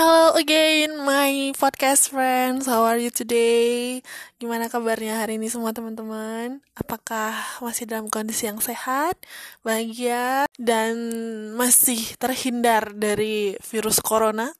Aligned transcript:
Hello 0.00 0.32
again, 0.32 0.96
my 1.04 1.52
podcast 1.60 2.08
friends. 2.08 2.64
How 2.64 2.88
are 2.88 2.96
you 2.96 3.12
today? 3.12 4.00
Gimana 4.40 4.72
kabarnya 4.72 5.20
hari 5.20 5.36
ini 5.36 5.52
semua 5.52 5.76
teman-teman? 5.76 6.64
Apakah 6.72 7.36
masih 7.60 7.84
dalam 7.84 8.08
kondisi 8.08 8.48
yang 8.48 8.64
sehat, 8.64 9.20
bahagia, 9.60 10.48
dan 10.56 10.96
masih 11.52 12.00
terhindar 12.16 12.96
dari 12.96 13.60
virus 13.60 14.00
corona? 14.00 14.56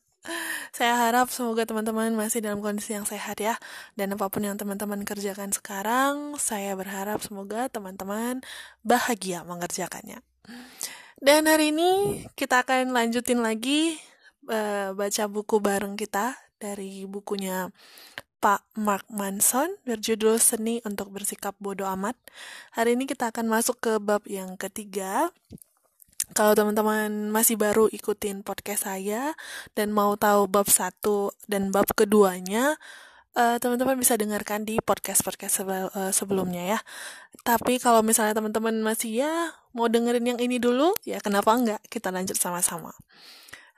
Saya 0.76 1.08
harap 1.08 1.32
semoga 1.32 1.64
teman-teman 1.64 2.12
masih 2.12 2.44
dalam 2.44 2.60
kondisi 2.60 2.92
yang 2.92 3.08
sehat 3.08 3.40
ya. 3.40 3.56
Dan 3.96 4.12
apa 4.20 4.28
pun 4.28 4.44
yang 4.44 4.60
teman-teman 4.60 5.08
kerjakan 5.08 5.56
sekarang, 5.56 6.36
saya 6.36 6.76
berharap 6.76 7.24
semoga 7.24 7.72
teman-teman 7.72 8.44
bahagia 8.84 9.40
mengerjakannya. 9.48 10.20
Dan 11.16 11.48
hari 11.48 11.72
ini 11.72 12.28
kita 12.36 12.60
akan 12.60 12.92
lanjutin 12.92 13.40
lagi 13.40 13.96
uh, 14.50 14.92
baca 14.92 15.24
buku 15.30 15.62
bareng 15.62 15.94
kita 15.94 16.34
dari 16.58 17.06
bukunya 17.06 17.70
Pak 18.40 18.76
Mark 18.80 19.06
Manson 19.12 19.76
berjudul 19.84 20.40
Seni 20.40 20.80
untuk 20.84 21.12
Bersikap 21.12 21.54
Bodoh 21.60 21.86
Amat. 21.88 22.16
Hari 22.74 22.96
ini 22.96 23.04
kita 23.04 23.30
akan 23.30 23.46
masuk 23.48 23.78
ke 23.80 23.92
bab 24.00 24.24
yang 24.26 24.56
ketiga. 24.58 25.28
Kalau 26.32 26.54
teman-teman 26.54 27.28
masih 27.28 27.58
baru 27.58 27.90
ikutin 27.90 28.40
podcast 28.46 28.86
saya 28.88 29.34
dan 29.74 29.90
mau 29.92 30.14
tahu 30.16 30.46
bab 30.48 30.70
satu 30.70 31.34
dan 31.50 31.74
bab 31.74 31.90
keduanya, 31.92 32.78
teman 33.34 33.58
teman-teman 33.58 33.98
bisa 33.98 34.14
dengarkan 34.14 34.62
di 34.62 34.78
podcast-podcast 34.78 35.54
uh, 35.66 36.12
sebelumnya 36.14 36.76
ya. 36.76 36.78
Tapi 37.42 37.82
kalau 37.82 38.00
misalnya 38.06 38.32
teman-teman 38.38 38.78
masih 38.80 39.26
ya 39.26 39.32
mau 39.74 39.90
dengerin 39.90 40.36
yang 40.36 40.40
ini 40.40 40.62
dulu, 40.62 40.94
ya 41.02 41.18
kenapa 41.18 41.50
enggak? 41.52 41.82
Kita 41.90 42.14
lanjut 42.14 42.38
sama-sama. 42.38 42.94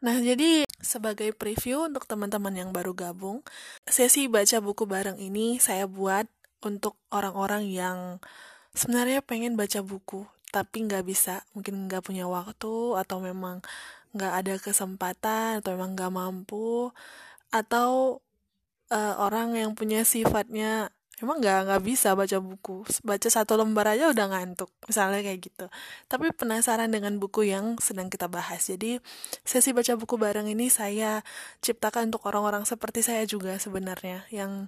Nah, 0.03 0.19
jadi 0.19 0.67
sebagai 0.83 1.31
preview 1.31 1.87
untuk 1.87 2.11
teman-teman 2.11 2.51
yang 2.59 2.71
baru 2.75 2.91
gabung, 2.91 3.47
sesi 3.87 4.27
baca 4.27 4.59
buku 4.59 4.83
bareng 4.83 5.15
ini 5.23 5.63
saya 5.63 5.87
buat 5.87 6.27
untuk 6.59 6.99
orang-orang 7.15 7.71
yang 7.71 7.99
sebenarnya 8.75 9.23
pengen 9.23 9.55
baca 9.55 9.79
buku, 9.79 10.27
tapi 10.51 10.91
nggak 10.91 11.07
bisa, 11.07 11.47
mungkin 11.55 11.87
nggak 11.87 12.03
punya 12.03 12.27
waktu, 12.27 12.99
atau 12.99 13.23
memang 13.23 13.63
nggak 14.11 14.33
ada 14.43 14.55
kesempatan, 14.59 15.63
atau 15.63 15.79
memang 15.79 15.95
nggak 15.95 16.13
mampu, 16.13 16.91
atau 17.55 18.19
uh, 18.91 19.15
orang 19.23 19.55
yang 19.55 19.73
punya 19.79 20.03
sifatnya 20.03 20.91
emang 21.23 21.39
nggak 21.39 21.71
nggak 21.71 21.83
bisa 21.87 22.19
baca 22.19 22.39
buku. 22.43 22.83
Baca 23.07 23.29
satu 23.31 23.55
lembar 23.55 23.95
aja 23.95 24.11
udah 24.11 24.27
ngantuk 24.29 24.69
misalnya 24.91 25.23
kayak 25.23 25.41
gitu. 25.47 25.67
Tapi 26.11 26.35
penasaran 26.35 26.91
dengan 26.91 27.17
buku 27.23 27.47
yang 27.47 27.79
sedang 27.79 28.11
kita 28.11 28.27
bahas. 28.27 28.67
Jadi 28.67 28.99
sesi 29.47 29.71
baca 29.71 29.95
buku 29.95 30.19
bareng 30.19 30.51
ini 30.51 30.67
saya 30.69 31.23
ciptakan 31.63 32.11
untuk 32.11 32.27
orang-orang 32.27 32.67
seperti 32.67 33.07
saya 33.07 33.23
juga 33.25 33.55
sebenarnya 33.57 34.27
yang 34.35 34.67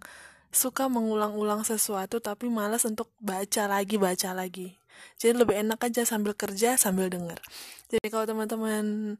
suka 0.55 0.87
mengulang-ulang 0.87 1.67
sesuatu 1.67 2.23
tapi 2.23 2.47
malas 2.47 2.87
untuk 2.87 3.11
baca 3.19 3.67
lagi 3.67 3.99
baca 3.99 4.31
lagi. 4.31 4.79
Jadi 5.19 5.43
lebih 5.43 5.59
enak 5.59 5.83
aja 5.83 6.07
sambil 6.07 6.39
kerja 6.39 6.79
sambil 6.79 7.11
denger. 7.11 7.43
Jadi 7.91 8.07
kalau 8.07 8.31
teman-teman 8.31 9.19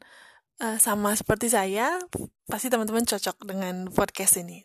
uh, 0.63 0.77
sama 0.79 1.11
seperti 1.19 1.51
saya 1.51 1.99
pasti 2.47 2.71
teman-teman 2.71 3.03
cocok 3.03 3.43
dengan 3.43 3.91
podcast 3.91 4.39
ini 4.39 4.63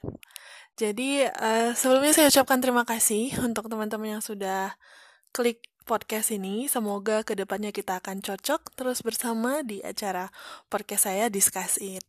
jadi 0.81 1.28
uh, 1.28 1.77
sebelumnya 1.77 2.17
saya 2.17 2.33
ucapkan 2.33 2.56
terima 2.64 2.89
kasih 2.89 3.37
untuk 3.44 3.69
teman-teman 3.69 4.16
yang 4.16 4.25
sudah 4.25 4.81
klik 5.28 5.60
podcast 5.84 6.32
ini. 6.32 6.72
Semoga 6.72 7.21
ke 7.21 7.37
depannya 7.37 7.69
kita 7.69 8.00
akan 8.00 8.25
cocok 8.25 8.72
terus 8.72 9.05
bersama 9.05 9.60
di 9.60 9.84
acara 9.84 10.32
podcast 10.72 11.05
saya 11.12 11.28
Discuss 11.28 11.77
It. 11.84 12.00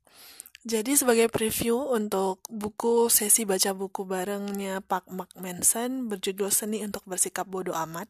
Jadi 0.63 0.96
sebagai 0.96 1.28
preview 1.28 1.84
untuk 1.90 2.46
buku 2.47 3.12
sesi 3.12 3.44
baca 3.44 3.75
buku 3.75 4.07
barengnya 4.07 4.79
Pak 4.85 5.09
Mark 5.12 5.35
Manson 5.35 6.07
berjudul 6.07 6.53
Seni 6.53 6.85
untuk 6.85 7.03
Bersikap 7.03 7.50
Bodoh 7.50 7.75
Amat. 7.75 8.07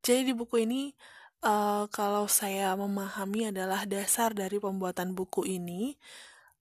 Jadi 0.00 0.30
di 0.30 0.32
buku 0.32 0.62
ini 0.62 0.94
uh, 1.44 1.84
kalau 1.92 2.30
saya 2.30 2.72
memahami 2.78 3.50
adalah 3.50 3.82
dasar 3.84 4.32
dari 4.32 4.62
pembuatan 4.62 5.12
buku 5.18 5.42
ini 5.44 5.98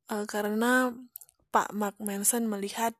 uh, 0.09 0.25
karena 0.25 0.91
Pak 1.51 1.75
Mark 1.75 1.99
Manson 1.99 2.47
melihat 2.47 2.95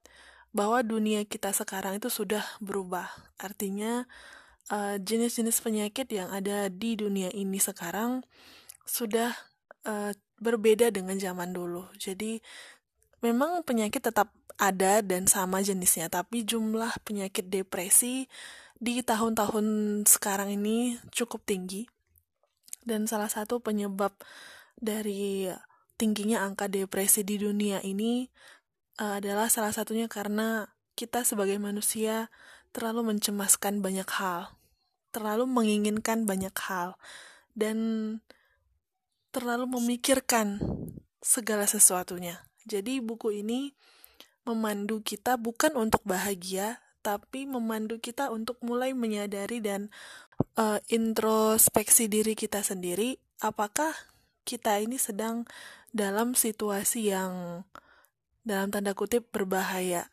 bahwa 0.52 0.84
dunia 0.84 1.24
kita 1.24 1.56
sekarang 1.56 1.98
itu 1.98 2.12
sudah 2.12 2.44
berubah. 2.60 3.08
Artinya 3.40 4.04
eh, 4.68 5.00
jenis-jenis 5.00 5.58
uh, 5.60 5.64
penyakit 5.64 6.08
yang 6.12 6.30
ada 6.30 6.68
di 6.68 7.00
dunia 7.00 7.32
ini 7.32 7.58
sekarang 7.58 8.28
sudah 8.84 9.32
uh, 9.88 10.12
berbeda 10.44 10.92
dengan 10.92 11.16
zaman 11.16 11.56
dulu. 11.56 11.88
Jadi 11.96 12.44
memang 13.24 13.64
penyakit 13.64 14.04
tetap 14.04 14.34
ada 14.60 15.00
dan 15.02 15.26
sama 15.26 15.64
jenisnya, 15.64 16.12
tapi 16.12 16.44
jumlah 16.44 16.92
penyakit 17.08 17.48
depresi 17.48 18.28
di 18.82 19.00
tahun-tahun 19.02 19.66
sekarang 20.06 20.54
ini 20.60 21.00
cukup 21.14 21.42
tinggi. 21.48 21.88
Dan 22.82 23.06
salah 23.06 23.30
satu 23.30 23.62
penyebab 23.62 24.12
dari 24.82 25.46
tingginya 26.02 26.42
angka 26.42 26.66
depresi 26.66 27.22
di 27.22 27.38
dunia 27.38 27.78
ini 27.86 28.26
uh, 28.98 29.22
adalah 29.22 29.54
salah 29.54 29.70
satunya 29.70 30.10
karena 30.10 30.74
kita 30.98 31.22
sebagai 31.22 31.62
manusia 31.62 32.34
terlalu 32.74 33.14
mencemaskan 33.14 33.86
banyak 33.86 34.10
hal, 34.18 34.58
terlalu 35.14 35.46
menginginkan 35.46 36.26
banyak 36.26 36.56
hal, 36.58 36.98
dan 37.54 37.78
terlalu 39.30 39.78
memikirkan 39.78 40.58
segala 41.22 41.70
sesuatunya. 41.70 42.42
Jadi 42.66 42.98
buku 42.98 43.46
ini 43.46 43.78
memandu 44.42 45.06
kita 45.06 45.38
bukan 45.38 45.78
untuk 45.78 46.02
bahagia, 46.02 46.82
tapi 47.06 47.46
memandu 47.46 48.02
kita 48.02 48.34
untuk 48.34 48.58
mulai 48.66 48.98
menyadari 48.98 49.62
dan 49.62 49.94
uh, 50.58 50.82
introspeksi 50.90 52.10
diri 52.10 52.34
kita 52.34 52.66
sendiri. 52.66 53.22
Apakah 53.42 53.94
kita 54.44 54.82
ini 54.82 54.98
sedang 54.98 55.46
dalam 55.92 56.34
situasi 56.34 57.12
yang 57.12 57.64
dalam 58.42 58.74
tanda 58.74 58.98
kutip 58.98 59.30
berbahaya, 59.30 60.10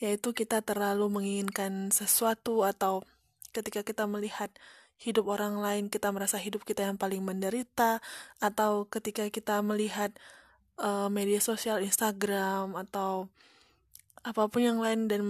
yaitu 0.00 0.32
kita 0.32 0.64
terlalu 0.64 1.10
menginginkan 1.12 1.92
sesuatu 1.92 2.64
atau 2.64 3.04
ketika 3.52 3.84
kita 3.84 4.04
melihat 4.06 4.52
hidup 4.98 5.30
orang 5.30 5.62
lain 5.62 5.86
kita 5.86 6.10
merasa 6.10 6.42
hidup 6.42 6.66
kita 6.66 6.82
yang 6.82 6.98
paling 6.98 7.22
menderita 7.22 8.02
atau 8.42 8.90
ketika 8.90 9.30
kita 9.30 9.62
melihat 9.62 10.10
uh, 10.82 11.06
media 11.06 11.38
sosial 11.38 11.78
Instagram 11.78 12.74
atau 12.74 13.30
apa 14.26 14.50
pun 14.50 14.58
yang 14.58 14.82
lain 14.82 15.06
dan 15.06 15.22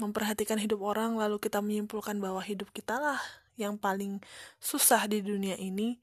memperhatikan 0.00 0.56
hidup 0.56 0.80
orang 0.80 1.20
lalu 1.20 1.36
kita 1.36 1.60
menyimpulkan 1.60 2.16
bahwa 2.24 2.40
hidup 2.40 2.72
kita 2.72 2.96
lah 2.96 3.20
yang 3.60 3.76
paling 3.76 4.24
susah 4.56 5.04
di 5.04 5.20
dunia 5.20 5.60
ini 5.60 6.00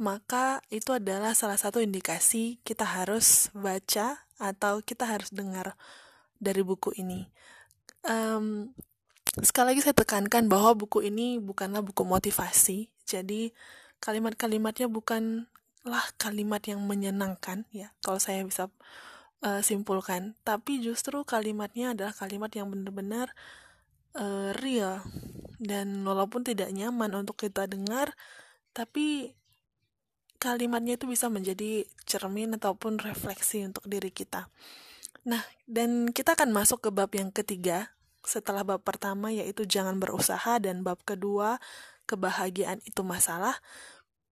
maka 0.00 0.64
itu 0.72 0.96
adalah 0.96 1.36
salah 1.36 1.60
satu 1.60 1.76
indikasi 1.84 2.56
kita 2.64 2.88
harus 2.88 3.52
baca 3.52 4.24
atau 4.40 4.80
kita 4.80 5.04
harus 5.04 5.28
dengar 5.28 5.76
dari 6.40 6.64
buku 6.64 6.96
ini. 6.96 7.28
Um, 8.08 8.72
sekali 9.44 9.76
lagi 9.76 9.84
saya 9.84 9.92
tekankan 9.92 10.48
bahwa 10.48 10.72
buku 10.72 11.04
ini 11.04 11.36
bukanlah 11.36 11.84
buku 11.84 12.00
motivasi, 12.08 12.88
jadi 13.04 13.52
kalimat-kalimatnya 14.00 14.88
bukanlah 14.88 16.04
kalimat 16.16 16.64
yang 16.64 16.80
menyenangkan 16.80 17.68
ya, 17.68 17.92
kalau 18.00 18.16
saya 18.16 18.40
bisa 18.40 18.72
uh, 19.44 19.60
simpulkan, 19.60 20.32
tapi 20.48 20.80
justru 20.80 21.20
kalimatnya 21.28 21.92
adalah 21.92 22.16
kalimat 22.16 22.48
yang 22.56 22.72
benar-benar 22.72 23.36
uh, 24.16 24.56
real. 24.64 25.04
Dan 25.60 26.08
walaupun 26.08 26.40
tidak 26.40 26.72
nyaman 26.72 27.12
untuk 27.20 27.36
kita 27.36 27.68
dengar, 27.68 28.16
tapi 28.72 29.36
kalimatnya 30.40 30.96
itu 30.96 31.04
bisa 31.04 31.28
menjadi 31.28 31.84
cermin 32.08 32.56
ataupun 32.56 32.96
refleksi 32.98 33.62
untuk 33.68 33.84
diri 33.84 34.08
kita. 34.08 34.48
Nah, 35.28 35.44
dan 35.68 36.08
kita 36.10 36.32
akan 36.32 36.50
masuk 36.50 36.88
ke 36.88 36.90
bab 36.90 37.12
yang 37.12 37.28
ketiga 37.28 37.92
setelah 38.24 38.64
bab 38.64 38.80
pertama 38.80 39.28
yaitu 39.28 39.68
jangan 39.68 40.00
berusaha 40.00 40.56
dan 40.60 40.80
bab 40.80 41.00
kedua 41.04 41.60
kebahagiaan 42.08 42.80
itu 42.88 43.04
masalah. 43.04 43.60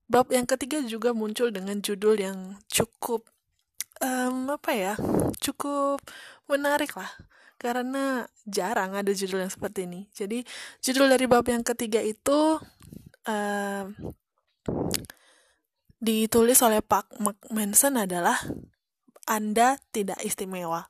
Bab 0.08 0.32
yang 0.32 0.48
ketiga 0.48 0.80
juga 0.80 1.12
muncul 1.12 1.52
dengan 1.52 1.84
judul 1.84 2.16
yang 2.16 2.56
cukup 2.72 3.28
um, 4.00 4.48
apa 4.48 4.72
ya? 4.72 4.94
cukup 5.38 6.02
menarik 6.50 6.92
lah 6.98 7.08
karena 7.58 8.26
jarang 8.46 8.94
ada 8.94 9.12
judul 9.12 9.44
yang 9.44 9.52
seperti 9.52 9.84
ini. 9.84 10.08
Jadi 10.14 10.40
judul 10.80 11.12
dari 11.12 11.28
bab 11.28 11.44
yang 11.44 11.60
ketiga 11.60 12.00
itu 12.00 12.56
um, 13.26 13.86
ditulis 15.98 16.58
oleh 16.62 16.82
Pak 16.82 17.18
Manson 17.50 17.98
adalah 17.98 18.38
Anda 19.26 19.76
tidak 19.90 20.22
istimewa. 20.24 20.88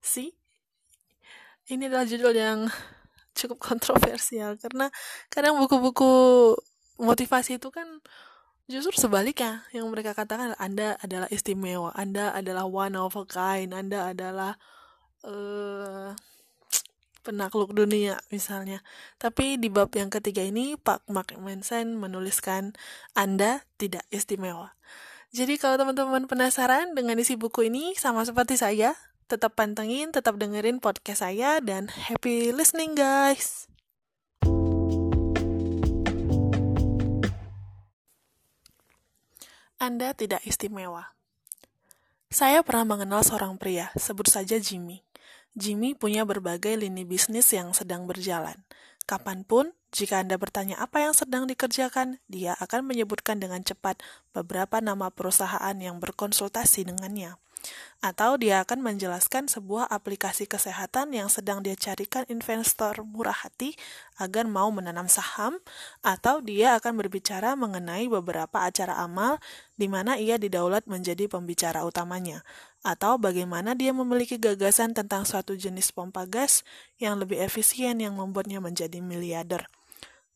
Si 0.00 0.32
ini 1.68 1.86
adalah 1.86 2.08
judul 2.08 2.32
yang 2.32 2.68
cukup 3.38 3.60
kontroversial 3.60 4.56
karena 4.56 4.88
kadang 5.28 5.60
buku-buku 5.60 6.10
motivasi 6.98 7.60
itu 7.60 7.68
kan 7.70 8.00
Justru 8.68 9.08
sebaliknya, 9.08 9.64
yang 9.72 9.88
mereka 9.88 10.12
katakan 10.12 10.52
Anda 10.60 11.00
adalah 11.00 11.24
istimewa, 11.32 11.88
Anda 11.96 12.36
adalah 12.36 12.68
one 12.68 13.00
of 13.00 13.16
a 13.16 13.24
kind, 13.24 13.72
Anda 13.72 14.12
adalah 14.12 14.60
uh, 15.24 16.12
penakluk 17.28 17.76
dunia 17.76 18.16
misalnya. 18.32 18.80
Tapi 19.20 19.60
di 19.60 19.68
bab 19.68 19.92
yang 19.92 20.08
ketiga 20.08 20.40
ini 20.40 20.80
Pak 20.80 21.04
Mark 21.12 21.36
Manson 21.36 22.00
menuliskan 22.00 22.72
Anda 23.12 23.68
tidak 23.76 24.08
istimewa. 24.08 24.72
Jadi 25.28 25.60
kalau 25.60 25.76
teman-teman 25.76 26.24
penasaran 26.24 26.96
dengan 26.96 27.20
isi 27.20 27.36
buku 27.36 27.68
ini 27.68 27.92
sama 28.00 28.24
seperti 28.24 28.56
saya, 28.56 28.96
tetap 29.28 29.60
pantengin, 29.60 30.08
tetap 30.08 30.40
dengerin 30.40 30.80
podcast 30.80 31.20
saya 31.20 31.60
dan 31.60 31.92
happy 31.92 32.48
listening 32.48 32.96
guys. 32.96 33.68
Anda 39.76 40.16
tidak 40.16 40.40
istimewa. 40.48 41.12
Saya 42.32 42.64
pernah 42.64 42.96
mengenal 42.96 43.20
seorang 43.20 43.60
pria, 43.60 43.92
sebut 44.00 44.28
saja 44.28 44.56
Jimmy. 44.56 45.07
Jimmy 45.58 45.98
punya 45.98 46.22
berbagai 46.22 46.78
lini 46.78 47.02
bisnis 47.02 47.50
yang 47.50 47.74
sedang 47.74 48.06
berjalan. 48.06 48.62
Kapan 49.10 49.42
pun, 49.42 49.74
jika 49.90 50.22
Anda 50.22 50.38
bertanya 50.38 50.78
apa 50.78 51.02
yang 51.02 51.18
sedang 51.18 51.50
dikerjakan, 51.50 52.22
dia 52.30 52.54
akan 52.62 52.86
menyebutkan 52.86 53.42
dengan 53.42 53.66
cepat 53.66 53.98
beberapa 54.30 54.78
nama 54.78 55.10
perusahaan 55.10 55.74
yang 55.74 55.98
berkonsultasi 55.98 56.86
dengannya 56.86 57.34
atau 57.98 58.38
dia 58.38 58.62
akan 58.62 58.78
menjelaskan 58.78 59.50
sebuah 59.50 59.90
aplikasi 59.90 60.46
kesehatan 60.46 61.10
yang 61.10 61.26
sedang 61.26 61.66
dia 61.66 61.74
carikan 61.74 62.22
investor 62.30 63.02
murah 63.02 63.34
hati 63.34 63.74
agar 64.22 64.46
mau 64.46 64.70
menanam 64.70 65.10
saham, 65.10 65.58
atau 66.02 66.38
dia 66.38 66.78
akan 66.78 66.94
berbicara 66.94 67.58
mengenai 67.58 68.06
beberapa 68.06 68.62
acara 68.62 69.02
amal 69.02 69.42
di 69.74 69.90
mana 69.90 70.14
ia 70.14 70.38
didaulat 70.38 70.86
menjadi 70.86 71.26
pembicara 71.26 71.82
utamanya, 71.82 72.46
atau 72.88 73.20
bagaimana 73.20 73.76
dia 73.76 73.92
memiliki 73.92 74.40
gagasan 74.40 74.96
tentang 74.96 75.28
suatu 75.28 75.52
jenis 75.52 75.92
pompa 75.92 76.24
gas 76.24 76.64
yang 76.96 77.20
lebih 77.20 77.36
efisien 77.36 78.00
yang 78.00 78.16
membuatnya 78.16 78.64
menjadi 78.64 79.04
miliarder. 79.04 79.68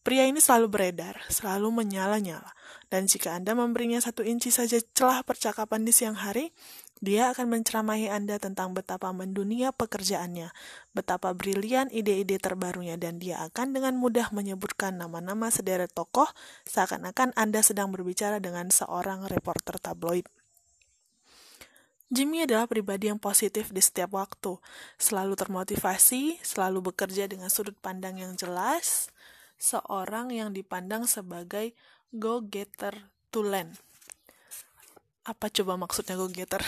Pria 0.02 0.26
ini 0.26 0.42
selalu 0.42 0.66
beredar, 0.66 1.22
selalu 1.30 1.70
menyala-nyala, 1.70 2.52
dan 2.90 3.06
jika 3.06 3.38
Anda 3.38 3.54
memberinya 3.54 4.02
satu 4.02 4.26
inci 4.26 4.50
saja 4.50 4.82
celah 4.82 5.22
percakapan 5.22 5.86
di 5.86 5.94
siang 5.94 6.18
hari, 6.18 6.50
dia 6.98 7.30
akan 7.30 7.46
menceramahi 7.46 8.10
Anda 8.10 8.42
tentang 8.42 8.74
betapa 8.74 9.14
mendunia 9.14 9.70
pekerjaannya, 9.70 10.50
betapa 10.90 11.30
brilian 11.38 11.86
ide-ide 11.94 12.42
terbarunya, 12.42 12.98
dan 12.98 13.22
dia 13.22 13.46
akan 13.46 13.78
dengan 13.78 13.94
mudah 13.94 14.34
menyebutkan 14.34 14.98
nama-nama 14.98 15.54
sederet 15.54 15.94
tokoh 15.94 16.26
seakan-akan 16.66 17.30
Anda 17.38 17.62
sedang 17.62 17.94
berbicara 17.94 18.42
dengan 18.42 18.74
seorang 18.74 19.30
reporter 19.30 19.78
tabloid. 19.78 20.41
Jimmy 22.12 22.44
adalah 22.44 22.68
pribadi 22.68 23.08
yang 23.08 23.16
positif 23.16 23.72
di 23.72 23.80
setiap 23.80 24.12
waktu, 24.12 24.60
selalu 25.00 25.32
termotivasi, 25.32 26.44
selalu 26.44 26.92
bekerja 26.92 27.24
dengan 27.24 27.48
sudut 27.48 27.72
pandang 27.80 28.20
yang 28.20 28.36
jelas, 28.36 29.08
seorang 29.56 30.28
yang 30.28 30.52
dipandang 30.52 31.08
sebagai 31.08 31.72
go-getter 32.12 32.92
to 33.32 33.40
land 33.40 33.80
apa 35.22 35.46
coba 35.46 35.78
maksudnya 35.78 36.18
go 36.18 36.26
getter 36.26 36.58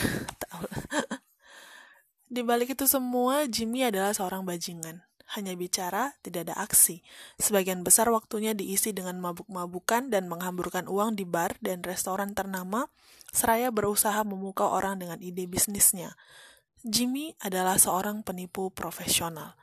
di 2.34 2.46
balik 2.46 2.78
itu 2.78 2.86
semua 2.86 3.50
Jimmy 3.50 3.82
adalah 3.82 4.14
seorang 4.14 4.46
bajingan 4.46 5.02
hanya 5.32 5.56
bicara, 5.56 6.12
tidak 6.20 6.50
ada 6.50 6.60
aksi. 6.60 7.00
Sebagian 7.40 7.80
besar 7.80 8.12
waktunya 8.12 8.52
diisi 8.52 8.92
dengan 8.92 9.16
mabuk-mabukan 9.24 10.12
dan 10.12 10.28
menghamburkan 10.28 10.84
uang 10.84 11.16
di 11.16 11.24
bar 11.24 11.56
dan 11.64 11.80
restoran 11.80 12.36
ternama, 12.36 12.92
seraya 13.32 13.72
berusaha 13.72 14.20
memukau 14.22 14.68
orang 14.68 15.00
dengan 15.00 15.18
ide 15.24 15.48
bisnisnya. 15.48 16.12
Jimmy 16.84 17.32
adalah 17.40 17.80
seorang 17.80 18.20
penipu 18.20 18.68
profesional, 18.68 19.56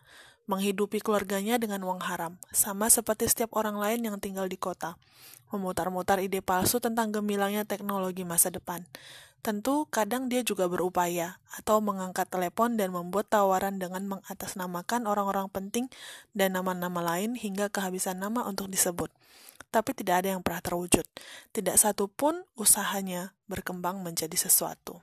menghidupi 0.49 0.97
keluarganya 0.97 1.61
dengan 1.61 1.85
uang 1.85 2.01
haram, 2.09 2.41
sama 2.49 2.89
seperti 2.89 3.29
setiap 3.29 3.53
orang 3.53 3.77
lain 3.77 4.01
yang 4.01 4.17
tinggal 4.17 4.49
di 4.49 4.57
kota 4.57 4.97
memutar-mutar 5.51 6.23
ide 6.23 6.39
palsu 6.39 6.79
tentang 6.79 7.11
gemilangnya 7.11 7.67
teknologi 7.67 8.23
masa 8.23 8.49
depan. 8.49 8.83
Tentu 9.41 9.89
kadang 9.89 10.29
dia 10.29 10.45
juga 10.45 10.69
berupaya 10.69 11.41
atau 11.57 11.81
mengangkat 11.81 12.29
telepon 12.29 12.77
dan 12.77 12.93
membuat 12.93 13.25
tawaran 13.25 13.81
dengan 13.81 14.05
mengatasnamakan 14.05 15.09
orang-orang 15.09 15.49
penting 15.49 15.89
dan 16.37 16.53
nama-nama 16.53 17.01
lain 17.01 17.33
hingga 17.33 17.73
kehabisan 17.73 18.21
nama 18.21 18.45
untuk 18.45 18.69
disebut. 18.69 19.09
Tapi 19.73 19.97
tidak 19.97 20.21
ada 20.21 20.37
yang 20.37 20.45
pernah 20.45 20.61
terwujud. 20.61 21.05
Tidak 21.57 21.73
satu 21.73 22.05
pun 22.05 22.45
usahanya 22.53 23.33
berkembang 23.49 24.05
menjadi 24.05 24.37
sesuatu. 24.37 25.01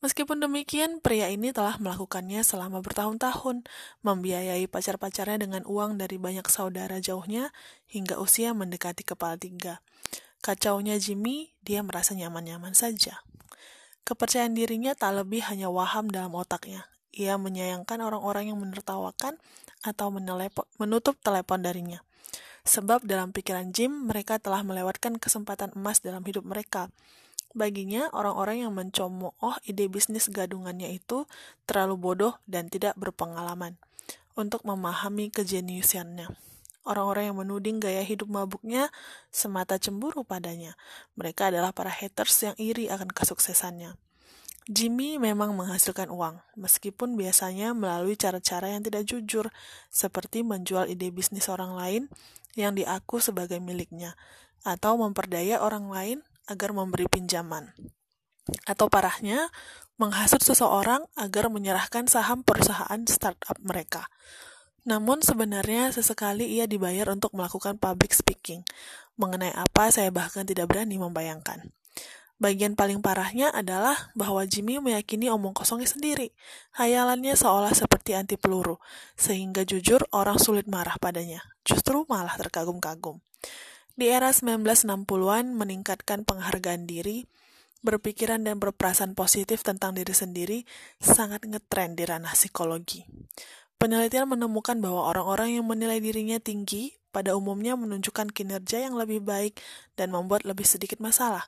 Meskipun 0.00 0.40
demikian, 0.40 1.04
pria 1.04 1.28
ini 1.28 1.52
telah 1.52 1.76
melakukannya 1.76 2.40
selama 2.40 2.80
bertahun-tahun, 2.80 3.68
membiayai 4.00 4.64
pacar-pacarnya 4.64 5.44
dengan 5.44 5.62
uang 5.68 6.00
dari 6.00 6.16
banyak 6.16 6.48
saudara 6.48 7.04
jauhnya 7.04 7.52
hingga 7.84 8.16
usia 8.16 8.56
mendekati 8.56 9.04
kepala 9.04 9.36
tiga. 9.36 9.84
Kacaunya 10.40 10.96
Jimmy, 10.96 11.52
dia 11.60 11.84
merasa 11.84 12.16
nyaman-nyaman 12.16 12.72
saja. 12.72 13.20
Kepercayaan 14.08 14.56
dirinya 14.56 14.96
tak 14.96 15.20
lebih 15.20 15.44
hanya 15.52 15.68
waham 15.68 16.08
dalam 16.08 16.32
otaknya. 16.32 16.88
Ia 17.12 17.36
menyayangkan 17.36 18.00
orang-orang 18.00 18.48
yang 18.48 18.56
menertawakan 18.56 19.36
atau 19.84 20.08
menutup 20.80 21.20
telepon 21.20 21.60
darinya. 21.60 22.00
Sebab 22.64 23.04
dalam 23.04 23.36
pikiran 23.36 23.68
Jim, 23.76 24.08
mereka 24.08 24.40
telah 24.40 24.64
melewatkan 24.64 25.20
kesempatan 25.20 25.76
emas 25.76 26.00
dalam 26.00 26.24
hidup 26.24 26.48
mereka 26.48 26.88
Baginya, 27.50 28.06
orang-orang 28.14 28.62
yang 28.62 28.72
mencomooh 28.72 29.58
ide 29.66 29.90
bisnis 29.90 30.30
gadungannya 30.30 30.94
itu 30.94 31.26
terlalu 31.66 31.98
bodoh 31.98 32.34
dan 32.46 32.70
tidak 32.70 32.94
berpengalaman 32.94 33.74
untuk 34.38 34.62
memahami 34.62 35.34
kejeniusannya. 35.34 36.30
Orang-orang 36.86 37.34
yang 37.34 37.36
menuding 37.42 37.76
gaya 37.82 38.00
hidup 38.00 38.30
mabuknya 38.30 38.88
semata 39.28 39.76
cemburu 39.76 40.24
padanya. 40.24 40.78
Mereka 41.18 41.52
adalah 41.52 41.74
para 41.76 41.92
haters 41.92 42.40
yang 42.40 42.56
iri 42.56 42.88
akan 42.88 43.12
kesuksesannya. 43.12 43.98
Jimmy 44.70 45.18
memang 45.18 45.50
menghasilkan 45.58 46.08
uang, 46.08 46.38
meskipun 46.54 47.18
biasanya 47.18 47.74
melalui 47.74 48.14
cara-cara 48.14 48.70
yang 48.70 48.86
tidak 48.86 49.02
jujur, 49.02 49.50
seperti 49.90 50.46
menjual 50.46 50.86
ide 50.86 51.10
bisnis 51.10 51.50
orang 51.50 51.74
lain 51.74 52.02
yang 52.54 52.78
diaku 52.78 53.18
sebagai 53.18 53.58
miliknya, 53.58 54.14
atau 54.62 54.94
memperdaya 54.94 55.58
orang 55.58 55.90
lain 55.90 56.18
agar 56.48 56.72
memberi 56.72 57.10
pinjaman. 57.10 57.72
Atau 58.64 58.88
parahnya, 58.88 59.52
menghasut 60.00 60.40
seseorang 60.40 61.04
agar 61.18 61.52
menyerahkan 61.52 62.08
saham 62.08 62.40
perusahaan 62.40 63.00
startup 63.04 63.60
mereka. 63.60 64.08
Namun 64.88 65.20
sebenarnya 65.20 65.92
sesekali 65.92 66.56
ia 66.56 66.64
dibayar 66.64 67.12
untuk 67.12 67.36
melakukan 67.36 67.76
public 67.76 68.16
speaking. 68.16 68.64
Mengenai 69.20 69.52
apa 69.52 69.92
saya 69.92 70.08
bahkan 70.08 70.48
tidak 70.48 70.72
berani 70.72 70.96
membayangkan. 70.96 71.68
Bagian 72.40 72.72
paling 72.72 73.04
parahnya 73.04 73.52
adalah 73.52 74.08
bahwa 74.16 74.40
Jimmy 74.48 74.80
meyakini 74.80 75.28
omong 75.28 75.52
kosongnya 75.52 75.84
sendiri. 75.84 76.32
Hayalannya 76.72 77.36
seolah 77.36 77.76
seperti 77.76 78.16
anti 78.16 78.40
peluru, 78.40 78.80
sehingga 79.12 79.68
jujur 79.68 80.08
orang 80.16 80.40
sulit 80.40 80.64
marah 80.64 80.96
padanya. 80.96 81.44
Justru 81.68 82.08
malah 82.08 82.32
terkagum-kagum. 82.40 83.20
Di 84.00 84.08
era 84.08 84.32
1960-an 84.32 85.52
meningkatkan 85.52 86.24
penghargaan 86.24 86.88
diri, 86.88 87.28
berpikiran 87.84 88.40
dan 88.40 88.56
berperasaan 88.56 89.12
positif 89.12 89.60
tentang 89.60 89.92
diri 89.92 90.16
sendiri 90.16 90.58
sangat 91.04 91.44
ngetren 91.44 92.00
di 92.00 92.08
ranah 92.08 92.32
psikologi. 92.32 93.04
Penelitian 93.76 94.24
menemukan 94.24 94.80
bahwa 94.80 95.04
orang-orang 95.04 95.60
yang 95.60 95.68
menilai 95.68 96.00
dirinya 96.00 96.40
tinggi 96.40 96.96
pada 97.12 97.36
umumnya 97.36 97.76
menunjukkan 97.76 98.32
kinerja 98.32 98.88
yang 98.88 98.96
lebih 98.96 99.20
baik 99.20 99.60
dan 100.00 100.16
membuat 100.16 100.48
lebih 100.48 100.64
sedikit 100.64 100.96
masalah. 100.96 101.44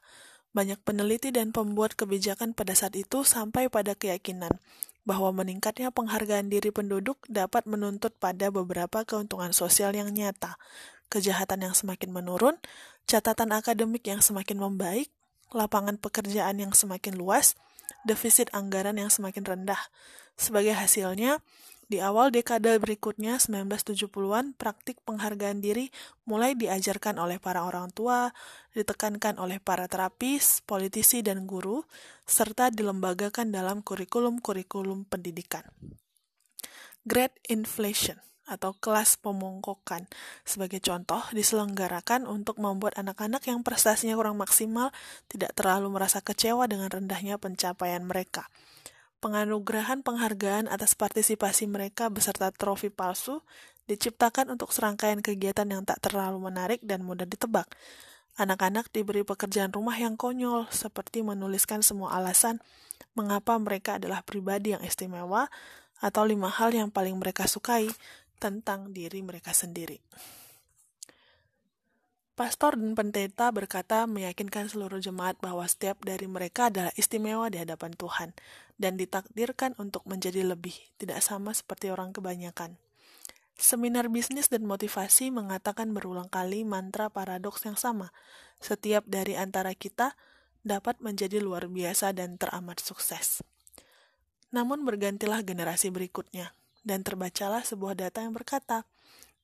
Banyak 0.53 0.85
peneliti 0.85 1.33
dan 1.33 1.57
pembuat 1.57 1.97
kebijakan 1.97 2.53
pada 2.53 2.77
saat 2.77 2.93
itu 3.01 3.25
sampai 3.25 3.73
pada 3.73 3.97
keyakinan 3.97 4.61
bahwa 5.09 5.33
meningkatnya 5.35 5.89
penghargaan 5.89 6.53
diri 6.53 6.69
penduduk 6.69 7.17
dapat 7.27 7.65
menuntut 7.65 8.13
pada 8.21 8.53
beberapa 8.53 9.03
keuntungan 9.03 9.51
sosial 9.51 9.97
yang 9.97 10.13
nyata, 10.13 10.61
kejahatan 11.13 11.69
yang 11.69 11.77
semakin 11.77 12.09
menurun, 12.09 12.57
catatan 13.05 13.53
akademik 13.53 14.09
yang 14.09 14.25
semakin 14.25 14.57
membaik, 14.57 15.13
lapangan 15.53 16.01
pekerjaan 16.01 16.57
yang 16.57 16.73
semakin 16.73 17.21
luas, 17.21 17.61
defisit 18.09 18.49
anggaran 18.57 18.97
yang 18.97 19.13
semakin 19.13 19.45
rendah. 19.45 19.81
Sebagai 20.41 20.73
hasilnya, 20.73 21.45
di 21.93 22.01
awal 22.01 22.33
dekade 22.33 22.73
berikutnya 22.81 23.37
1970-an, 23.37 24.57
praktik 24.57 24.97
penghargaan 25.05 25.61
diri 25.61 25.93
mulai 26.25 26.57
diajarkan 26.57 27.21
oleh 27.21 27.37
para 27.37 27.69
orang 27.69 27.93
tua, 27.93 28.33
ditekankan 28.73 29.37
oleh 29.37 29.61
para 29.61 29.85
terapis, 29.93 30.65
politisi, 30.65 31.21
dan 31.21 31.45
guru, 31.45 31.85
serta 32.25 32.73
dilembagakan 32.73 33.53
dalam 33.53 33.85
kurikulum-kurikulum 33.85 35.05
pendidikan. 35.05 35.69
Great 37.05 37.37
Inflation 37.53 38.32
atau 38.47 38.75
kelas 38.75 39.19
pemongkokan. 39.23 40.11
Sebagai 40.43 40.83
contoh, 40.83 41.23
diselenggarakan 41.31 42.27
untuk 42.27 42.59
membuat 42.59 42.99
anak-anak 42.99 43.47
yang 43.47 43.63
prestasinya 43.63 44.19
kurang 44.19 44.39
maksimal 44.39 44.91
tidak 45.31 45.55
terlalu 45.55 45.95
merasa 45.95 46.19
kecewa 46.19 46.67
dengan 46.67 46.91
rendahnya 46.91 47.39
pencapaian 47.39 48.03
mereka. 48.03 48.51
Penganugerahan 49.23 50.03
penghargaan 50.03 50.67
atas 50.67 50.99
partisipasi 50.99 51.71
mereka 51.71 52.11
beserta 52.11 52.51
trofi 52.51 52.91
palsu 52.91 53.39
diciptakan 53.87 54.51
untuk 54.51 54.75
serangkaian 54.75 55.23
kegiatan 55.23 55.67
yang 55.71 55.87
tak 55.87 56.03
terlalu 56.03 56.43
menarik 56.43 56.83
dan 56.83 57.07
mudah 57.07 57.27
ditebak. 57.27 57.71
Anak-anak 58.35 58.91
diberi 58.91 59.23
pekerjaan 59.23 59.71
rumah 59.71 59.95
yang 59.95 60.19
konyol, 60.19 60.67
seperti 60.73 61.21
menuliskan 61.23 61.85
semua 61.85 62.17
alasan 62.19 62.59
mengapa 63.13 63.55
mereka 63.61 64.01
adalah 64.01 64.25
pribadi 64.25 64.73
yang 64.73 64.83
istimewa, 64.83 65.53
atau 66.03 66.27
lima 66.27 66.51
hal 66.51 66.75
yang 66.75 66.91
paling 66.91 67.15
mereka 67.15 67.47
sukai 67.47 67.87
tentang 68.43 68.91
diri 68.91 69.23
mereka 69.23 69.55
sendiri. 69.55 70.03
Pastor 72.33 72.75
dan 72.75 72.99
pendeta 72.99 73.55
berkata 73.55 74.09
meyakinkan 74.11 74.67
seluruh 74.67 74.99
jemaat 74.99 75.39
bahwa 75.39 75.63
setiap 75.63 76.03
dari 76.03 76.27
mereka 76.27 76.75
adalah 76.75 76.91
istimewa 76.99 77.47
di 77.53 77.63
hadapan 77.63 77.95
Tuhan 77.95 78.35
dan 78.83 78.99
ditakdirkan 78.99 79.79
untuk 79.79 80.03
menjadi 80.11 80.43
lebih, 80.43 80.75
tidak 80.99 81.23
sama 81.23 81.55
seperti 81.55 81.95
orang 81.95 82.11
kebanyakan. 82.11 82.83
Seminar 83.55 84.11
bisnis 84.11 84.51
dan 84.51 84.67
motivasi 84.67 85.31
mengatakan 85.31 85.95
berulang 85.95 86.27
kali 86.27 86.67
mantra 86.67 87.13
paradoks 87.13 87.63
yang 87.63 87.79
sama. 87.79 88.11
Setiap 88.59 89.07
dari 89.07 89.39
antara 89.39 89.77
kita 89.77 90.19
dapat 90.67 90.99
menjadi 90.99 91.39
luar 91.39 91.71
biasa 91.71 92.11
dan 92.17 92.41
teramat 92.41 92.83
sukses. 92.83 93.45
Namun 94.51 94.83
bergantilah 94.89 95.45
generasi 95.47 95.93
berikutnya, 95.93 96.57
dan 96.83 97.07
terbacalah 97.07 97.63
sebuah 97.63 97.99
data 97.99 98.23
yang 98.23 98.35
berkata, 98.35 98.87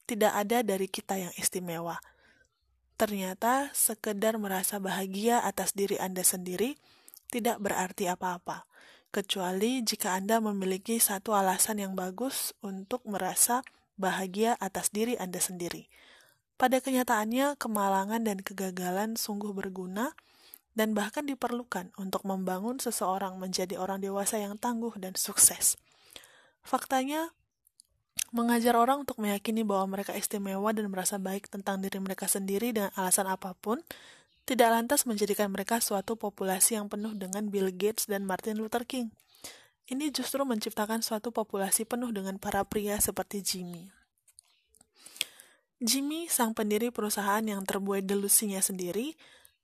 tidak 0.09 0.33
ada 0.35 0.63
dari 0.67 0.91
kita 0.91 1.19
yang 1.19 1.33
istimewa. 1.39 1.99
Ternyata 2.99 3.71
sekedar 3.75 4.35
merasa 4.43 4.83
bahagia 4.83 5.39
atas 5.39 5.71
diri 5.71 5.95
Anda 6.03 6.27
sendiri 6.27 6.75
tidak 7.29 7.61
berarti 7.61 8.09
apa-apa, 8.11 8.65
kecuali 9.15 9.85
jika 9.85 10.17
Anda 10.17 10.41
memiliki 10.43 10.99
satu 10.99 11.37
alasan 11.37 11.79
yang 11.79 11.93
bagus 11.95 12.57
untuk 12.65 13.05
merasa 13.05 13.63
bahagia 14.01 14.57
atas 14.59 14.91
diri 14.91 15.15
Anda 15.21 15.39
sendiri. 15.39 15.87
Pada 16.59 16.83
kenyataannya, 16.83 17.55
kemalangan 17.55 18.27
dan 18.27 18.43
kegagalan 18.43 19.15
sungguh 19.15 19.55
berguna 19.55 20.17
dan 20.75 20.91
bahkan 20.91 21.23
diperlukan 21.23 21.95
untuk 21.95 22.27
membangun 22.27 22.83
seseorang 22.83 23.39
menjadi 23.39 23.79
orang 23.79 24.03
dewasa 24.03 24.43
yang 24.43 24.59
tangguh 24.59 24.95
dan 24.99 25.15
sukses. 25.15 25.79
Faktanya, 26.63 27.33
mengajar 28.31 28.77
orang 28.77 29.07
untuk 29.09 29.19
meyakini 29.19 29.65
bahwa 29.65 29.99
mereka 29.99 30.13
istimewa 30.13 30.75
dan 30.75 30.89
merasa 30.93 31.17
baik 31.17 31.49
tentang 31.49 31.81
diri 31.81 31.97
mereka 32.03 32.29
sendiri 32.29 32.75
dengan 32.77 32.93
alasan 32.99 33.27
apa 33.31 33.57
pun, 33.57 33.81
tidak 34.49 34.73
lantas 34.73 35.05
menjadikan 35.05 35.53
mereka 35.53 35.77
suatu 35.81 36.17
populasi 36.17 36.81
yang 36.81 36.89
penuh 36.89 37.13
dengan 37.13 37.53
Bill 37.53 37.69
Gates 37.69 38.09
dan 38.09 38.25
Martin 38.25 38.57
Luther 38.57 38.89
King. 38.89 39.13
Ini 39.89 40.13
justru 40.13 40.45
menciptakan 40.45 41.01
suatu 41.01 41.33
populasi 41.33 41.89
penuh 41.89 42.13
dengan 42.13 42.37
para 42.37 42.61
pria 42.65 43.01
seperti 43.01 43.41
Jimmy. 43.41 43.89
Jimmy, 45.81 46.29
sang 46.29 46.53
pendiri 46.53 46.91
perusahaan 46.93 47.41
yang 47.41 47.65
terbuai 47.65 48.05
delusinya 48.05 48.61
sendiri, 48.61 49.17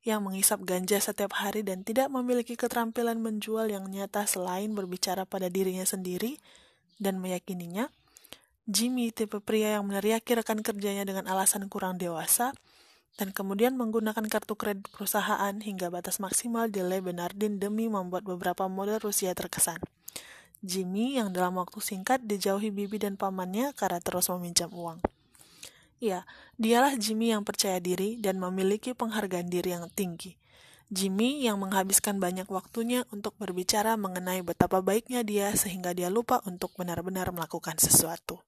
yang 0.04 0.20
mengisap 0.20 0.60
ganja 0.62 1.00
setiap 1.00 1.32
hari 1.36 1.64
dan 1.64 1.80
tidak 1.80 2.12
memiliki 2.12 2.54
keterampilan 2.54 3.20
menjual 3.20 3.72
yang 3.72 3.88
nyata 3.88 4.28
selain 4.28 4.72
berbicara 4.76 5.24
pada 5.24 5.48
dirinya 5.48 5.82
sendiri, 5.82 6.40
dan 6.98 7.18
meyakininya, 7.22 7.90
Jimmy 8.64 9.12
tipe 9.12 9.44
pria 9.44 9.76
yang 9.76 9.84
meneriaki 9.84 10.32
rekan 10.32 10.64
kerjanya 10.64 11.04
dengan 11.04 11.28
alasan 11.28 11.68
kurang 11.68 12.00
dewasa, 12.00 12.56
dan 13.14 13.30
kemudian 13.30 13.78
menggunakan 13.78 14.26
kartu 14.26 14.58
kredit 14.58 14.90
perusahaan 14.90 15.54
hingga 15.54 15.92
batas 15.92 16.18
maksimal 16.18 16.66
Le 16.66 16.98
Bernardin 16.98 17.62
demi 17.62 17.86
membuat 17.86 18.26
beberapa 18.26 18.66
model 18.66 18.98
Rusia 18.98 19.36
terkesan. 19.36 19.78
Jimmy 20.64 21.20
yang 21.20 21.28
dalam 21.28 21.60
waktu 21.60 21.76
singkat 21.84 22.24
dijauhi 22.24 22.72
bibi 22.72 22.96
dan 22.96 23.20
pamannya 23.20 23.76
karena 23.76 24.00
terus 24.00 24.32
meminjam 24.32 24.72
uang. 24.72 24.98
Ya, 26.00 26.24
dialah 26.56 26.96
Jimmy 26.96 27.36
yang 27.36 27.44
percaya 27.44 27.76
diri 27.84 28.16
dan 28.16 28.40
memiliki 28.40 28.96
penghargaan 28.96 29.52
diri 29.52 29.76
yang 29.76 29.92
tinggi. 29.92 30.40
Jimmy 30.92 31.40
yang 31.40 31.64
menghabiskan 31.64 32.20
banyak 32.20 32.44
waktunya 32.52 33.08
untuk 33.08 33.32
berbicara 33.40 33.96
mengenai 33.96 34.44
betapa 34.44 34.84
baiknya 34.84 35.24
dia 35.24 35.52
sehingga 35.56 35.96
dia 35.96 36.12
lupa 36.12 36.44
untuk 36.44 36.76
benar-benar 36.76 37.32
melakukan 37.32 37.80
sesuatu. 37.80 38.44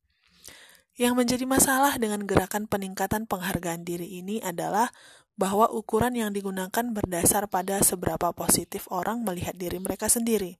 Yang 0.96 1.12
menjadi 1.16 1.44
masalah 1.44 1.96
dengan 2.00 2.24
gerakan 2.24 2.68
peningkatan 2.68 3.28
penghargaan 3.28 3.84
diri 3.84 4.20
ini 4.20 4.40
adalah 4.40 4.88
bahwa 5.36 5.68
ukuran 5.68 6.16
yang 6.16 6.32
digunakan 6.32 6.72
berdasar 6.72 7.44
pada 7.52 7.84
seberapa 7.84 8.32
positif 8.32 8.88
orang 8.88 9.20
melihat 9.20 9.52
diri 9.56 9.76
mereka 9.76 10.08
sendiri. 10.08 10.56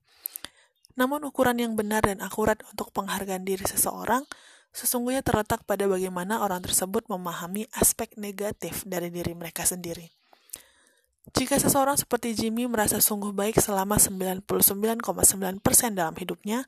Namun 0.97 1.25
ukuran 1.25 1.57
yang 1.61 1.73
benar 1.73 2.05
dan 2.05 2.21
akurat 2.21 2.61
untuk 2.69 2.93
penghargaan 2.93 3.45
diri 3.45 3.65
seseorang 3.65 4.25
sesungguhnya 4.73 5.25
terletak 5.25 5.65
pada 5.65 5.89
bagaimana 5.89 6.41
orang 6.45 6.61
tersebut 6.61 7.09
memahami 7.09 7.65
aspek 7.73 8.13
negatif 8.17 8.85
dari 8.85 9.09
diri 9.09 9.33
mereka 9.33 9.65
sendiri. 9.65 10.13
Jika 11.35 11.59
seseorang 11.59 11.99
seperti 11.99 12.31
Jimmy 12.37 12.69
merasa 12.71 13.03
sungguh 13.03 13.35
baik 13.35 13.59
selama 13.59 13.99
99,9% 13.99 14.47
dalam 15.91 16.15
hidupnya, 16.15 16.63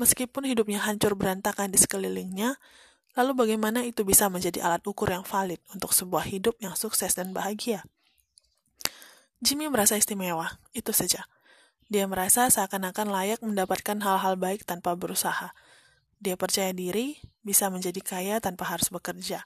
meskipun 0.00 0.50
hidupnya 0.50 0.82
hancur 0.82 1.14
berantakan 1.14 1.70
di 1.70 1.78
sekelilingnya, 1.78 2.58
lalu 3.14 3.32
bagaimana 3.38 3.86
itu 3.86 4.02
bisa 4.02 4.26
menjadi 4.26 4.66
alat 4.66 4.82
ukur 4.82 5.14
yang 5.14 5.22
valid 5.22 5.62
untuk 5.70 5.94
sebuah 5.94 6.26
hidup 6.26 6.58
yang 6.58 6.74
sukses 6.74 7.14
dan 7.14 7.30
bahagia? 7.30 7.86
Jimmy 9.44 9.70
merasa 9.70 9.94
istimewa, 9.94 10.58
itu 10.74 10.90
saja. 10.90 11.28
Dia 11.92 12.08
merasa 12.08 12.48
seakan-akan 12.48 13.12
layak 13.12 13.40
mendapatkan 13.44 14.00
hal-hal 14.00 14.34
baik 14.40 14.64
tanpa 14.64 14.96
berusaha. 14.96 15.52
Dia 16.16 16.34
percaya 16.34 16.72
diri 16.72 17.20
bisa 17.44 17.68
menjadi 17.68 18.00
kaya 18.00 18.36
tanpa 18.40 18.64
harus 18.64 18.88
bekerja. 18.88 19.44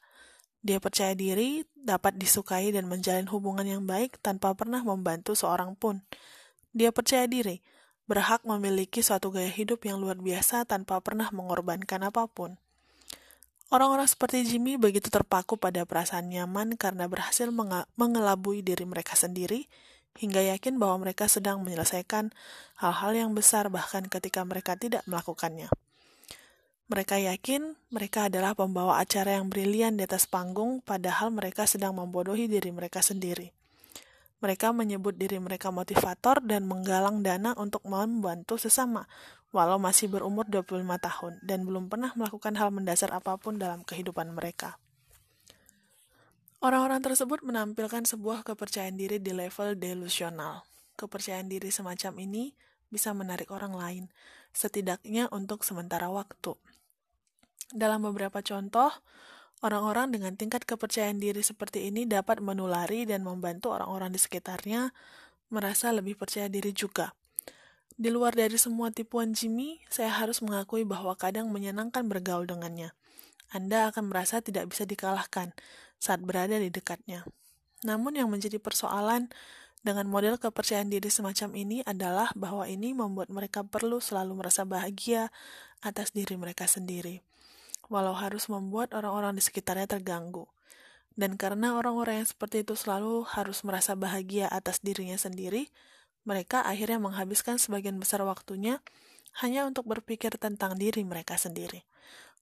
Dia 0.68 0.84
percaya 0.84 1.16
diri, 1.16 1.64
dapat 1.72 2.20
disukai 2.20 2.68
dan 2.76 2.92
menjalin 2.92 3.24
hubungan 3.32 3.64
yang 3.64 3.88
baik 3.88 4.20
tanpa 4.20 4.52
pernah 4.52 4.84
membantu 4.84 5.32
seorang 5.32 5.72
pun. 5.72 6.04
Dia 6.76 6.92
percaya 6.92 7.24
diri, 7.24 7.64
berhak 8.04 8.44
memiliki 8.44 9.00
suatu 9.00 9.32
gaya 9.32 9.48
hidup 9.48 9.88
yang 9.88 9.96
luar 9.96 10.20
biasa 10.20 10.68
tanpa 10.68 11.00
pernah 11.00 11.32
mengorbankan 11.32 12.12
apa 12.12 12.28
pun. 12.28 12.60
Orang-orang 13.72 14.04
seperti 14.12 14.44
Jimmy 14.44 14.76
begitu 14.76 15.08
terpaku 15.08 15.56
pada 15.56 15.88
perasaan 15.88 16.28
nyaman 16.28 16.76
karena 16.76 17.08
berhasil 17.08 17.48
mengelabui 17.96 18.60
diri 18.60 18.84
mereka 18.84 19.16
sendiri, 19.16 19.72
hingga 20.20 20.44
yakin 20.52 20.76
bahwa 20.76 21.08
mereka 21.08 21.32
sedang 21.32 21.64
menyelesaikan 21.64 22.28
hal-hal 22.76 23.16
yang 23.16 23.32
besar 23.32 23.72
bahkan 23.72 24.04
ketika 24.04 24.44
mereka 24.44 24.76
tidak 24.76 25.00
melakukannya. 25.08 25.72
Mereka 26.88 27.20
yakin 27.20 27.76
mereka 27.92 28.32
adalah 28.32 28.56
pembawa 28.56 28.96
acara 28.96 29.36
yang 29.36 29.52
brilian 29.52 30.00
di 30.00 30.08
atas 30.08 30.24
panggung, 30.24 30.80
padahal 30.80 31.28
mereka 31.28 31.68
sedang 31.68 31.92
membodohi 31.92 32.48
diri 32.48 32.72
mereka 32.72 33.04
sendiri. 33.04 33.52
Mereka 34.40 34.72
menyebut 34.72 35.12
diri 35.20 35.36
mereka 35.36 35.68
motivator 35.68 36.40
dan 36.40 36.64
menggalang 36.64 37.20
dana 37.20 37.52
untuk 37.60 37.84
membantu 37.84 38.56
sesama, 38.56 39.04
walau 39.52 39.76
masih 39.76 40.08
berumur 40.08 40.48
25 40.48 40.80
tahun 40.96 41.32
dan 41.44 41.68
belum 41.68 41.92
pernah 41.92 42.16
melakukan 42.16 42.56
hal 42.56 42.72
mendasar 42.72 43.12
apa 43.12 43.36
pun 43.36 43.60
dalam 43.60 43.84
kehidupan 43.84 44.32
mereka. 44.32 44.80
Orang-orang 46.64 47.04
tersebut 47.04 47.44
menampilkan 47.44 48.08
sebuah 48.08 48.48
kepercayaan 48.48 48.96
diri 48.96 49.20
di 49.20 49.36
level 49.36 49.76
delusional. 49.76 50.64
Kepercayaan 50.96 51.52
diri 51.52 51.68
semacam 51.68 52.16
ini 52.16 52.56
bisa 52.88 53.12
menarik 53.12 53.52
orang 53.52 53.76
lain, 53.76 54.04
setidaknya 54.56 55.28
untuk 55.30 55.62
sementara 55.62 56.08
waktu. 56.08 56.56
Dalam 57.68 58.00
beberapa 58.00 58.40
contoh, 58.40 58.88
orang-orang 59.60 60.08
dengan 60.08 60.32
tingkat 60.40 60.64
kepercayaan 60.64 61.20
diri 61.20 61.44
seperti 61.44 61.92
ini 61.92 62.08
dapat 62.08 62.40
menulari 62.40 63.04
dan 63.04 63.20
membantu 63.20 63.76
orang-orang 63.76 64.08
di 64.08 64.16
sekitarnya 64.16 64.88
merasa 65.52 65.92
lebih 65.92 66.16
percaya 66.16 66.48
diri 66.48 66.72
juga. 66.72 67.12
Di 67.92 68.08
luar 68.08 68.32
dari 68.32 68.56
semua 68.56 68.88
tipuan 68.88 69.36
Jimmy, 69.36 69.84
saya 69.92 70.08
harus 70.16 70.40
mengakui 70.40 70.88
bahwa 70.88 71.12
kadang 71.12 71.52
menyenangkan 71.52 72.08
bergaul 72.08 72.48
dengannya. 72.48 72.96
Anda 73.52 73.92
akan 73.92 74.16
merasa 74.16 74.40
tidak 74.40 74.72
bisa 74.72 74.88
dikalahkan 74.88 75.52
saat 76.00 76.24
berada 76.24 76.56
di 76.56 76.72
dekatnya. 76.72 77.28
Namun 77.84 78.16
yang 78.16 78.32
menjadi 78.32 78.56
persoalan 78.56 79.28
dengan 79.84 80.08
model 80.08 80.40
kepercayaan 80.40 80.88
diri 80.88 81.12
semacam 81.12 81.52
ini 81.52 81.84
adalah 81.84 82.32
bahwa 82.32 82.64
ini 82.64 82.96
membuat 82.96 83.28
mereka 83.28 83.60
perlu 83.60 84.00
selalu 84.00 84.40
merasa 84.40 84.64
bahagia 84.64 85.28
atas 85.84 86.16
diri 86.16 86.32
mereka 86.40 86.64
sendiri 86.64 87.27
walau 87.88 88.14
harus 88.16 88.48
membuat 88.52 88.92
orang-orang 88.92 89.36
di 89.36 89.42
sekitarnya 89.42 89.88
terganggu. 89.88 90.48
Dan 91.18 91.34
karena 91.34 91.74
orang-orang 91.74 92.22
yang 92.22 92.28
seperti 92.30 92.62
itu 92.62 92.78
selalu 92.78 93.26
harus 93.26 93.66
merasa 93.66 93.98
bahagia 93.98 94.46
atas 94.46 94.78
dirinya 94.78 95.18
sendiri, 95.18 95.66
mereka 96.22 96.62
akhirnya 96.62 97.02
menghabiskan 97.02 97.58
sebagian 97.58 97.98
besar 97.98 98.22
waktunya 98.22 98.78
hanya 99.42 99.66
untuk 99.66 99.88
berpikir 99.90 100.38
tentang 100.38 100.78
diri 100.78 101.02
mereka 101.02 101.34
sendiri. 101.34 101.88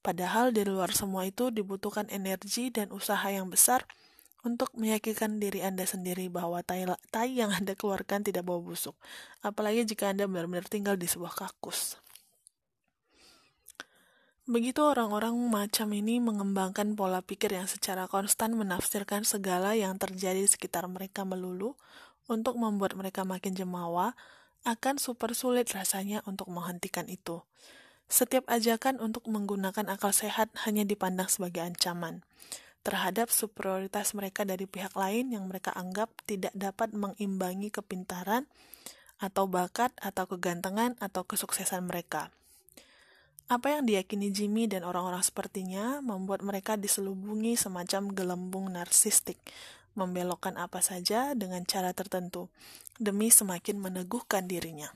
Padahal 0.04 0.52
di 0.52 0.62
luar 0.62 0.92
semua 0.92 1.26
itu 1.26 1.48
dibutuhkan 1.50 2.06
energi 2.12 2.68
dan 2.70 2.92
usaha 2.92 3.26
yang 3.26 3.48
besar 3.48 3.88
untuk 4.46 4.70
meyakinkan 4.78 5.42
diri 5.42 5.66
Anda 5.66 5.82
sendiri 5.82 6.30
bahwa 6.30 6.62
tai, 6.62 6.86
tai 7.10 7.34
yang 7.34 7.50
Anda 7.50 7.74
keluarkan 7.74 8.22
tidak 8.22 8.46
bau 8.46 8.62
busuk. 8.62 8.94
Apalagi 9.42 9.82
jika 9.82 10.14
Anda 10.14 10.30
benar-benar 10.30 10.70
tinggal 10.70 10.94
di 10.94 11.10
sebuah 11.10 11.34
kakus. 11.34 11.98
Begitu 14.46 14.78
orang-orang 14.78 15.34
macam 15.50 15.90
ini 15.90 16.22
mengembangkan 16.22 16.94
pola 16.94 17.18
pikir 17.18 17.50
yang 17.50 17.66
secara 17.66 18.06
konstan 18.06 18.54
menafsirkan 18.54 19.26
segala 19.26 19.74
yang 19.74 19.98
terjadi 19.98 20.38
di 20.38 20.46
sekitar 20.46 20.86
mereka 20.86 21.26
melulu 21.26 21.74
untuk 22.30 22.54
membuat 22.54 22.94
mereka 22.94 23.26
makin 23.26 23.58
jemawa, 23.58 24.14
akan 24.62 25.02
super 25.02 25.34
sulit 25.34 25.66
rasanya 25.74 26.22
untuk 26.30 26.46
menghentikan 26.46 27.10
itu. 27.10 27.42
Setiap 28.06 28.46
ajakan 28.46 29.02
untuk 29.02 29.26
menggunakan 29.26 29.90
akal 29.90 30.14
sehat 30.14 30.54
hanya 30.62 30.86
dipandang 30.86 31.26
sebagai 31.26 31.66
ancaman 31.66 32.22
terhadap 32.86 33.34
superioritas 33.34 34.14
mereka 34.14 34.46
dari 34.46 34.70
pihak 34.70 34.94
lain 34.94 35.34
yang 35.34 35.50
mereka 35.50 35.74
anggap 35.74 36.14
tidak 36.22 36.54
dapat 36.54 36.94
mengimbangi 36.94 37.74
kepintaran 37.74 38.46
atau 39.18 39.50
bakat 39.50 39.90
atau 39.98 40.30
kegantengan 40.30 40.94
atau 41.02 41.26
kesuksesan 41.26 41.82
mereka. 41.90 42.30
Apa 43.46 43.78
yang 43.78 43.86
diyakini 43.86 44.34
Jimmy 44.34 44.66
dan 44.66 44.82
orang-orang 44.82 45.22
sepertinya 45.22 46.02
membuat 46.02 46.42
mereka 46.42 46.74
diselubungi 46.74 47.54
semacam 47.54 48.10
gelembung 48.10 48.74
narsistik, 48.74 49.38
membelokkan 49.94 50.58
apa 50.58 50.82
saja 50.82 51.30
dengan 51.38 51.62
cara 51.62 51.94
tertentu, 51.94 52.50
demi 52.98 53.30
semakin 53.30 53.78
meneguhkan 53.78 54.50
dirinya. 54.50 54.90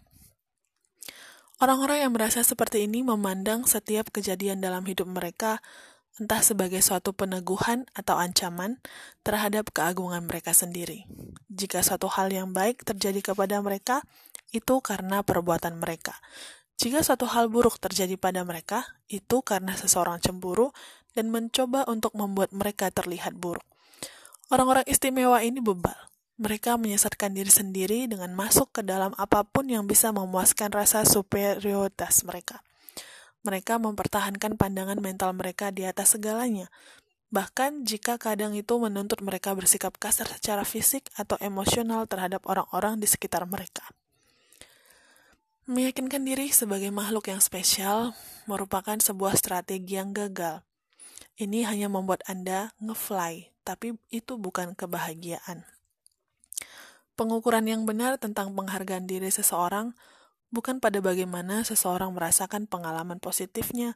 Orang-orang 1.63 2.03
yang 2.03 2.13
merasa 2.17 2.43
seperti 2.43 2.91
ini 2.91 3.07
memandang 3.07 3.71
setiap 3.71 4.11
kejadian 4.11 4.59
dalam 4.59 4.83
hidup 4.83 5.07
mereka 5.07 5.63
entah 6.19 6.43
sebagai 6.43 6.83
suatu 6.83 7.15
peneguhan 7.15 7.87
atau 7.95 8.19
ancaman 8.19 8.83
terhadap 9.23 9.71
keagungan 9.71 10.27
mereka 10.27 10.51
sendiri. 10.51 11.07
Jika 11.47 11.87
suatu 11.87 12.11
hal 12.11 12.35
yang 12.35 12.51
baik 12.51 12.83
terjadi 12.83 13.33
kepada 13.33 13.63
mereka, 13.63 14.03
itu 14.51 14.83
karena 14.83 15.23
perbuatan 15.23 15.79
mereka. 15.79 16.19
Jika 16.81 17.05
suatu 17.05 17.29
hal 17.29 17.53
buruk 17.53 17.77
terjadi 17.77 18.17
pada 18.17 18.41
mereka, 18.41 18.97
itu 19.13 19.45
karena 19.45 19.77
seseorang 19.77 20.17
cemburu 20.17 20.73
dan 21.13 21.29
mencoba 21.29 21.85
untuk 21.85 22.17
membuat 22.17 22.57
mereka 22.57 22.89
terlihat 22.89 23.37
buruk. 23.37 23.69
Orang-orang 24.49 24.89
istimewa 24.89 25.45
ini 25.45 25.61
bebal. 25.61 26.09
Mereka 26.41 26.81
menyesatkan 26.81 27.37
diri 27.37 27.53
sendiri 27.53 28.09
dengan 28.09 28.33
masuk 28.33 28.73
ke 28.73 28.81
dalam 28.81 29.13
apa 29.21 29.45
pun 29.45 29.69
yang 29.69 29.85
bisa 29.85 30.09
memuaskan 30.09 30.73
rasa 30.73 31.05
superioritas 31.05 32.25
mereka. 32.25 32.65
Mereka 33.45 33.77
mempertahankan 33.77 34.57
pandangan 34.57 34.97
mental 35.05 35.37
mereka 35.37 35.69
di 35.69 35.85
atas 35.85 36.17
segalanya, 36.17 36.73
bahkan 37.29 37.85
jika 37.85 38.17
kadang 38.17 38.57
itu 38.57 38.81
menuntut 38.81 39.21
mereka 39.21 39.53
bersikap 39.53 40.01
kasar 40.01 40.33
secara 40.33 40.65
fisik 40.65 41.13
atau 41.13 41.37
emosional 41.45 42.09
terhadap 42.09 42.41
orang-orang 42.49 42.97
di 42.97 43.05
sekitar 43.05 43.45
mereka. 43.45 43.85
Meyakinkan 45.71 46.27
diri 46.27 46.51
sebagai 46.51 46.91
makhluk 46.91 47.31
yang 47.31 47.39
spesial 47.39 48.11
merupakan 48.51 48.99
sebuah 48.99 49.39
strategi 49.39 50.03
yang 50.03 50.11
gagal. 50.11 50.67
Ini 51.39 51.63
hanya 51.63 51.87
membuat 51.87 52.27
Anda 52.27 52.75
ngefly, 52.83 53.55
tapi 53.63 53.95
itu 54.11 54.35
bukan 54.35 54.75
kebahagiaan. 54.75 55.63
Pengukuran 57.15 57.71
yang 57.71 57.87
benar 57.87 58.19
tentang 58.19 58.51
penghargaan 58.51 59.07
diri 59.07 59.31
seseorang 59.31 59.95
bukan 60.51 60.83
pada 60.83 60.99
bagaimana 60.99 61.63
seseorang 61.63 62.19
merasakan 62.19 62.67
pengalaman 62.67 63.23
positifnya, 63.23 63.95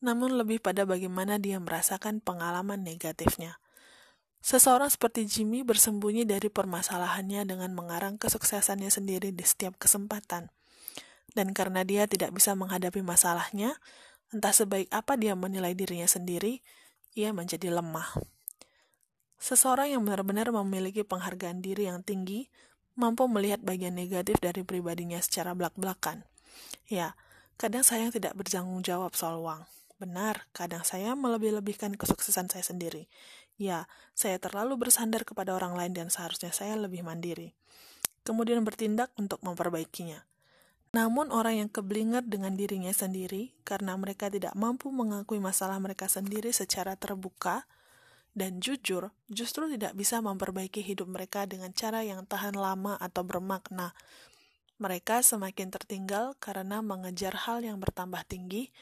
namun 0.00 0.40
lebih 0.40 0.64
pada 0.64 0.88
bagaimana 0.88 1.36
dia 1.36 1.60
merasakan 1.60 2.24
pengalaman 2.24 2.80
negatifnya. 2.80 3.60
Seseorang 4.40 4.88
seperti 4.88 5.28
Jimmy 5.28 5.68
bersembunyi 5.68 6.24
dari 6.24 6.48
permasalahannya 6.48 7.44
dengan 7.44 7.76
mengarang 7.76 8.16
kesuksesannya 8.16 8.88
sendiri 8.88 9.36
di 9.36 9.44
setiap 9.44 9.76
kesempatan. 9.76 10.48
Dan 11.34 11.54
karena 11.54 11.86
dia 11.86 12.06
tidak 12.10 12.34
bisa 12.34 12.54
menghadapi 12.58 13.00
masalahnya, 13.02 13.78
entah 14.34 14.54
sebaik 14.54 14.90
apa 14.90 15.14
dia 15.14 15.34
menilai 15.38 15.74
dirinya 15.74 16.06
sendiri, 16.06 16.62
ia 17.14 17.34
menjadi 17.34 17.70
lemah. 17.74 18.18
Seseorang 19.40 19.96
yang 19.96 20.02
benar-benar 20.04 20.52
memiliki 20.52 21.00
penghargaan 21.00 21.64
diri 21.64 21.88
yang 21.88 22.04
tinggi 22.04 22.52
mampu 22.98 23.24
melihat 23.24 23.64
bagian 23.64 23.96
negatif 23.96 24.36
dari 24.36 24.60
pribadinya 24.60 25.16
secara 25.22 25.56
belak-belakan. 25.56 26.28
Ya, 26.84 27.16
kadang 27.56 27.80
saya 27.80 28.12
tidak 28.12 28.36
bertanggung 28.36 28.84
jawab 28.84 29.16
soal 29.16 29.40
uang. 29.40 29.64
Benar, 29.96 30.48
kadang 30.52 30.84
saya 30.84 31.16
melebih-lebihkan 31.16 31.96
kesuksesan 31.96 32.52
saya 32.52 32.64
sendiri. 32.64 33.08
Ya, 33.60 33.88
saya 34.16 34.36
terlalu 34.36 34.76
bersandar 34.76 35.24
kepada 35.24 35.52
orang 35.56 35.76
lain 35.76 35.92
dan 35.92 36.08
seharusnya 36.08 36.52
saya 36.52 36.76
lebih 36.76 37.04
mandiri. 37.04 37.56
Kemudian 38.24 38.64
bertindak 38.64 39.12
untuk 39.16 39.40
memperbaikinya. 39.40 40.24
Namun 40.90 41.30
orang 41.30 41.62
yang 41.62 41.70
keblinger 41.70 42.26
dengan 42.26 42.58
dirinya 42.58 42.90
sendiri 42.90 43.54
karena 43.62 43.94
mereka 43.94 44.26
tidak 44.26 44.58
mampu 44.58 44.90
mengakui 44.90 45.38
masalah 45.38 45.78
mereka 45.78 46.10
sendiri 46.10 46.50
secara 46.50 46.98
terbuka, 46.98 47.70
dan 48.34 48.62
jujur 48.62 49.10
justru 49.26 49.66
tidak 49.70 49.94
bisa 49.98 50.22
memperbaiki 50.22 50.82
hidup 50.82 51.10
mereka 51.10 51.46
dengan 51.46 51.74
cara 51.74 52.06
yang 52.06 52.26
tahan 52.26 52.54
lama 52.54 52.94
atau 52.98 53.22
bermakna. 53.26 53.94
Mereka 54.80 55.22
semakin 55.22 55.68
tertinggal 55.70 56.34
karena 56.40 56.80
mengejar 56.80 57.36
hal 57.46 57.62
yang 57.62 57.78
bertambah 57.78 58.22
tinggi 58.26 58.72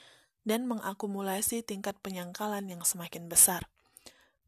dan 0.47 0.65
mengakumulasi 0.65 1.61
tingkat 1.61 1.99
penyangkalan 2.01 2.65
yang 2.71 2.87
semakin 2.87 3.27
besar. 3.27 3.69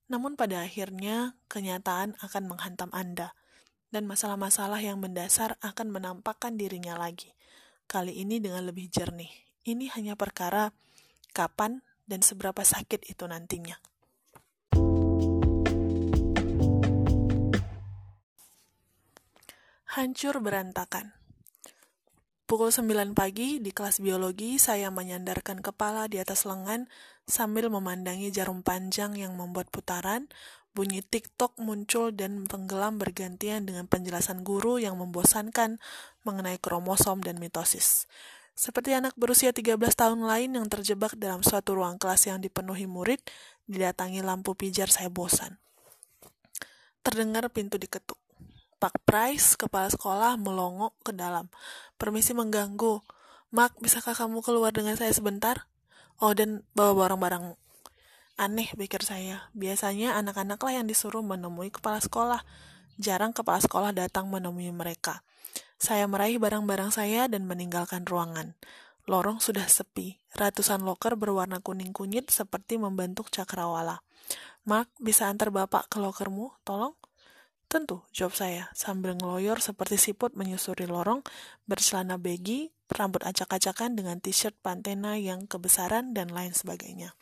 Namun 0.06 0.38
pada 0.38 0.64
akhirnya, 0.64 1.36
kenyataan 1.52 2.16
akan 2.22 2.42
menghantam 2.48 2.90
Anda, 2.94 3.34
dan 3.90 4.06
masalah-masalah 4.06 4.78
yang 4.82 4.98
mendasar 5.02 5.58
akan 5.62 5.90
menampakkan 5.90 6.56
dirinya 6.56 6.96
lagi. 6.96 7.34
Kali 7.90 8.22
ini 8.22 8.38
dengan 8.38 8.66
lebih 8.66 8.90
jernih. 8.90 9.30
Ini 9.66 9.92
hanya 9.98 10.14
perkara 10.16 10.70
kapan 11.36 11.82
dan 12.06 12.22
seberapa 12.22 12.62
sakit 12.62 13.06
itu 13.06 13.26
nantinya. 13.26 13.78
hancur 19.90 20.38
berantakan. 20.38 21.10
Pukul 22.46 22.70
9 22.70 23.10
pagi 23.10 23.58
di 23.58 23.74
kelas 23.74 23.98
biologi, 23.98 24.54
saya 24.54 24.86
menyandarkan 24.86 25.58
kepala 25.58 26.06
di 26.06 26.22
atas 26.22 26.46
lengan 26.46 26.86
sambil 27.26 27.66
memandangi 27.74 28.30
jarum 28.30 28.62
panjang 28.62 29.18
yang 29.18 29.34
membuat 29.34 29.66
putaran, 29.74 30.30
bunyi 30.80 31.04
TikTok 31.04 31.60
muncul 31.60 32.08
dan 32.08 32.48
tenggelam 32.48 32.96
bergantian 32.96 33.68
dengan 33.68 33.84
penjelasan 33.84 34.40
guru 34.40 34.80
yang 34.80 34.96
membosankan 34.96 35.76
mengenai 36.24 36.56
kromosom 36.56 37.20
dan 37.20 37.36
mitosis. 37.36 38.08
Seperti 38.56 38.96
anak 38.96 39.12
berusia 39.20 39.52
13 39.52 39.76
tahun 39.76 40.24
lain 40.24 40.56
yang 40.56 40.64
terjebak 40.72 41.20
dalam 41.20 41.44
suatu 41.44 41.76
ruang 41.76 42.00
kelas 42.00 42.32
yang 42.32 42.40
dipenuhi 42.40 42.88
murid, 42.88 43.20
didatangi 43.68 44.24
lampu 44.24 44.56
pijar 44.56 44.88
saya 44.88 45.12
bosan. 45.12 45.60
Terdengar 47.04 47.44
pintu 47.52 47.76
diketuk. 47.76 48.16
Pak 48.80 49.04
Price, 49.04 49.60
kepala 49.60 49.92
sekolah, 49.92 50.40
melongok 50.40 50.96
ke 51.04 51.12
dalam. 51.12 51.52
Permisi 52.00 52.32
mengganggu. 52.32 53.04
Mak, 53.52 53.84
bisakah 53.84 54.16
kamu 54.16 54.40
keluar 54.40 54.72
dengan 54.72 54.96
saya 54.96 55.12
sebentar? 55.12 55.68
Oh, 56.24 56.32
dan 56.32 56.64
bawa 56.72 56.96
barang-barang. 57.04 57.52
Aneh, 58.40 58.72
pikir 58.72 59.04
saya. 59.04 59.52
Biasanya 59.52 60.16
anak-anaklah 60.16 60.72
yang 60.72 60.88
disuruh 60.88 61.20
menemui 61.20 61.68
kepala 61.68 62.00
sekolah. 62.00 62.40
Jarang 62.96 63.36
kepala 63.36 63.60
sekolah 63.60 63.92
datang 63.92 64.32
menemui 64.32 64.72
mereka. 64.72 65.20
Saya 65.76 66.08
meraih 66.08 66.40
barang-barang 66.40 66.88
saya 66.88 67.28
dan 67.28 67.44
meninggalkan 67.44 68.08
ruangan. 68.08 68.56
Lorong 69.04 69.44
sudah 69.44 69.68
sepi. 69.68 70.16
Ratusan 70.32 70.80
loker 70.88 71.20
berwarna 71.20 71.60
kuning 71.60 71.92
kunyit 71.92 72.32
seperti 72.32 72.80
membentuk 72.80 73.28
cakrawala. 73.28 74.00
Mark, 74.64 74.88
bisa 74.96 75.28
antar 75.28 75.52
bapak 75.52 75.92
ke 75.92 76.00
lokermu? 76.00 76.48
Tolong. 76.64 76.96
Tentu, 77.68 78.08
jawab 78.08 78.32
saya, 78.32 78.72
sambil 78.72 79.20
ngeloyor 79.20 79.60
seperti 79.60 80.00
siput 80.00 80.32
menyusuri 80.32 80.88
lorong, 80.88 81.20
bercelana 81.68 82.16
baggy, 82.16 82.72
rambut 82.88 83.20
acak-acakan 83.20 84.00
dengan 84.00 84.16
t-shirt 84.16 84.56
pantena 84.64 85.20
yang 85.20 85.44
kebesaran, 85.44 86.16
dan 86.16 86.32
lain 86.32 86.56
sebagainya. 86.56 87.12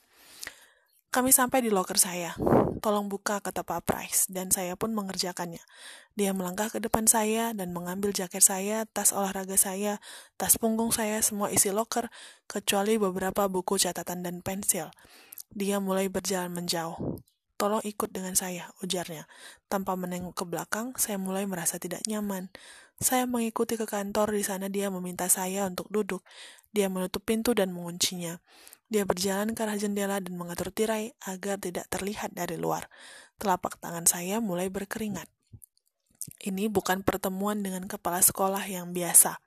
Kami 1.08 1.32
sampai 1.32 1.64
di 1.64 1.72
loker 1.72 1.96
saya. 1.96 2.36
Tolong 2.84 3.08
buka, 3.08 3.40
kata 3.40 3.64
Pak 3.64 3.88
Price, 3.88 4.28
dan 4.28 4.52
saya 4.52 4.76
pun 4.76 4.92
mengerjakannya. 4.92 5.64
Dia 6.20 6.36
melangkah 6.36 6.68
ke 6.68 6.84
depan 6.84 7.08
saya 7.08 7.56
dan 7.56 7.72
mengambil 7.72 8.12
jaket 8.12 8.44
saya, 8.44 8.84
tas 8.84 9.16
olahraga 9.16 9.56
saya, 9.56 10.04
tas 10.36 10.60
punggung 10.60 10.92
saya, 10.92 11.24
semua 11.24 11.48
isi 11.48 11.72
loker, 11.72 12.12
kecuali 12.44 13.00
beberapa 13.00 13.48
buku 13.48 13.80
catatan 13.80 14.20
dan 14.20 14.44
pensil. 14.44 14.92
Dia 15.48 15.80
mulai 15.80 16.12
berjalan 16.12 16.52
menjauh. 16.52 17.24
Tolong 17.56 17.82
ikut 17.88 18.12
dengan 18.12 18.36
saya, 18.36 18.68
ujarnya. 18.84 19.24
Tanpa 19.72 19.96
menengok 19.96 20.36
ke 20.36 20.44
belakang, 20.44 20.92
saya 21.00 21.16
mulai 21.16 21.48
merasa 21.48 21.80
tidak 21.80 22.04
nyaman. 22.04 22.52
Saya 23.00 23.24
mengikuti 23.24 23.80
ke 23.80 23.88
kantor, 23.88 24.36
di 24.36 24.44
sana 24.44 24.68
dia 24.68 24.92
meminta 24.92 25.26
saya 25.32 25.64
untuk 25.64 25.88
duduk. 25.88 26.20
Dia 26.78 26.86
menutup 26.86 27.26
pintu 27.26 27.58
dan 27.58 27.74
menguncinya. 27.74 28.38
Dia 28.86 29.02
berjalan 29.02 29.58
ke 29.58 29.66
arah 29.66 29.74
jendela 29.74 30.22
dan 30.22 30.38
mengatur 30.38 30.70
tirai 30.70 31.10
agar 31.26 31.58
tidak 31.58 31.90
terlihat 31.90 32.30
dari 32.38 32.54
luar. 32.54 32.86
Telapak 33.42 33.82
tangan 33.82 34.06
saya 34.06 34.38
mulai 34.38 34.70
berkeringat. 34.70 35.26
Ini 36.38 36.70
bukan 36.70 37.02
pertemuan 37.02 37.66
dengan 37.66 37.90
kepala 37.90 38.22
sekolah 38.22 38.62
yang 38.70 38.94
biasa. 38.94 39.42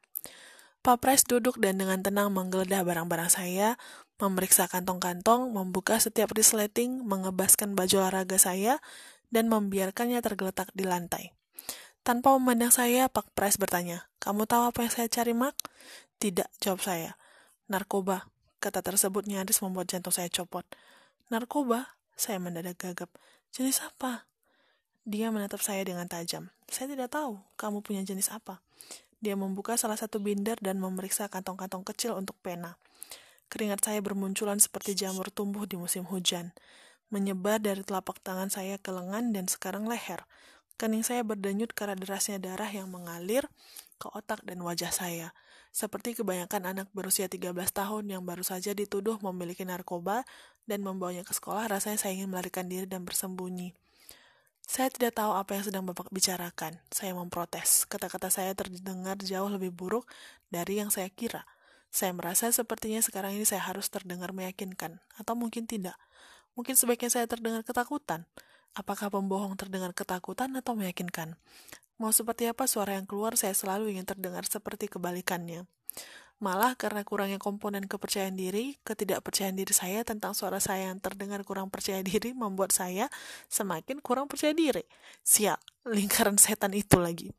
Pak 0.84 0.98
Price 1.00 1.24
duduk 1.24 1.56
dan 1.63 1.80
dengan 1.80 2.04
tenang 2.04 2.36
menggeledah 2.36 2.84
barang-barang 2.84 3.32
saya, 3.32 3.80
memeriksa 4.20 4.67
kantong-kantong, 4.67 5.56
membuka 5.56 6.04
setiap 6.04 6.36
resleting, 6.36 7.00
mengebaskan 7.08 7.80
baju 7.80 8.02
olahraga 8.04 8.36
saya, 8.41 8.84
dan 9.32 9.48
membiarkannya 9.48 10.20
tergeletak 10.20 10.74
di 10.76 10.84
lantai. 10.84 11.32
Tanpa 12.02 12.34
memandang 12.34 12.74
saya, 12.74 13.08
Pak 13.08 13.32
Price 13.38 13.62
bertanya, 13.62 14.10
Kamu 14.20 14.50
tahu 14.50 14.74
apa 14.74 14.84
yang 14.84 14.91
saya 14.91 15.08
cari, 15.08 15.38
Mark? 15.38 15.56
Tidak, 16.17 16.50
jawab 16.58 16.82
saya. 16.82 17.20
Narkoba. 17.71 18.27
Kata 18.60 18.84
tersebut 18.84 19.31
nyaris 19.31 19.63
membuat 19.63 19.88
jantung 19.88 20.12
saya 20.12 20.27
copot. 20.27 20.67
Narkoba? 21.31 21.95
Saya 22.19 22.36
mendadak 22.36 22.75
gagap. 22.75 23.07
Jenis 23.55 23.79
apa? 23.79 24.27
Dia 25.07 25.31
menatap 25.31 25.63
saya 25.63 25.79
dengan 25.88 26.03
tajam. 26.12 26.51
Saya 26.67 26.91
tidak 26.91 27.15
tahu, 27.15 27.39
kamu 27.55 27.79
punya 27.79 28.03
jenis 28.03 28.27
apa. 28.27 28.60
Dia 29.23 29.39
membuka 29.39 29.79
salah 29.79 29.95
satu 29.95 30.19
binder 30.19 30.60
dan 30.60 30.84
memeriksa 30.84 31.31
kantong-kantong 31.31 31.88
kecil 31.88 32.19
untuk 32.19 32.36
pena. 32.43 32.75
Keringat 33.47 33.88
saya 33.88 34.03
bermunculan 34.03 34.60
seperti 34.60 34.91
jamur 34.91 35.31
tumbuh 35.31 35.63
di 35.63 35.79
musim 35.79 36.03
hujan, 36.03 36.51
menyebar 37.07 37.63
dari 37.63 37.88
telapak 37.88 38.19
tangan 38.19 38.51
saya 38.51 38.84
ke 38.84 38.91
lengan 38.91 39.31
dan 39.31 39.47
sekarang 39.47 39.88
leher. 39.88 40.27
Kening 40.75 41.07
saya 41.07 41.23
berdenyut 41.23 41.71
karena 41.71 41.95
derasnya 41.95 42.36
darah 42.36 42.67
yang 42.67 42.91
mengalir 42.91 43.47
ke 43.95 44.12
otak 44.12 44.43
dan 44.43 44.60
wajah 44.60 44.91
saya. 44.91 45.31
Seperti 45.71 46.19
kebanyakan 46.19 46.75
anak 46.75 46.88
berusia 46.91 47.31
13 47.31 47.55
tahun 47.71 48.03
yang 48.12 48.27
baru 48.27 48.43
saja 48.43 48.75
dituduh 48.75 49.15
memiliki 49.23 49.63
narkoba 49.63 50.27
dan 50.67 50.84
membawanya 50.84 51.23
ke 51.23 51.31
sekolah, 51.31 51.71
rasanya 51.71 51.95
saya 51.95 52.12
ingin 52.19 52.27
melarikan 52.27 52.67
diri 52.67 52.84
dan 52.84 53.07
bersembunyi. 53.07 53.71
Saya 54.67 54.91
tidak 54.91 55.19
tahu 55.19 55.31
apa 55.31 55.57
yang 55.57 55.63
sedang 55.67 55.84
Bapak 55.88 56.12
bicarakan. 56.12 56.79
Saya 56.91 57.15
memprotes. 57.15 57.88
Kata-kata 57.88 58.27
saya 58.27 58.51
terdengar 58.51 59.15
jauh 59.19 59.49
lebih 59.51 59.71
buruk 59.71 60.07
dari 60.51 60.84
yang 60.84 60.91
saya 60.91 61.07
kira. 61.07 61.47
Saya 61.91 62.15
merasa 62.15 62.47
sepertinya 62.51 63.03
sekarang 63.03 63.36
ini 63.36 63.43
saya 63.43 63.67
harus 63.67 63.91
terdengar 63.91 64.31
meyakinkan, 64.31 65.03
atau 65.19 65.36
mungkin 65.36 65.67
tidak. 65.67 65.99
Mungkin 66.55 66.79
sebaiknya 66.79 67.12
saya 67.12 67.27
terdengar 67.27 67.67
ketakutan. 67.67 68.27
Apakah 68.71 69.12
pembohong 69.12 69.60
terdengar 69.60 69.91
ketakutan 69.91 70.55
atau 70.55 70.75
meyakinkan? 70.79 71.36
Mau 72.02 72.10
seperti 72.10 72.50
apa 72.50 72.66
suara 72.66 72.98
yang 72.98 73.06
keluar, 73.06 73.38
saya 73.38 73.54
selalu 73.54 73.94
ingin 73.94 74.10
terdengar 74.10 74.42
seperti 74.50 74.90
kebalikannya. 74.90 75.70
Malah 76.42 76.74
karena 76.74 77.06
kurangnya 77.06 77.38
komponen 77.38 77.86
kepercayaan 77.86 78.34
diri, 78.34 78.82
ketidakpercayaan 78.82 79.54
diri 79.54 79.70
saya 79.70 80.02
tentang 80.02 80.34
suara 80.34 80.58
saya 80.58 80.90
yang 80.90 80.98
terdengar 80.98 81.46
kurang 81.46 81.70
percaya 81.70 82.02
diri 82.10 82.34
membuat 82.34 82.74
saya 82.74 83.06
semakin 83.54 84.02
kurang 84.02 84.26
percaya 84.26 84.50
diri. 84.58 84.82
Siap, 85.22 85.62
lingkaran 85.94 86.42
setan 86.42 86.74
itu 86.74 86.98
lagi. 86.98 87.30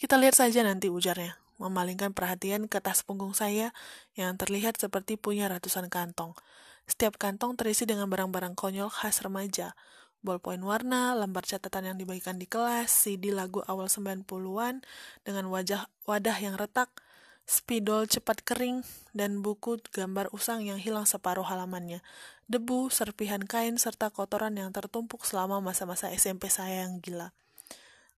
Kita 0.00 0.16
lihat 0.16 0.40
saja 0.40 0.64
nanti 0.64 0.88
ujarnya 0.88 1.36
memalingkan 1.56 2.12
perhatian 2.12 2.68
ke 2.68 2.80
tas 2.84 3.00
punggung 3.00 3.32
saya 3.32 3.72
yang 4.12 4.36
terlihat 4.36 4.76
seperti 4.76 5.16
punya 5.16 5.48
ratusan 5.48 5.88
kantong. 5.88 6.36
Setiap 6.86 7.18
kantong 7.18 7.56
terisi 7.58 7.88
dengan 7.88 8.06
barang-barang 8.06 8.54
konyol 8.54 8.92
khas 8.92 9.24
remaja. 9.24 9.74
Ballpoint 10.26 10.66
warna, 10.66 11.14
lembar 11.14 11.46
catatan 11.46 11.94
yang 11.94 11.96
dibagikan 12.02 12.34
di 12.34 12.50
kelas, 12.50 12.90
CD 12.90 13.30
lagu 13.30 13.62
awal 13.70 13.86
90-an 13.86 14.82
dengan 15.22 15.44
wajah 15.54 15.86
wadah 16.02 16.34
yang 16.42 16.58
retak, 16.58 16.90
spidol 17.46 18.10
cepat 18.10 18.42
kering, 18.42 18.82
dan 19.14 19.38
buku 19.38 19.78
gambar 19.94 20.26
usang 20.34 20.66
yang 20.66 20.82
hilang 20.82 21.06
separuh 21.06 21.46
halamannya. 21.46 22.02
Debu, 22.50 22.90
serpihan 22.90 23.46
kain, 23.46 23.78
serta 23.78 24.10
kotoran 24.10 24.58
yang 24.58 24.74
tertumpuk 24.74 25.22
selama 25.22 25.62
masa-masa 25.62 26.10
SMP 26.10 26.50
saya 26.50 26.82
yang 26.82 26.98
gila. 26.98 27.30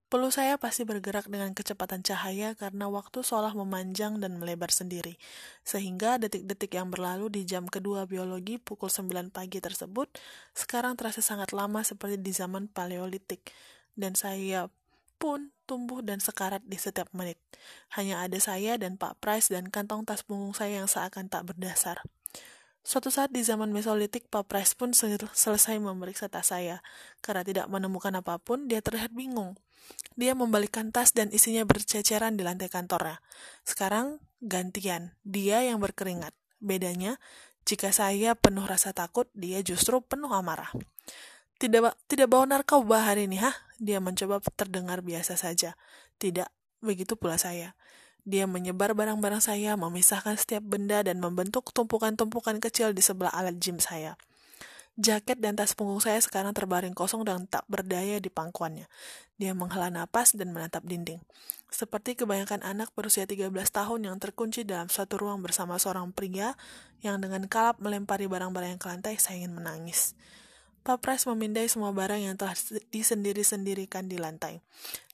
Pelu 0.09 0.33
saya 0.33 0.57
pasti 0.57 0.89
bergerak 0.89 1.29
dengan 1.29 1.53
kecepatan 1.53 2.01
cahaya 2.01 2.57
karena 2.57 2.89
waktu 2.89 3.21
seolah 3.21 3.53
memanjang 3.53 4.17
dan 4.25 4.41
melebar 4.41 4.73
sendiri. 4.73 5.21
Sehingga 5.69 6.17
detik-detik 6.17 6.81
yang 6.81 6.89
berlalu 6.89 7.29
di 7.29 7.45
jam 7.45 7.69
kedua 7.69 8.09
biologi 8.09 8.57
pukul 8.57 8.89
9 8.89 9.29
pagi 9.29 9.61
tersebut 9.61 10.09
sekarang 10.57 10.97
terasa 10.97 11.21
sangat 11.21 11.53
lama 11.53 11.85
seperti 11.85 12.17
di 12.25 12.33
zaman 12.33 12.73
paleolitik. 12.73 13.53
Dan 13.93 14.17
saya 14.17 14.73
pun 15.21 15.53
tumbuh 15.69 16.01
dan 16.01 16.25
sekarat 16.25 16.65
di 16.65 16.81
setiap 16.81 17.13
menit. 17.13 17.37
Hanya 17.93 18.25
ada 18.25 18.41
saya 18.41 18.81
dan 18.81 18.97
Pak 18.97 19.21
Price 19.21 19.53
dan 19.53 19.69
kantong 19.69 20.09
tas 20.09 20.25
punggung 20.25 20.57
saya 20.57 20.81
yang 20.81 20.89
seakan 20.89 21.29
tak 21.29 21.53
berdasar. 21.53 22.01
Suatu 22.81 23.13
saat 23.13 23.29
di 23.29 23.45
zaman 23.45 23.69
Mesolitik, 23.77 24.33
Pak 24.33 24.49
Price 24.49 24.73
pun 24.73 24.97
selesai 24.97 25.77
memeriksa 25.77 26.33
tas 26.33 26.49
saya. 26.49 26.81
Karena 27.21 27.45
tidak 27.45 27.69
menemukan 27.69 28.17
apa 28.17 28.41
pun, 28.41 28.65
dia 28.65 28.81
terlihat 28.81 29.13
bingung. 29.13 29.61
Dia 30.19 30.35
membalikkan 30.35 30.91
tas 30.91 31.15
dan 31.15 31.31
isinya 31.31 31.63
berceceran 31.63 32.35
di 32.35 32.43
lantai 32.43 32.67
kantornya. 32.67 33.23
Sekarang 33.63 34.19
gantian, 34.43 35.15
dia 35.23 35.63
yang 35.63 35.79
berkeringat. 35.79 36.35
Bedanya, 36.59 37.23
jika 37.63 37.95
saya 37.95 38.35
penuh 38.35 38.67
rasa 38.67 38.91
takut, 38.91 39.31
dia 39.37 39.63
justru 39.63 40.03
penuh 40.03 40.33
amarah. 40.33 40.75
Tidak 41.59 42.07
tidak 42.11 42.31
bawa 42.31 42.59
narkoba 42.59 43.11
hari 43.11 43.31
ini, 43.31 43.43
hah? 43.43 43.55
Dia 43.79 44.03
mencoba 44.03 44.43
terdengar 44.55 45.03
biasa 45.03 45.39
saja. 45.39 45.79
Tidak, 46.19 46.51
begitu 46.83 47.15
pula 47.15 47.39
saya. 47.39 47.79
Dia 48.29 48.45
menyebar 48.45 48.93
barang-barang 48.93 49.43
saya, 49.43 49.75
memisahkan 49.79 50.35
setiap 50.39 50.67
benda, 50.67 51.01
dan 51.01 51.23
membentuk 51.23 51.71
tumpukan-tumpukan 51.71 52.59
kecil 52.59 52.91
di 52.91 53.03
sebelah 53.03 53.31
alat 53.35 53.57
gym 53.59 53.79
saya. 53.79 54.19
Jaket 54.99 55.39
dan 55.39 55.55
tas 55.55 55.79
punggung 55.79 56.03
saya 56.03 56.19
sekarang 56.19 56.51
terbaring 56.51 56.91
kosong 56.91 57.23
dan 57.23 57.47
tak 57.47 57.63
berdaya 57.71 58.19
di 58.19 58.27
pangkuannya. 58.35 58.91
Dia 59.39 59.55
menghela 59.55 59.95
napas 59.95 60.35
dan 60.35 60.51
menatap 60.51 60.83
dinding. 60.83 61.23
Seperti 61.71 62.19
kebanyakan 62.19 62.67
anak 62.67 62.91
berusia 62.99 63.23
13 63.23 63.47
tahun 63.55 64.11
yang 64.11 64.19
terkunci 64.19 64.67
dalam 64.67 64.91
suatu 64.91 65.15
ruang 65.15 65.39
bersama 65.39 65.79
seorang 65.79 66.11
pria 66.11 66.59
yang 66.99 67.23
dengan 67.23 67.47
kalap 67.47 67.79
melempari 67.79 68.27
barang-barang 68.27 68.75
yang 68.75 68.83
ke 68.83 68.91
lantai, 68.91 69.15
saya 69.23 69.39
ingin 69.39 69.55
menangis. 69.55 70.19
Pak 70.83 70.99
Pres 70.99 71.31
memindai 71.31 71.71
semua 71.71 71.95
barang 71.95 72.19
yang 72.19 72.35
telah 72.35 72.59
disendiri-sendirikan 72.91 74.11
di 74.11 74.19
lantai. 74.19 74.65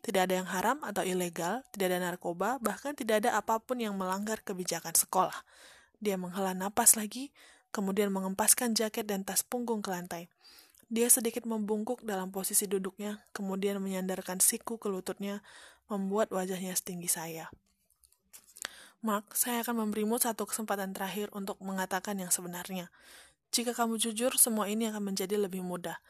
Tidak 0.01 0.23
ada 0.23 0.38
yang 0.40 0.49
haram 0.49 0.81
atau 0.81 1.05
ilegal, 1.05 1.61
tidak 1.77 1.92
ada 1.92 1.99
narkoba, 2.09 2.57
bahkan 2.62 2.97
tidak 2.97 3.20
ada 3.20 3.37
apa 3.37 3.61
pun 3.61 3.83
yang 3.83 3.92
melanggar 4.01 4.40
kebijakan 4.40 4.97
sekolah. 4.97 5.44
Dia 6.01 6.16
menghela 6.16 6.57
napas 6.57 6.97
lagi, 6.97 7.35
kemudian 7.74 8.14
mengempaskan 8.14 8.78
jaket 8.78 9.10
dan 9.10 9.26
tas 9.26 9.42
punggung 9.42 9.82
ke 9.82 9.90
lantai. 9.90 10.30
Dia 10.87 11.10
sedikit 11.10 11.42
membungkuk 11.42 12.06
dalam 12.06 12.30
posisi 12.30 12.70
duduknya, 12.70 13.18
kemudian 13.34 13.82
menyandarkan 13.82 14.38
siku 14.38 14.78
ke 14.78 14.87
lututnya, 14.87 15.42
membuat 15.90 16.30
wajahnya 16.30 16.70
setinggi 16.78 17.10
saya. 17.10 17.50
Mark, 19.02 19.34
saya 19.37 19.60
akan 19.66 19.84
memberimu 19.84 20.16
satu 20.16 20.46
kesempatan 20.46 20.94
terakhir 20.94 21.28
untuk 21.34 21.58
mengatakan 21.60 22.16
yang 22.16 22.30
sebenarnya. 22.30 22.88
Jika 23.52 23.76
kamu 23.76 24.00
jujur, 24.00 24.38
semua 24.40 24.70
ini 24.70 24.88
akan 24.88 25.12
menjadi 25.12 25.37
lebih 25.37 25.60
mudah. 25.60 26.00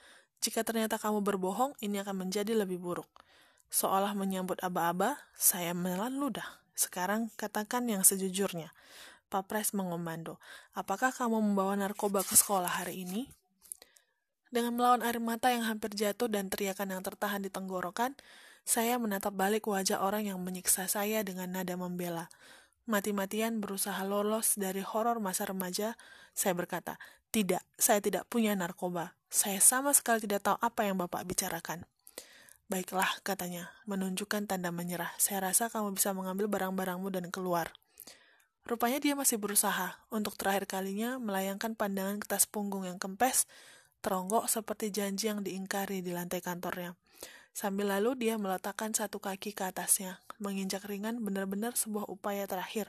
Jika 0.45 0.63
ternyata 0.63 1.01
kamu 1.01 1.25
berbohong, 1.25 1.75
ini 1.81 2.05
akan 2.05 2.29
menjadi 2.29 2.55
lebih 2.55 2.79
buruk. 2.79 3.09
Seolah 3.73 4.15
menyambut 4.15 4.63
aba-aba, 4.63 5.19
saya 5.35 5.75
menelan 5.75 6.21
ludah. 6.21 6.63
Sekarang 6.79 7.35
katakan 7.35 7.89
yang 7.91 8.07
sejujurnya. 8.07 8.71
Pak 9.33 9.51
Pres 9.51 9.73
mengomando, 9.75 10.39
apakah 10.77 11.11
kamu 11.11 11.41
membawa 11.41 11.75
narkoba 11.75 12.23
ke 12.23 12.37
sekolah 12.37 12.83
hari 12.83 13.07
ini? 13.07 13.31
Dengan 14.55 14.79
melawan 14.79 15.03
air 15.03 15.19
mata 15.19 15.51
yang 15.51 15.67
hampir 15.67 15.91
jatuh 15.91 16.31
dan 16.31 16.47
teriakan 16.47 16.95
yang 16.95 17.03
tertahan 17.03 17.43
di 17.43 17.51
tenggorokan, 17.51 18.15
saya 18.63 18.97
menatap 18.97 19.35
balik 19.35 19.67
wajah 19.67 20.01
orang 20.01 20.31
yang 20.31 20.39
menyiksa 20.41 20.87
saya 20.87 21.21
dengan 21.27 21.53
nada 21.53 21.75
membela. 21.75 22.31
Mati-matian 22.87 23.59
berusaha 23.59 23.99
lolos 24.07 24.57
dari 24.61 24.81
horor 24.81 25.19
masa 25.19 25.49
remaja, 25.49 25.97
saya 26.37 26.55
berkata, 26.55 27.01
tidak, 27.35 27.67
saya 27.75 27.99
tidak 27.99 28.31
punya 28.31 28.55
narkoba. 28.55 29.19
Saya 29.27 29.59
sama 29.59 29.91
sekali 29.91 30.23
tidak 30.23 30.47
tahu 30.47 30.57
apa 30.63 30.87
yang 30.87 31.03
Bapak 31.03 31.27
bicarakan. 31.27 31.83
Baiklah, 32.71 33.11
katanya, 33.27 33.75
menunjukkan 33.85 34.49
tanda 34.49 34.71
menyerah. 34.71 35.13
Saya 35.19 35.51
rasa 35.51 35.69
kamu 35.69 35.99
bisa 35.99 36.15
mengambil 36.15 36.49
barang-barangmu 36.49 37.11
dan 37.13 37.29
keluar. 37.35 37.75
Rupanya 38.65 38.97
dia 38.97 39.13
masih 39.13 39.37
berusaha 39.37 40.01
untuk 40.09 40.41
terakhir 40.41 40.65
kalinya 40.65 41.21
melayangkan 41.21 41.77
pandangan 41.77 42.17
ke 42.17 42.25
tas 42.25 42.49
punggung 42.49 42.89
yang 42.89 42.97
kempes, 42.97 43.45
teronggok 44.01 44.49
seperti 44.49 44.89
janji 44.89 45.29
yang 45.29 45.45
diingkari 45.45 46.01
di 46.01 46.17
lantai 46.17 46.41
kantornya. 46.41 46.97
Sambil 47.53 47.93
lalu 47.93 48.17
dia 48.17 48.41
meletakkan 48.41 48.97
satu 48.97 49.21
kaki 49.21 49.53
ke 49.53 49.69
atasnya, 49.69 50.19
menginjak 50.41 50.89
ringan 50.89 51.21
benar-benar 51.21 51.77
sebuah 51.77 52.09
upaya 52.09 52.49
terakhir. 52.49 52.89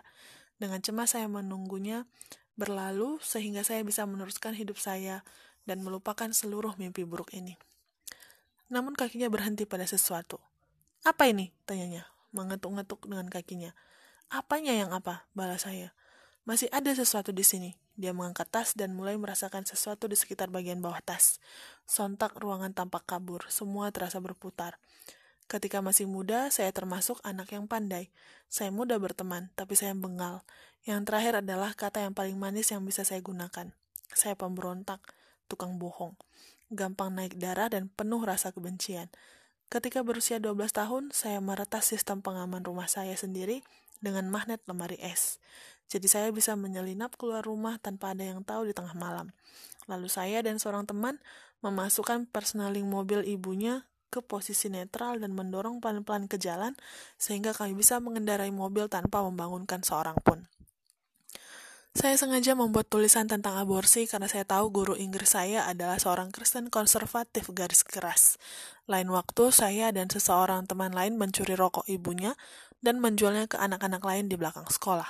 Dengan 0.55 0.79
cemas 0.79 1.11
saya 1.11 1.27
menunggunya 1.27 2.07
berlalu 2.55 3.19
sehingga 3.19 3.67
saya 3.67 3.83
bisa 3.83 4.07
meneruskan 4.07 4.55
hidup 4.55 4.79
saya 4.79 5.27
dan 5.67 5.83
melupakan 5.83 6.31
seluruh 6.31 6.79
mimpi 6.79 7.03
buruk 7.03 7.35
ini. 7.35 7.59
Namun 8.71 8.95
kakinya 8.95 9.27
berhenti 9.27 9.67
pada 9.67 9.83
sesuatu. 9.83 10.39
Apa 11.05 11.29
ini? 11.29 11.51
tanyanya, 11.69 12.07
mengetuk-ngetuk 12.33 13.05
dengan 13.05 13.27
kakinya. 13.29 13.75
Apanya 14.33 14.73
yang 14.73 14.89
apa? 14.91 15.29
Balas 15.37 15.69
saya. 15.69 15.93
Masih 16.45 16.69
ada 16.73 16.93
sesuatu 16.93 17.33
di 17.33 17.41
sini. 17.41 17.77
Dia 17.95 18.11
mengangkat 18.11 18.51
tas 18.51 18.75
dan 18.75 18.91
mulai 18.91 19.15
merasakan 19.15 19.63
sesuatu 19.63 20.11
di 20.11 20.19
sekitar 20.19 20.51
bagian 20.51 20.83
bawah 20.83 20.99
tas. 20.99 21.39
Sontak 21.87 22.35
ruangan 22.35 22.75
tampak 22.75 23.07
kabur, 23.07 23.47
semua 23.47 23.87
terasa 23.95 24.19
berputar. 24.19 24.77
Ketika 25.45 25.79
masih 25.79 26.09
muda, 26.09 26.49
saya 26.49 26.73
termasuk 26.73 27.21
anak 27.21 27.53
yang 27.53 27.69
pandai. 27.69 28.09
Saya 28.49 28.73
mudah 28.73 28.97
berteman, 28.97 29.53
tapi 29.53 29.77
saya 29.77 29.93
bengal. 29.93 30.41
Yang 30.83 31.07
terakhir 31.07 31.33
adalah 31.45 31.71
kata 31.77 32.03
yang 32.03 32.13
paling 32.17 32.35
manis 32.35 32.73
yang 32.73 32.81
bisa 32.83 33.05
saya 33.05 33.21
gunakan. 33.21 33.71
Saya 34.11 34.33
pemberontak, 34.33 35.05
tukang 35.45 35.77
bohong. 35.77 36.17
Gampang 36.73 37.13
naik 37.13 37.37
darah 37.37 37.69
dan 37.69 37.93
penuh 37.93 38.25
rasa 38.25 38.49
kebencian. 38.49 39.07
Ketika 39.69 40.01
berusia 40.01 40.41
12 40.41 40.73
tahun, 40.73 41.03
saya 41.13 41.37
meretas 41.41 41.89
sistem 41.89 42.21
pengaman 42.25 42.65
rumah 42.65 42.89
saya 42.89 43.13
sendiri 43.13 43.65
dengan 43.99 44.27
magnet 44.31 44.63
lemari 44.67 44.99
es. 44.99 45.37
Jadi 45.85 46.09
saya 46.09 46.33
bisa 46.33 46.57
menyelinap 46.57 47.13
keluar 47.15 47.45
rumah 47.45 47.77
tanpa 47.77 48.17
ada 48.17 48.25
yang 48.25 48.41
tahu 48.41 48.65
di 48.65 48.73
tengah 48.73 48.97
malam. 48.97 49.29
Lalu 49.85 50.09
saya 50.09 50.41
dan 50.41 50.57
seorang 50.57 50.89
teman 50.89 51.21
memasukkan 51.61 52.25
personaling 52.33 52.89
mobil 52.89 53.21
ibunya 53.21 53.85
ke 54.09 54.23
posisi 54.23 54.71
netral 54.71 55.19
dan 55.21 55.35
mendorong 55.35 55.83
pelan-pelan 55.83 56.25
ke 56.25 56.39
jalan 56.39 56.73
sehingga 57.19 57.51
kami 57.51 57.75
bisa 57.77 58.01
mengendarai 58.01 58.49
mobil 58.49 58.87
tanpa 58.87 59.21
membangunkan 59.21 59.83
seorang 59.85 60.17
pun. 60.23 60.47
Saya 61.95 62.19
sengaja 62.19 62.59
membuat 62.59 62.91
tulisan 62.91 63.23
tentang 63.23 63.55
aborsi 63.55 64.03
karena 64.03 64.27
saya 64.27 64.43
tahu 64.43 64.67
guru 64.67 64.99
Inggris 64.99 65.31
saya 65.31 65.63
adalah 65.63 65.95
seorang 65.95 66.27
Kristen 66.27 66.67
konservatif 66.67 67.47
garis 67.55 67.87
keras. 67.87 68.35
Lain 68.83 69.07
waktu, 69.07 69.47
saya 69.55 69.95
dan 69.95 70.11
seseorang 70.11 70.67
teman 70.67 70.91
lain 70.91 71.15
mencuri 71.15 71.55
rokok 71.55 71.87
ibunya 71.87 72.35
dan 72.85 73.01
menjualnya 73.01 73.49
ke 73.49 73.57
anak-anak 73.57 74.05
lain 74.05 74.29
di 74.29 74.37
belakang 74.37 74.69
sekolah. 74.69 75.09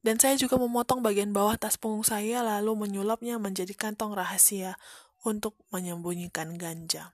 Dan 0.00 0.16
saya 0.16 0.40
juga 0.40 0.56
memotong 0.56 1.04
bagian 1.04 1.36
bawah 1.36 1.60
tas 1.60 1.76
punggung 1.76 2.06
saya 2.06 2.40
lalu 2.40 2.88
menyulapnya 2.88 3.36
menjadi 3.36 3.76
kantong 3.76 4.16
rahasia 4.16 4.80
untuk 5.26 5.58
menyembunyikan 5.68 6.56
ganja. 6.56 7.12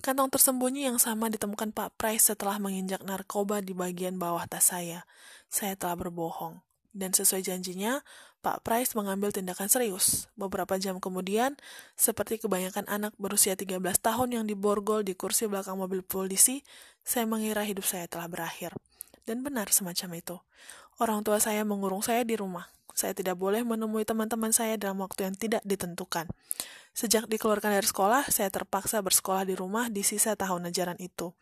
Kantong 0.00 0.32
tersembunyi 0.32 0.88
yang 0.88 0.96
sama 0.96 1.28
ditemukan 1.28 1.76
Pak 1.76 2.00
Price 2.00 2.32
setelah 2.32 2.56
menginjak 2.56 3.04
narkoba 3.04 3.60
di 3.60 3.76
bagian 3.76 4.16
bawah 4.16 4.48
tas 4.48 4.72
saya. 4.72 5.04
Saya 5.52 5.76
telah 5.76 6.00
berbohong. 6.00 6.64
Dan 6.90 7.12
sesuai 7.12 7.44
janjinya, 7.44 8.00
Pak 8.40 8.64
Price 8.64 8.96
mengambil 8.96 9.28
tindakan 9.28 9.68
serius. 9.68 10.32
Beberapa 10.40 10.80
jam 10.80 10.98
kemudian, 10.98 11.60
seperti 12.00 12.40
kebanyakan 12.40 12.88
anak 12.88 13.12
berusia 13.20 13.52
13 13.52 13.76
tahun 14.00 14.40
yang 14.40 14.44
diborgol 14.48 15.04
di 15.04 15.12
kursi 15.12 15.44
belakang 15.44 15.76
mobil 15.76 16.00
polisi, 16.00 16.64
saya 17.04 17.24
mengira 17.26 17.64
hidup 17.64 17.84
saya 17.84 18.06
telah 18.06 18.30
berakhir. 18.30 18.76
Dan 19.24 19.46
benar 19.46 19.70
semacam 19.70 20.08
itu. 20.18 20.36
Orang 21.00 21.24
tua 21.24 21.38
saya 21.40 21.64
mengurung 21.64 22.02
saya 22.04 22.26
di 22.26 22.34
rumah. 22.36 22.68
Saya 22.92 23.16
tidak 23.16 23.38
boleh 23.40 23.64
menemui 23.64 24.04
teman-teman 24.04 24.52
saya 24.52 24.76
dalam 24.76 25.00
waktu 25.00 25.30
yang 25.30 25.34
tidak 25.38 25.62
ditentukan. 25.64 26.28
Sejak 26.92 27.30
dikeluarkan 27.30 27.78
dari 27.78 27.86
sekolah, 27.86 28.28
saya 28.28 28.50
terpaksa 28.50 29.00
bersekolah 29.00 29.46
di 29.46 29.54
rumah 29.54 29.88
di 29.88 30.02
sisa 30.02 30.34
tahun 30.34 30.68
ajaran 30.68 30.98
itu. 30.98 31.32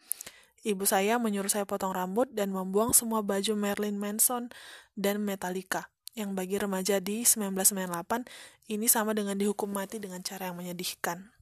Ibu 0.66 0.84
saya 0.84 1.16
menyuruh 1.16 1.48
saya 1.48 1.64
potong 1.64 1.94
rambut 1.94 2.28
dan 2.34 2.50
membuang 2.50 2.90
semua 2.92 3.24
baju 3.24 3.54
Marilyn 3.56 3.96
Manson 3.96 4.50
dan 4.98 5.22
Metallica, 5.22 5.88
yang 6.18 6.34
bagi 6.34 6.58
remaja 6.58 6.98
di 6.98 7.22
1998 7.22 8.26
ini 8.68 8.86
sama 8.90 9.14
dengan 9.14 9.38
dihukum 9.38 9.70
mati 9.70 10.02
dengan 10.02 10.20
cara 10.20 10.50
yang 10.50 10.58
menyedihkan. 10.58 11.37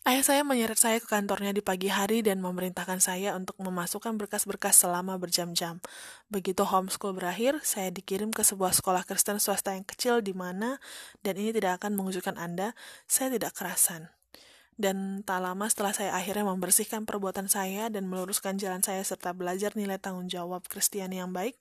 Ayah 0.00 0.24
saya 0.24 0.42
menyeret 0.48 0.80
saya 0.80 0.96
ke 0.96 1.04
kantornya 1.04 1.52
di 1.52 1.60
pagi 1.60 1.92
hari 1.92 2.24
dan 2.24 2.40
memerintahkan 2.40 3.04
saya 3.04 3.36
untuk 3.36 3.60
memasukkan 3.60 4.16
berkas-berkas 4.16 4.80
selama 4.80 5.20
berjam-jam. 5.20 5.76
Begitu 6.32 6.64
homeschool 6.64 7.12
berakhir, 7.12 7.60
saya 7.60 7.92
dikirim 7.92 8.32
ke 8.32 8.40
sebuah 8.40 8.72
sekolah 8.72 9.04
Kristen 9.04 9.36
swasta 9.36 9.76
yang 9.76 9.84
kecil 9.84 10.24
di 10.24 10.32
mana, 10.32 10.80
dan 11.20 11.36
ini 11.36 11.52
tidak 11.52 11.84
akan 11.84 12.00
mengujudkan 12.00 12.40
Anda, 12.40 12.72
saya 13.04 13.28
tidak 13.36 13.52
kerasan. 13.52 14.08
Dan 14.80 15.20
tak 15.20 15.44
lama 15.44 15.68
setelah 15.68 15.92
saya 15.92 16.16
akhirnya 16.16 16.48
membersihkan 16.48 17.04
perbuatan 17.04 17.52
saya 17.52 17.92
dan 17.92 18.08
meluruskan 18.08 18.56
jalan 18.56 18.80
saya 18.80 19.04
serta 19.04 19.36
belajar 19.36 19.76
nilai 19.76 20.00
tanggung 20.00 20.32
jawab 20.32 20.64
Kristiani 20.64 21.20
yang 21.20 21.36
baik, 21.36 21.60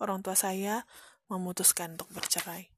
orang 0.00 0.24
tua 0.24 0.32
saya 0.32 0.88
memutuskan 1.28 2.00
untuk 2.00 2.08
bercerai. 2.16 2.73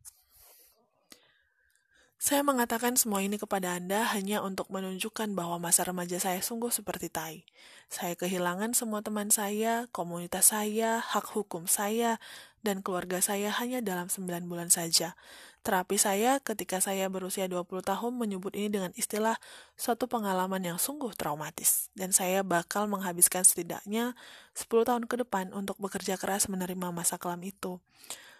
Saya 2.17 2.41
mengatakan 2.41 2.97
semua 2.97 3.21
ini 3.21 3.37
kepada 3.37 3.77
Anda 3.77 4.09
hanya 4.17 4.41
untuk 4.41 4.73
menunjukkan 4.73 5.37
bahwa 5.37 5.61
masa 5.61 5.85
remaja 5.85 6.17
saya 6.17 6.41
sungguh 6.41 6.73
seperti 6.73 7.13
tai. 7.13 7.45
Saya 7.93 8.17
kehilangan 8.17 8.73
semua 8.73 9.05
teman 9.05 9.29
saya, 9.29 9.85
komunitas 9.93 10.49
saya, 10.49 11.05
hak 11.05 11.37
hukum 11.37 11.69
saya, 11.69 12.17
dan 12.65 12.81
keluarga 12.81 13.21
saya 13.21 13.53
hanya 13.61 13.85
dalam 13.85 14.09
9 14.09 14.49
bulan 14.49 14.73
saja. 14.73 15.13
Terapi 15.61 16.01
saya 16.01 16.41
ketika 16.41 16.81
saya 16.81 17.13
berusia 17.13 17.53
20 17.53 17.85
tahun 17.85 18.13
menyebut 18.17 18.57
ini 18.57 18.73
dengan 18.73 18.97
istilah 18.97 19.37
suatu 19.77 20.09
pengalaman 20.09 20.65
yang 20.65 20.81
sungguh 20.81 21.13
traumatis. 21.13 21.93
Dan 21.93 22.17
saya 22.17 22.41
bakal 22.41 22.89
menghabiskan 22.89 23.45
setidaknya 23.45 24.17
10 24.57 24.89
tahun 24.89 25.05
ke 25.05 25.21
depan 25.21 25.53
untuk 25.53 25.77
bekerja 25.77 26.17
keras 26.17 26.49
menerima 26.49 26.97
masa 26.97 27.21
kelam 27.21 27.45
itu 27.45 27.77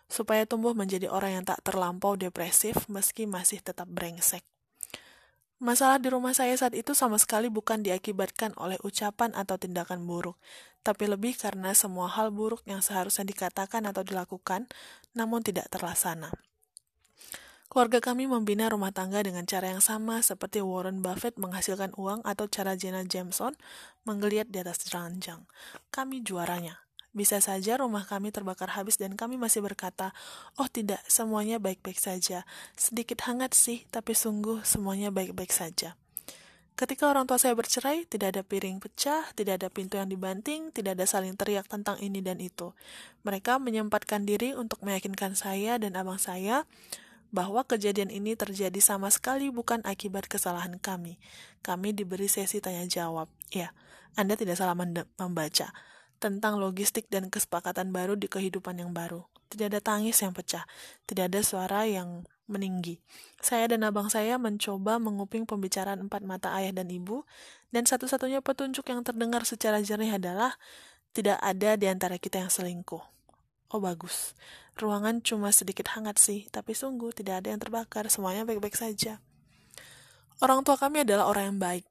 supaya 0.07 0.47
tumbuh 0.47 0.73
menjadi 0.73 1.11
orang 1.11 1.43
yang 1.43 1.45
tak 1.47 1.63
terlampau 1.67 2.15
depresif 2.15 2.87
meski 2.87 3.27
masih 3.27 3.63
tetap 3.63 3.91
brengsek. 3.91 4.47
Masalah 5.57 5.97
di 5.97 6.13
rumah 6.13 6.37
saya 6.37 6.53
saat 6.53 6.77
itu 6.77 6.93
sama 6.93 7.17
sekali 7.17 7.49
bukan 7.49 7.81
diakibatkan 7.81 8.53
oleh 8.61 8.77
ucapan 8.85 9.33
atau 9.33 9.57
tindakan 9.57 10.05
buruk, 10.05 10.37
tapi 10.85 11.09
lebih 11.09 11.33
karena 11.33 11.73
semua 11.73 12.13
hal 12.13 12.29
buruk 12.29 12.61
yang 12.69 12.85
seharusnya 12.85 13.25
dikatakan 13.25 13.89
atau 13.89 14.05
dilakukan, 14.05 14.69
namun 15.17 15.41
tidak 15.41 15.73
terlaksana. 15.73 16.29
Keluarga 17.67 17.99
kami 17.99 18.31
membina 18.31 18.71
rumah 18.71 18.95
tangga 18.95 19.25
dengan 19.27 19.43
cara 19.43 19.73
yang 19.75 19.83
sama 19.83 20.23
seperti 20.23 20.63
Warren 20.63 21.03
Buffett 21.03 21.35
menghasilkan 21.35 21.97
uang 21.99 22.23
atau 22.23 22.47
cara 22.47 22.79
Jenna 22.79 23.03
Jameson 23.03 23.59
menggeliat 24.07 24.53
di 24.53 24.63
atas 24.63 24.87
ranjang. 24.95 25.45
Kami 25.91 26.23
juaranya. 26.23 26.86
Bisa 27.17 27.41
saja 27.41 27.81
rumah 27.81 28.05
kami 28.05 28.29
terbakar 28.29 28.77
habis 28.77 29.01
dan 29.01 29.17
kami 29.17 29.41
masih 29.41 29.65
berkata, 29.65 30.13
"Oh, 30.61 30.69
tidak, 30.69 31.01
semuanya 31.09 31.57
baik-baik 31.57 31.97
saja. 31.97 32.45
Sedikit 32.77 33.25
hangat 33.25 33.57
sih, 33.57 33.89
tapi 33.89 34.13
sungguh 34.13 34.61
semuanya 34.69 35.09
baik-baik 35.09 35.49
saja." 35.49 35.97
Ketika 36.77 37.09
orang 37.09 37.25
tua 37.25 37.41
saya 37.41 37.57
bercerai, 37.57 38.05
tidak 38.05 38.37
ada 38.37 38.43
piring 38.45 38.85
pecah, 38.85 39.25
tidak 39.33 39.65
ada 39.65 39.73
pintu 39.73 39.97
yang 39.97 40.13
dibanting, 40.13 40.69
tidak 40.77 41.01
ada 41.01 41.09
saling 41.09 41.33
teriak 41.33 41.65
tentang 41.65 41.97
ini 42.05 42.21
dan 42.21 42.37
itu. 42.37 42.77
Mereka 43.25 43.57
menyempatkan 43.65 44.29
diri 44.29 44.53
untuk 44.53 44.85
meyakinkan 44.85 45.33
saya 45.41 45.81
dan 45.81 45.97
abang 45.97 46.21
saya 46.21 46.69
bahwa 47.33 47.65
kejadian 47.65 48.13
ini 48.13 48.37
terjadi 48.37 48.77
sama 48.85 49.09
sekali 49.09 49.49
bukan 49.49 49.81
akibat 49.89 50.29
kesalahan 50.29 50.77
kami. 50.77 51.17
Kami 51.65 51.97
diberi 51.97 52.29
sesi 52.29 52.61
tanya 52.61 52.85
jawab. 52.85 53.33
Ya, 53.49 53.73
Anda 54.13 54.37
tidak 54.37 54.61
salah 54.61 54.77
membaca 54.77 55.73
tentang 56.17 56.59
logistik 56.61 57.09
dan 57.13 57.29
kesepakatan 57.29 57.93
baru 57.93 58.17
di 58.17 58.27
kehidupan 58.27 58.81
yang 58.81 58.91
baru. 58.97 59.25
Tidak 59.47 59.71
ada 59.71 59.81
tangis 59.81 60.19
yang 60.21 60.35
pecah, 60.35 60.67
tidak 61.07 61.31
ada 61.31 61.41
suara 61.45 61.87
yang 61.87 62.27
meninggi. 62.47 62.99
Saya 63.43 63.71
dan 63.71 63.87
abang 63.87 64.11
saya 64.11 64.39
mencoba 64.39 64.99
menguping 64.99 65.47
pembicaraan 65.47 66.07
empat 66.07 66.23
mata 66.27 66.55
ayah 66.59 66.75
dan 66.75 66.91
ibu, 66.91 67.23
dan 67.71 67.87
satu-satunya 67.87 68.43
petunjuk 68.43 68.87
yang 68.87 69.03
terdengar 69.03 69.43
secara 69.47 69.83
jernih 69.83 70.19
adalah 70.19 70.55
tidak 71.15 71.39
ada 71.43 71.79
di 71.79 71.87
antara 71.91 72.19
kita 72.19 72.43
yang 72.43 72.51
selingkuh. 72.51 73.03
Oh 73.75 73.83
bagus, 73.83 74.39
ruangan 74.79 75.19
cuma 75.23 75.51
sedikit 75.51 75.91
hangat 75.95 76.23
sih, 76.23 76.47
tapi 76.55 76.71
sungguh 76.75 77.11
tidak 77.11 77.43
ada 77.43 77.51
yang 77.51 77.61
terbakar, 77.63 78.07
semuanya 78.07 78.47
baik-baik 78.47 78.79
saja. 78.79 79.19
Orang 80.39 80.63
tua 80.63 80.79
kami 80.79 81.03
adalah 81.03 81.27
orang 81.27 81.55
yang 81.55 81.59
baik. 81.59 81.87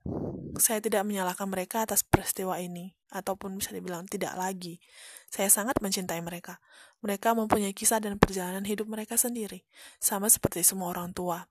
Saya 0.55 0.79
tidak 0.79 1.03
menyalahkan 1.03 1.47
mereka 1.51 1.83
atas 1.83 2.03
peristiwa 2.03 2.55
ini 2.59 2.95
ataupun 3.11 3.59
bisa 3.59 3.75
dibilang 3.75 4.07
tidak 4.07 4.35
lagi. 4.39 4.79
Saya 5.27 5.51
sangat 5.51 5.79
mencintai 5.83 6.19
mereka. 6.23 6.63
Mereka 7.03 7.35
mempunyai 7.35 7.75
kisah 7.75 7.99
dan 7.99 8.15
perjalanan 8.15 8.63
hidup 8.63 8.87
mereka 8.87 9.19
sendiri, 9.19 9.67
sama 9.99 10.31
seperti 10.31 10.63
semua 10.63 10.95
orang 10.95 11.11
tua. 11.11 11.45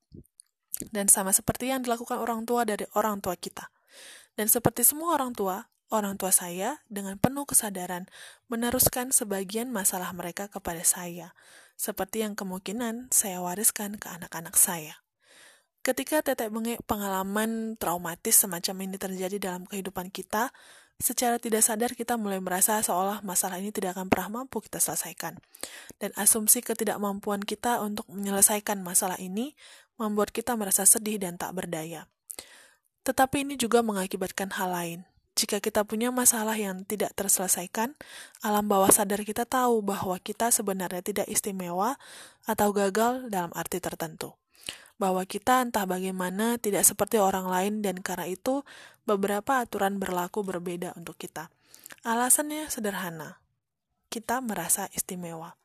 Dan 0.91 1.07
sama 1.07 1.31
seperti 1.31 1.71
yang 1.71 1.85
dilakukan 1.85 2.19
orang 2.19 2.49
tua 2.49 2.67
dari 2.67 2.89
orang 2.97 3.21
tua 3.21 3.37
kita. 3.39 3.71
Dan 4.35 4.51
seperti 4.51 4.83
semua 4.83 5.15
orang 5.15 5.31
tua, 5.37 5.71
orang 5.95 6.19
tua 6.19 6.35
saya 6.35 6.83
dengan 6.91 7.21
penuh 7.21 7.47
kesadaran 7.47 8.11
meneruskan 8.51 9.15
sebagian 9.15 9.71
masalah 9.71 10.11
mereka 10.11 10.51
kepada 10.51 10.83
saya, 10.83 11.39
seperti 11.79 12.27
yang 12.27 12.35
kemungkinan 12.35 13.15
saya 13.15 13.39
wariskan 13.39 14.01
ke 14.01 14.11
anak-anak 14.11 14.59
saya. 14.59 15.04
Ketika 15.85 16.25
tetek 16.25 16.49
bengek 16.49 16.81
pengalaman 16.89 17.77
traumatis 17.77 18.41
semacam 18.41 18.89
ini 18.89 18.97
terjadi 18.97 19.37
dalam 19.37 19.69
kehidupan 19.69 20.09
kita, 20.09 20.49
secara 20.97 21.37
tidak 21.37 21.61
sadar 21.61 21.93
kita 21.93 22.17
mulai 22.17 22.41
merasa 22.41 22.81
seolah 22.81 23.21
masalah 23.21 23.61
ini 23.61 23.69
tidak 23.69 24.01
akan 24.01 24.09
pernah 24.09 24.41
mampu 24.41 24.65
kita 24.65 24.81
selesaikan. 24.81 25.37
Dan 26.01 26.17
asumsi 26.17 26.65
ketidakmampuan 26.65 27.45
kita 27.45 27.85
untuk 27.85 28.09
menyelesaikan 28.09 28.81
masalah 28.81 29.21
ini 29.21 29.53
membuat 30.01 30.33
kita 30.33 30.57
merasa 30.57 30.89
sedih 30.89 31.21
dan 31.21 31.37
tak 31.37 31.53
berdaya. 31.53 32.09
Tetapi 33.05 33.45
ini 33.45 33.61
juga 33.61 33.85
mengakibatkan 33.85 34.57
hal 34.57 34.73
lain. 34.73 35.01
Jika 35.37 35.61
kita 35.61 35.85
punya 35.85 36.09
masalah 36.09 36.57
yang 36.57 36.89
tidak 36.89 37.13
terselesaikan, 37.13 37.93
alam 38.41 38.65
bawah 38.65 38.89
sadar 38.89 39.21
kita 39.21 39.45
tahu 39.45 39.85
bahwa 39.85 40.17
kita 40.17 40.49
sebenarnya 40.49 41.05
tidak 41.05 41.29
istimewa 41.29 42.01
atau 42.49 42.73
gagal 42.73 43.29
dalam 43.29 43.53
arti 43.53 43.85
tertentu. 43.85 44.33
Bahwa 45.05 45.29
kita 45.29 45.61
entah 45.61 45.85
bagaimana 45.85 46.57
tidak 46.57 46.89
seperti 46.89 47.21
orang 47.21 47.45
lain 47.45 47.85
dan 47.85 48.01
karena 48.01 48.25
itu 48.25 48.65
beberapa 49.05 49.61
aturan 49.61 50.01
berlaku 50.01 50.41
berbeda 50.41 50.97
untuk 50.97 51.21
kita. 51.21 51.53
Alasannya 52.09 52.73
sederhana. 52.73 53.45
Kita 54.09 54.41
merasa 54.41 54.89
istimewa. 54.97 55.61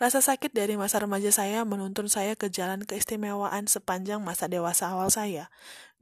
Rasa 0.00 0.24
sakit 0.24 0.56
dari 0.56 0.76
masa 0.76 1.00
remaja 1.04 1.28
saya 1.32 1.64
menuntun 1.68 2.08
saya 2.08 2.32
ke 2.32 2.48
jalan 2.48 2.84
keistimewaan 2.84 3.64
sepanjang 3.68 4.24
masa 4.24 4.48
dewasa 4.48 4.92
awal 4.92 5.12
saya. 5.12 5.52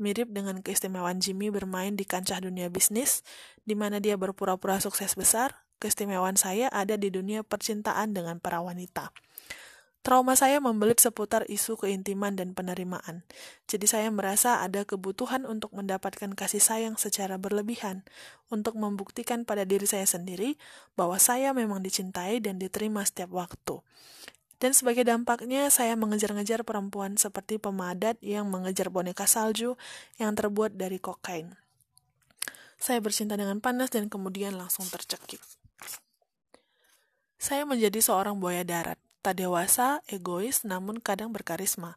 Mirip 0.02 0.30
dengan 0.30 0.62
keistimewaan 0.62 1.22
Jimmy 1.22 1.50
bermain 1.50 1.94
di 1.94 2.02
kancah 2.02 2.42
dunia 2.42 2.70
bisnis, 2.70 3.22
di 3.62 3.78
mana 3.78 3.98
dia 4.02 4.18
berpura-pura 4.18 4.82
sukses 4.82 5.14
besar, 5.14 5.62
keistimewaan 5.78 6.34
saya 6.34 6.66
ada 6.74 6.98
di 6.98 7.10
dunia 7.10 7.42
percintaan 7.46 8.14
dengan 8.14 8.42
para 8.42 8.58
wanita. 8.62 9.14
Trauma 10.04 10.36
saya 10.36 10.60
membelit 10.60 11.00
seputar 11.00 11.48
isu 11.48 11.80
keintiman 11.80 12.36
dan 12.36 12.52
penerimaan. 12.52 13.24
Jadi 13.64 13.88
saya 13.88 14.12
merasa 14.12 14.60
ada 14.60 14.84
kebutuhan 14.84 15.48
untuk 15.48 15.72
mendapatkan 15.72 16.28
kasih 16.36 16.60
sayang 16.60 17.00
secara 17.00 17.40
berlebihan, 17.40 18.04
untuk 18.52 18.76
membuktikan 18.76 19.48
pada 19.48 19.64
diri 19.64 19.88
saya 19.88 20.04
sendiri 20.04 20.60
bahwa 20.92 21.16
saya 21.16 21.56
memang 21.56 21.80
dicintai 21.80 22.36
dan 22.44 22.60
diterima 22.60 23.00
setiap 23.00 23.32
waktu. 23.32 23.80
Dan 24.60 24.76
sebagai 24.76 25.08
dampaknya, 25.08 25.72
saya 25.72 25.96
mengejar-ngejar 25.96 26.68
perempuan 26.68 27.16
seperti 27.16 27.56
pemadat 27.56 28.20
yang 28.20 28.44
mengejar 28.52 28.92
boneka 28.92 29.24
salju 29.24 29.80
yang 30.20 30.36
terbuat 30.36 30.76
dari 30.76 31.00
kokain. 31.00 31.56
Saya 32.76 33.00
bercinta 33.00 33.40
dengan 33.40 33.64
panas 33.64 33.88
dan 33.88 34.12
kemudian 34.12 34.52
langsung 34.52 34.84
tercekik. 34.84 35.40
Saya 37.40 37.64
menjadi 37.64 38.04
seorang 38.04 38.36
buaya 38.36 38.68
darat 38.68 39.00
tak 39.24 39.40
dewasa, 39.40 40.04
egois, 40.04 40.68
namun 40.68 41.00
kadang 41.00 41.32
berkarisma. 41.32 41.96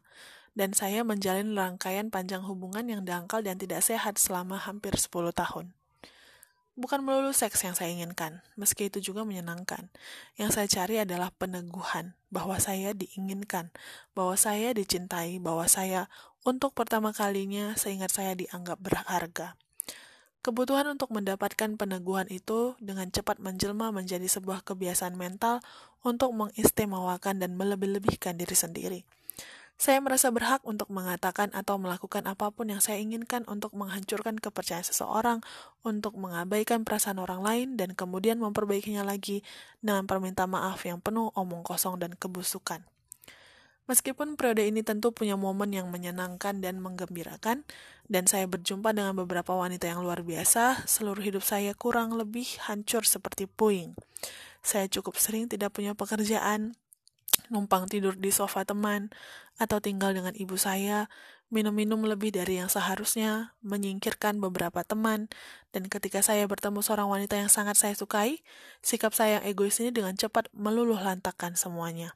Dan 0.56 0.72
saya 0.72 1.04
menjalin 1.04 1.52
rangkaian 1.52 2.08
panjang 2.08 2.40
hubungan 2.40 2.88
yang 2.88 3.04
dangkal 3.04 3.44
dan 3.44 3.60
tidak 3.60 3.84
sehat 3.84 4.16
selama 4.16 4.56
hampir 4.56 4.96
10 4.96 5.12
tahun. 5.36 5.76
Bukan 6.78 7.02
melulu 7.04 7.34
seks 7.34 7.66
yang 7.66 7.74
saya 7.74 7.90
inginkan, 7.90 8.40
meski 8.54 8.86
itu 8.86 9.02
juga 9.02 9.26
menyenangkan. 9.28 9.90
Yang 10.40 10.50
saya 10.56 10.68
cari 10.70 10.96
adalah 11.02 11.34
peneguhan 11.34 12.14
bahwa 12.32 12.56
saya 12.62 12.94
diinginkan, 12.94 13.74
bahwa 14.14 14.38
saya 14.38 14.70
dicintai, 14.72 15.42
bahwa 15.42 15.66
saya 15.66 16.06
untuk 16.46 16.72
pertama 16.72 17.10
kalinya 17.10 17.74
seingat 17.74 18.14
saya 18.14 18.38
dianggap 18.38 18.78
berharga. 18.78 19.58
Kebutuhan 20.38 20.86
untuk 20.86 21.10
mendapatkan 21.10 21.74
peneguhan 21.74 22.30
itu 22.30 22.78
dengan 22.78 23.10
cepat 23.10 23.42
menjelma 23.42 23.90
menjadi 23.90 24.24
sebuah 24.30 24.62
kebiasaan 24.62 25.18
mental 25.18 25.58
untuk 26.06 26.30
mengistimewakan 26.30 27.42
dan 27.42 27.58
melebih-lebihkan 27.58 28.38
diri 28.38 28.54
sendiri. 28.54 29.00
Saya 29.78 30.02
merasa 30.02 30.34
berhak 30.34 30.66
untuk 30.66 30.90
mengatakan 30.90 31.54
atau 31.54 31.78
melakukan 31.78 32.26
apa 32.26 32.50
pun 32.50 32.66
yang 32.66 32.82
saya 32.82 32.98
inginkan 32.98 33.46
untuk 33.46 33.70
menghancurkan 33.78 34.34
kepercayaan 34.34 34.82
seseorang, 34.82 35.38
untuk 35.86 36.18
mengabaikan 36.18 36.82
perasaan 36.82 37.22
orang 37.22 37.46
lain, 37.46 37.68
dan 37.78 37.94
kemudian 37.94 38.42
memperbaikinya 38.42 39.06
lagi 39.06 39.46
dengan 39.78 40.02
perminta 40.10 40.50
maaf 40.50 40.82
yang 40.82 40.98
penuh 40.98 41.30
omong 41.30 41.62
kosong 41.62 41.94
dan 42.02 42.18
kebusukan. 42.18 42.82
Meskipun 43.88 44.36
periode 44.36 44.68
ini 44.68 44.84
tentu 44.84 45.16
punya 45.16 45.40
momen 45.40 45.72
yang 45.72 45.88
menyenangkan 45.88 46.60
dan 46.60 46.76
menggembirakan, 46.76 47.64
dan 48.04 48.24
saya 48.28 48.44
berjumpa 48.44 48.92
dengan 48.92 49.16
beberapa 49.16 49.56
wanita 49.56 49.88
yang 49.88 50.04
luar 50.04 50.20
biasa, 50.20 50.84
seluruh 50.84 51.24
hidup 51.24 51.40
saya 51.40 51.72
kurang 51.72 52.12
lebih 52.12 52.44
hancur 52.68 53.08
seperti 53.08 53.48
puing. 53.48 53.96
Saya 54.60 54.92
cukup 54.92 55.16
sering 55.16 55.48
tidak 55.48 55.72
punya 55.72 55.96
pekerjaan, 55.96 56.76
numpang 57.48 57.88
tidur 57.88 58.12
di 58.12 58.28
sofa 58.28 58.68
teman, 58.68 59.08
atau 59.56 59.80
tinggal 59.80 60.12
dengan 60.12 60.36
ibu 60.36 60.60
saya, 60.60 61.08
minum-minum 61.48 62.04
lebih 62.04 62.28
dari 62.28 62.60
yang 62.60 62.68
seharusnya, 62.68 63.56
menyingkirkan 63.64 64.36
beberapa 64.36 64.84
teman, 64.84 65.32
dan 65.72 65.88
ketika 65.88 66.20
saya 66.20 66.44
bertemu 66.44 66.84
seorang 66.84 67.08
wanita 67.08 67.40
yang 67.40 67.48
sangat 67.48 67.80
saya 67.80 67.96
sukai, 67.96 68.44
sikap 68.84 69.16
saya 69.16 69.40
yang 69.40 69.44
egois 69.48 69.80
ini 69.80 69.96
dengan 69.96 70.12
cepat 70.12 70.52
meluluh 70.52 71.00
lantakan 71.00 71.56
semuanya. 71.56 72.12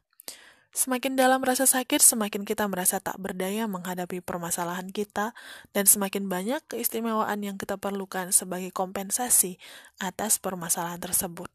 Semakin 0.73 1.13
dalam 1.13 1.37
rasa 1.45 1.69
sakit, 1.69 2.01
semakin 2.01 2.49
kita 2.49 2.65
merasa 2.65 2.97
tak 2.97 3.21
berdaya 3.21 3.69
menghadapi 3.69 4.25
permasalahan 4.25 4.89
kita, 4.89 5.37
dan 5.69 5.85
semakin 5.85 6.25
banyak 6.25 6.65
keistimewaan 6.65 7.45
yang 7.45 7.61
kita 7.61 7.77
perlukan 7.77 8.33
sebagai 8.33 8.73
kompensasi 8.73 9.61
atas 10.01 10.41
permasalahan 10.41 10.97
tersebut. 10.97 11.53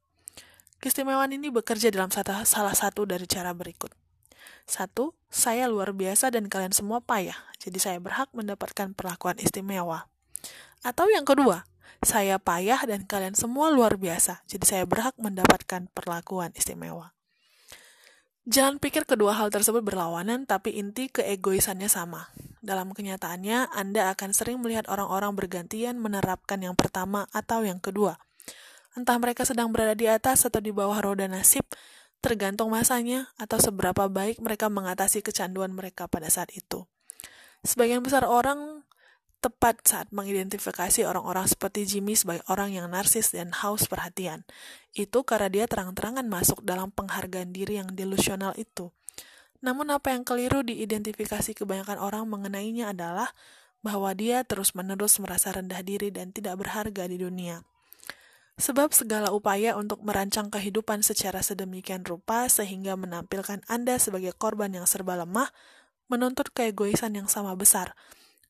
Keistimewaan 0.79 1.35
ini 1.35 1.51
bekerja 1.51 1.91
dalam 1.91 2.15
salah 2.15 2.77
satu 2.79 3.11
dari 3.11 3.27
cara 3.27 3.51
berikut. 3.51 3.91
Satu, 4.71 5.19
saya 5.27 5.67
luar 5.67 5.99
biasa 5.99 6.31
dan 6.31 6.47
kalian 6.47 6.71
semua 6.71 7.03
payah, 7.03 7.35
jadi 7.59 7.79
saya 7.83 7.99
berhak 7.99 8.31
mendapatkan 8.31 8.95
perlakuan 8.95 9.35
istimewa. 9.43 10.07
Atau 10.87 11.11
yang 11.11 11.27
kedua, 11.27 11.67
saya 12.07 12.39
payah 12.39 12.87
dan 12.87 13.03
kalian 13.03 13.35
semua 13.35 13.75
luar 13.75 13.99
biasa, 13.99 14.47
jadi 14.47 14.63
saya 14.63 14.85
berhak 14.87 15.19
mendapatkan 15.19 15.91
perlakuan 15.91 16.55
istimewa. 16.55 17.18
Jangan 18.49 18.81
pikir 18.81 19.05
kedua 19.05 19.37
hal 19.37 19.53
tersebut 19.53 19.85
berlawanan, 19.85 20.49
tapi 20.49 20.81
inti 20.81 21.13
keegoisannya 21.13 21.85
sama. 21.85 22.33
Dalam 22.65 22.97
kenyataannya, 22.97 23.69
Anda 23.77 24.09
akan 24.17 24.33
sering 24.33 24.65
melihat 24.65 24.89
orang-orang 24.89 25.37
bergantian 25.37 26.01
menerapkan 26.01 26.57
yang 26.57 26.73
pertama 26.73 27.29
atau 27.37 27.61
yang 27.61 27.77
kedua. 27.77 28.17
Entah 28.97 29.21
mereka 29.21 29.45
sedang 29.45 29.69
berada 29.69 29.93
di 29.93 30.09
atas 30.09 30.49
atau 30.49 30.65
di 30.65 30.73
bawah 30.73 30.97
roda 30.97 31.29
nasib, 31.29 31.69
tergantung 32.25 32.73
masanya 32.73 33.29
atau 33.37 33.61
seberapa 33.61 34.09
baik 34.09 34.41
mereka 34.41 34.73
mengatasi 34.73 35.21
kecanduan 35.21 35.77
mereka 35.77 36.09
pada 36.09 36.33
saat 36.33 36.49
itu. 36.57 36.89
Sebagian 37.69 38.01
besar 38.01 38.25
orang 38.25 38.78
tepat 39.39 39.87
saat 39.87 40.11
mengidentifikasi 40.11 41.07
orang-orang 41.07 41.47
seperti 41.47 41.87
Jimmy 41.87 42.19
sebagai 42.19 42.43
orang 42.51 42.75
yang 42.75 42.91
narsis 42.91 43.31
dan 43.31 43.55
haus 43.55 43.87
perhatian. 43.87 44.43
Itu 44.95 45.23
karena 45.23 45.47
dia 45.47 45.65
terang-terangan 45.71 46.27
masuk 46.27 46.67
dalam 46.67 46.91
penghargaan 46.91 47.55
diri 47.55 47.79
yang 47.79 47.95
delusional 47.95 48.53
itu. 48.59 48.91
Namun 49.63 49.91
apa 49.95 50.15
yang 50.15 50.23
keliru 50.27 50.63
diidentifikasi 50.67 51.55
kebanyakan 51.55 51.99
orang 51.99 52.27
mengenainya 52.27 52.95
adalah 52.95 53.31
bahwa 53.83 54.11
dia 54.15 54.43
terus-menerus 54.43 55.23
merasa 55.23 55.55
rendah 55.55 55.83
diri 55.87 56.11
dan 56.11 56.35
tidak 56.35 56.59
berharga 56.59 57.07
di 57.07 57.19
dunia. 57.19 57.63
Sebab 58.59 58.91
segala 58.91 59.31
upaya 59.31 59.79
untuk 59.79 60.03
merancang 60.03 60.51
kehidupan 60.51 61.07
secara 61.07 61.47
sedemikian 61.47 62.03
rupa 62.03 62.51
sehingga 62.51 62.99
menampilkan 62.99 63.63
Anda 63.71 64.03
sebagai 64.03 64.35
korban 64.35 64.75
yang 64.75 64.83
serba 64.83 65.15
lemah 65.15 65.55
menuntut 66.11 66.51
keegoisan 66.51 67.15
yang 67.15 67.31
sama 67.31 67.55
besar, 67.55 67.95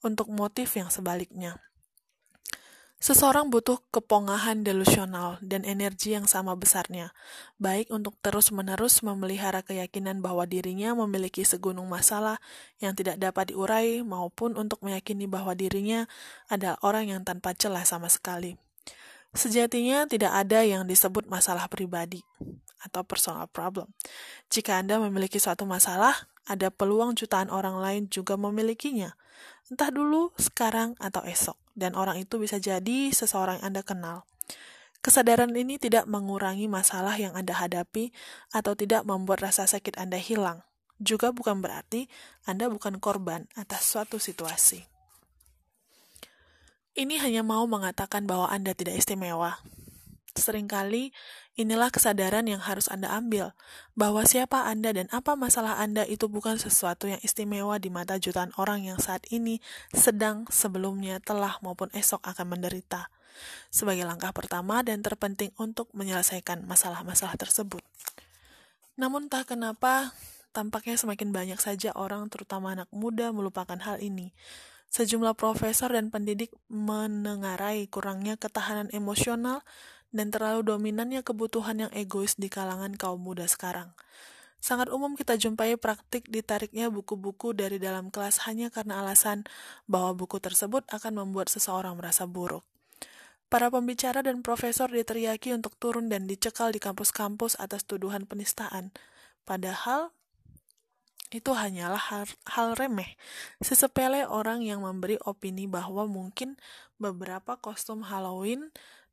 untuk 0.03 0.31
motif 0.31 0.75
yang 0.79 0.91
sebaliknya. 0.91 1.59
Seseorang 2.99 3.47
butuh 3.47 3.79
kepongahan 3.95 4.67
delusional 4.67 5.39
dan 5.39 5.63
energi 5.63 6.19
yang 6.19 6.27
sama 6.27 6.59
besarnya, 6.59 7.15
baik 7.55 7.95
untuk 7.95 8.19
terus-menerus 8.19 9.07
memelihara 9.07 9.63
keyakinan 9.63 10.19
bahwa 10.19 10.43
dirinya 10.51 10.99
memiliki 10.99 11.47
segunung 11.47 11.87
masalah 11.87 12.43
yang 12.83 12.99
tidak 12.99 13.23
dapat 13.23 13.55
diurai, 13.55 14.03
maupun 14.03 14.59
untuk 14.59 14.83
meyakini 14.83 15.31
bahwa 15.31 15.55
dirinya 15.55 16.11
adalah 16.51 16.75
orang 16.83 17.15
yang 17.15 17.23
tanpa 17.23 17.55
celah 17.55 17.87
sama 17.87 18.11
sekali. 18.11 18.59
Sejatinya 19.31 20.11
tidak 20.11 20.35
ada 20.35 20.67
yang 20.67 20.83
disebut 20.83 21.31
masalah 21.31 21.71
pribadi 21.71 22.27
atau 22.83 23.07
personal 23.07 23.47
problem. 23.47 23.87
Jika 24.51 24.83
Anda 24.83 24.99
memiliki 24.99 25.39
suatu 25.39 25.63
masalah, 25.71 26.27
ada 26.49 26.73
peluang 26.73 27.15
jutaan 27.15 27.53
orang 27.53 27.77
lain 27.79 28.03
juga 28.09 28.41
memilikinya 28.41 29.12
entah 29.68 29.93
dulu, 29.93 30.33
sekarang, 30.41 30.97
atau 30.97 31.22
esok, 31.25 31.57
dan 31.77 31.93
orang 31.93 32.25
itu 32.25 32.41
bisa 32.41 32.57
jadi 32.57 33.12
seseorang 33.12 33.61
yang 33.61 33.72
Anda 33.72 33.83
kenal. 33.85 34.25
Kesadaran 34.99 35.55
ini 35.55 35.79
tidak 35.79 36.11
mengurangi 36.11 36.66
masalah 36.66 37.14
yang 37.14 37.37
Anda 37.39 37.55
hadapi 37.55 38.11
atau 38.51 38.75
tidak 38.75 39.07
membuat 39.07 39.47
rasa 39.47 39.68
sakit 39.68 39.95
Anda 39.95 40.18
hilang. 40.18 40.66
Juga 40.99 41.31
bukan 41.31 41.62
berarti 41.62 42.11
Anda 42.43 42.66
bukan 42.66 42.99
korban 42.99 43.47
atas 43.55 43.87
suatu 43.87 44.18
situasi. 44.18 44.83
Ini 46.99 47.22
hanya 47.22 47.47
mau 47.47 47.62
mengatakan 47.70 48.27
bahwa 48.27 48.51
Anda 48.51 48.75
tidak 48.75 48.99
istimewa. 48.99 49.62
Seringkali 50.39 51.11
Inilah 51.59 51.91
kesadaran 51.91 52.47
yang 52.47 52.62
harus 52.62 52.86
Anda 52.86 53.11
ambil, 53.18 53.51
bahwa 53.99 54.22
siapa 54.22 54.70
Anda 54.70 54.95
dan 54.95 55.11
apa 55.11 55.34
masalah 55.34 55.82
Anda 55.82 56.07
itu 56.07 56.30
bukan 56.30 56.55
sesuatu 56.55 57.11
yang 57.11 57.18
istimewa 57.18 57.82
di 57.82 57.91
mata 57.91 58.14
jutaan 58.14 58.55
orang 58.55 58.86
yang 58.86 59.03
saat 59.03 59.26
ini 59.34 59.59
sedang, 59.91 60.47
sebelumnya, 60.55 61.18
telah 61.18 61.59
maupun 61.59 61.91
esok 61.91 62.22
akan 62.22 62.55
menderita. 62.55 63.11
Sebagai 63.74 64.07
langkah 64.07 64.30
pertama 64.30 64.86
dan 64.86 65.03
terpenting 65.03 65.51
untuk 65.59 65.91
menyelesaikan 65.99 66.62
masalah-masalah 66.62 67.34
tersebut. 67.34 67.82
Namun 68.95 69.26
tak 69.26 69.51
kenapa, 69.51 70.14
tampaknya 70.55 70.95
semakin 70.95 71.34
banyak 71.34 71.59
saja 71.59 71.91
orang, 71.99 72.30
terutama 72.30 72.78
anak 72.78 72.86
muda, 72.95 73.34
melupakan 73.34 73.82
hal 73.82 73.99
ini. 73.99 74.30
Sejumlah 74.95 75.34
profesor 75.34 75.91
dan 75.91 76.14
pendidik 76.14 76.55
menengarai 76.70 77.91
kurangnya 77.91 78.39
ketahanan 78.39 78.86
emosional 78.95 79.66
dan 80.15 80.33
terlalu 80.33 80.65
dominannya 80.65 81.21
kebutuhan 81.21 81.87
yang 81.87 81.93
egois 81.93 82.37
di 82.37 82.49
kalangan 82.49 82.97
kaum 82.97 83.21
muda 83.21 83.45
sekarang. 83.45 83.93
Sangat 84.59 84.91
umum 84.91 85.15
kita 85.15 85.39
jumpai 85.39 85.79
praktik 85.79 86.27
ditariknya 86.27 86.91
buku-buku 86.91 87.55
dari 87.55 87.79
dalam 87.79 88.11
kelas 88.11 88.43
hanya 88.51 88.75
karena 88.75 89.07
alasan 89.07 89.47
bahwa 89.87 90.19
buku 90.19 90.43
tersebut 90.43 90.83
akan 90.91 91.23
membuat 91.25 91.47
seseorang 91.47 91.95
merasa 91.95 92.27
buruk. 92.27 92.67
Para 93.49 93.73
pembicara 93.73 94.21
dan 94.21 94.45
profesor 94.45 94.93
diteriaki 94.93 95.57
untuk 95.57 95.79
turun 95.81 96.13
dan 96.13 96.29
dicekal 96.29 96.69
di 96.69 96.83
kampus-kampus 96.83 97.57
atas 97.57 97.87
tuduhan 97.89 98.29
penistaan. 98.29 98.93
Padahal 99.49 100.13
itu 101.33 101.53
hanyalah 101.53 102.01
hal, 102.13 102.25
hal 102.45 102.77
remeh. 102.77 103.17
Sesepele 103.65 104.29
orang 104.29 104.61
yang 104.65 104.85
memberi 104.85 105.17
opini 105.25 105.65
bahwa 105.65 106.05
mungkin 106.05 106.61
beberapa 107.01 107.57
kostum 107.57 108.05
Halloween 108.05 108.69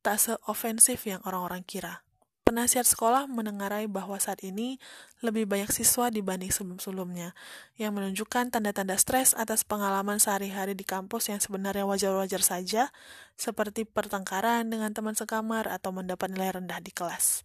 tak 0.06 0.22
seofensif 0.22 1.10
yang 1.10 1.18
orang-orang 1.26 1.66
kira. 1.66 2.06
Penasihat 2.46 2.86
sekolah 2.86 3.26
menengarai 3.26 3.90
bahwa 3.90 4.22
saat 4.22 4.46
ini 4.46 4.78
lebih 5.26 5.50
banyak 5.50 5.74
siswa 5.74 6.14
dibanding 6.14 6.54
sebelum-sebelumnya, 6.54 7.34
yang 7.82 7.98
menunjukkan 7.98 8.54
tanda-tanda 8.54 9.02
stres 9.02 9.34
atas 9.34 9.66
pengalaman 9.66 10.22
sehari-hari 10.22 10.78
di 10.78 10.86
kampus 10.86 11.34
yang 11.34 11.42
sebenarnya 11.42 11.90
wajar-wajar 11.90 12.46
saja, 12.46 12.94
seperti 13.34 13.90
pertengkaran 13.90 14.70
dengan 14.70 14.94
teman 14.94 15.18
sekamar 15.18 15.66
atau 15.66 15.90
mendapat 15.90 16.30
nilai 16.30 16.62
rendah 16.62 16.78
di 16.86 16.94
kelas. 16.94 17.42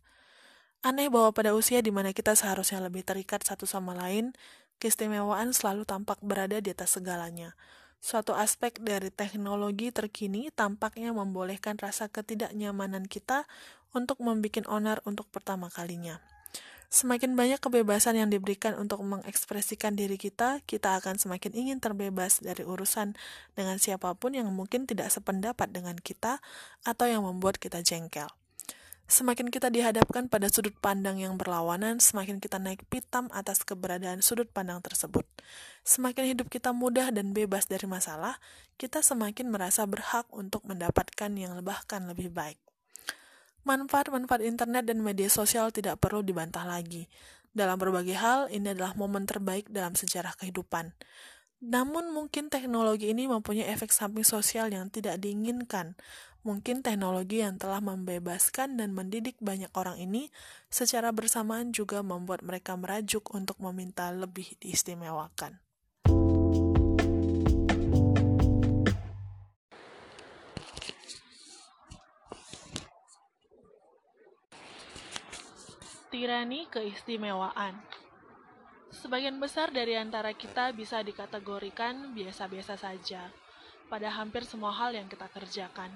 Aneh 0.84 1.08
bahwa 1.08 1.32
pada 1.32 1.56
usia 1.56 1.80
di 1.80 1.88
mana 1.88 2.12
kita 2.12 2.36
seharusnya 2.36 2.84
lebih 2.84 3.00
terikat 3.00 3.40
satu 3.40 3.64
sama 3.64 3.96
lain, 3.96 4.36
keistimewaan 4.84 5.56
selalu 5.56 5.88
tampak 5.88 6.20
berada 6.20 6.60
di 6.60 6.76
atas 6.76 7.00
segalanya. 7.00 7.56
Suatu 8.00 8.32
aspek 8.32 8.80
dari 8.80 9.12
teknologi 9.12 9.92
terkini 9.92 10.48
tampaknya 10.56 11.12
membolehkan 11.12 11.76
rasa 11.76 12.08
ketidaknyamanan 12.08 13.04
kita 13.04 13.44
untuk 13.92 14.24
membuat 14.24 14.64
onar 14.72 15.04
untuk 15.04 15.28
pertama 15.28 15.68
kalinya. 15.68 16.16
Semakin 16.90 17.38
banyak 17.38 17.62
kebebasan 17.62 18.18
yang 18.18 18.34
diberikan 18.34 18.74
untuk 18.74 18.98
mengekspresikan 19.06 19.94
diri 19.94 20.18
kita, 20.18 20.58
kita 20.66 20.98
akan 20.98 21.22
semakin 21.22 21.54
ingin 21.54 21.78
terbebas 21.78 22.42
dari 22.42 22.66
urusan 22.66 23.14
dengan 23.54 23.78
siapa 23.78 24.10
pun 24.18 24.34
yang 24.34 24.50
mungkin 24.50 24.90
tidak 24.90 25.06
sependapat 25.14 25.70
dengan 25.70 25.94
kita 25.94 26.42
atau 26.82 27.06
yang 27.06 27.22
membuat 27.22 27.62
kita 27.62 27.84
jengkel. 27.86 28.26
Semakin 29.10 29.50
kita 29.50 29.74
dihadapkan 29.74 30.30
pada 30.30 30.46
sudut 30.46 30.70
pandang 30.78 31.18
yang 31.18 31.34
berlawanan, 31.34 31.98
semakin 31.98 32.38
kita 32.38 32.62
naik 32.62 32.86
pitam 32.86 33.26
atas 33.34 33.66
keberadaan 33.66 34.22
sudut 34.22 34.46
pandang 34.54 34.78
tersebut. 34.78 35.26
Semakin 35.82 36.30
hidup 36.30 36.46
kita 36.46 36.70
mudah 36.70 37.10
dan 37.10 37.34
bebas 37.34 37.66
dari 37.66 37.90
masalah, 37.90 38.38
kita 38.78 39.02
semakin 39.02 39.50
merasa 39.50 39.82
berhak 39.82 40.30
untuk 40.30 40.62
mendapatkan 40.62 41.26
yang 41.34 41.58
bahkan 41.66 42.06
lebih 42.06 42.30
baik. 42.30 42.62
Manfaat-manfaat 43.66 44.46
internet 44.46 44.86
dan 44.86 45.02
media 45.02 45.26
sosial 45.26 45.74
tidak 45.74 45.98
perlu 45.98 46.22
dibantah 46.22 46.62
lagi. 46.62 47.10
Dalam 47.50 47.82
berbagai 47.82 48.14
hal, 48.14 48.46
ini 48.54 48.78
adalah 48.78 48.94
momen 48.94 49.26
terbaik 49.26 49.66
dalam 49.74 49.98
sejarah 49.98 50.38
kehidupan. 50.38 50.94
Namun 51.60 52.16
mungkin 52.16 52.48
teknologi 52.48 53.12
ini 53.12 53.28
mempunyai 53.28 53.68
efek 53.68 53.92
samping 53.92 54.24
sosial 54.24 54.72
yang 54.72 54.88
tidak 54.88 55.20
diinginkan, 55.20 55.92
Mungkin 56.40 56.80
teknologi 56.80 57.44
yang 57.44 57.60
telah 57.60 57.84
membebaskan 57.84 58.80
dan 58.80 58.96
mendidik 58.96 59.36
banyak 59.44 59.68
orang 59.76 60.00
ini 60.00 60.32
secara 60.72 61.12
bersamaan 61.12 61.68
juga 61.68 62.00
membuat 62.00 62.40
mereka 62.40 62.80
merajuk 62.80 63.28
untuk 63.36 63.60
meminta 63.60 64.08
lebih 64.08 64.56
diistimewakan. 64.56 65.60
Tirani 76.08 76.66
keistimewaan 76.72 77.99
Sebagian 79.00 79.40
besar 79.40 79.72
dari 79.72 79.96
antara 79.96 80.36
kita 80.36 80.76
bisa 80.76 81.00
dikategorikan 81.00 82.12
biasa-biasa 82.12 82.76
saja 82.76 83.32
pada 83.88 84.12
hampir 84.12 84.44
semua 84.44 84.76
hal 84.76 84.92
yang 84.92 85.08
kita 85.08 85.24
kerjakan. 85.32 85.88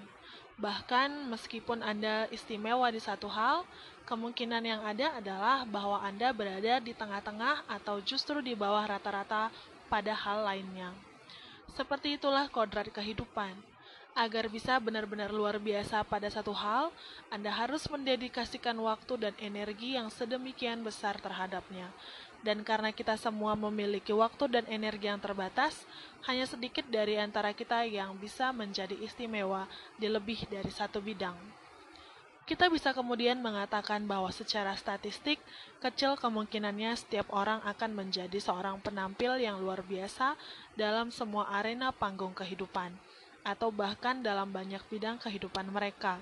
Bahkan 0.57 1.29
meskipun 1.29 1.85
Anda 1.85 2.25
istimewa 2.33 2.89
di 2.89 3.05
satu 3.05 3.29
hal, 3.29 3.69
kemungkinan 4.09 4.65
yang 4.65 4.81
ada 4.81 5.21
adalah 5.21 5.69
bahwa 5.69 6.01
Anda 6.01 6.33
berada 6.33 6.81
di 6.81 6.97
tengah-tengah 6.97 7.69
atau 7.69 8.01
justru 8.01 8.41
di 8.41 8.57
bawah 8.57 8.89
rata-rata 8.89 9.53
pada 9.93 10.17
hal 10.17 10.49
lainnya. 10.49 10.97
Seperti 11.77 12.17
itulah 12.17 12.49
kodrat 12.49 12.89
kehidupan. 12.89 13.53
Agar 14.15 14.47
bisa 14.47 14.79
benar-benar 14.79 15.35
luar 15.35 15.59
biasa 15.59 16.07
pada 16.07 16.31
satu 16.31 16.55
hal, 16.55 16.95
Anda 17.35 17.51
harus 17.51 17.83
mendedikasikan 17.91 18.79
waktu 18.79 19.19
dan 19.19 19.35
energi 19.43 19.99
yang 19.99 20.07
sedemikian 20.07 20.87
besar 20.87 21.19
terhadapnya. 21.19 21.91
Dan 22.45 22.61
karena 22.61 22.93
kita 22.93 23.17
semua 23.17 23.57
memiliki 23.57 24.13
waktu 24.13 24.53
dan 24.53 24.69
energi 24.69 25.09
yang 25.09 25.17
terbatas, 25.17 25.89
hanya 26.29 26.45
sedikit 26.45 26.85
dari 26.93 27.17
antara 27.17 27.57
kita 27.57 27.89
yang 27.89 28.13
bisa 28.21 28.53
menjadi 28.53 28.93
istimewa 29.01 29.65
di 29.97 30.13
lebih 30.13 30.45
dari 30.53 30.69
satu 30.69 31.01
bidang. 31.01 31.33
Kita 32.45 32.69
bisa 32.69 32.93
kemudian 32.93 33.41
mengatakan 33.41 34.05
bahwa 34.05 34.29
secara 34.29 34.77
statistik, 34.77 35.41
kecil 35.81 36.21
kemungkinannya 36.21 36.93
setiap 36.93 37.33
orang 37.33 37.65
akan 37.65 37.97
menjadi 37.97 38.37
seorang 38.37 38.77
penampil 38.85 39.41
yang 39.41 39.65
luar 39.65 39.81
biasa 39.81 40.37
dalam 40.77 41.09
semua 41.09 41.49
arena 41.49 41.89
panggung 41.97 42.37
kehidupan, 42.37 42.93
atau 43.49 43.73
bahkan 43.73 44.21
dalam 44.21 44.53
banyak 44.53 44.85
bidang 44.93 45.17
kehidupan 45.25 45.73
mereka. 45.73 46.21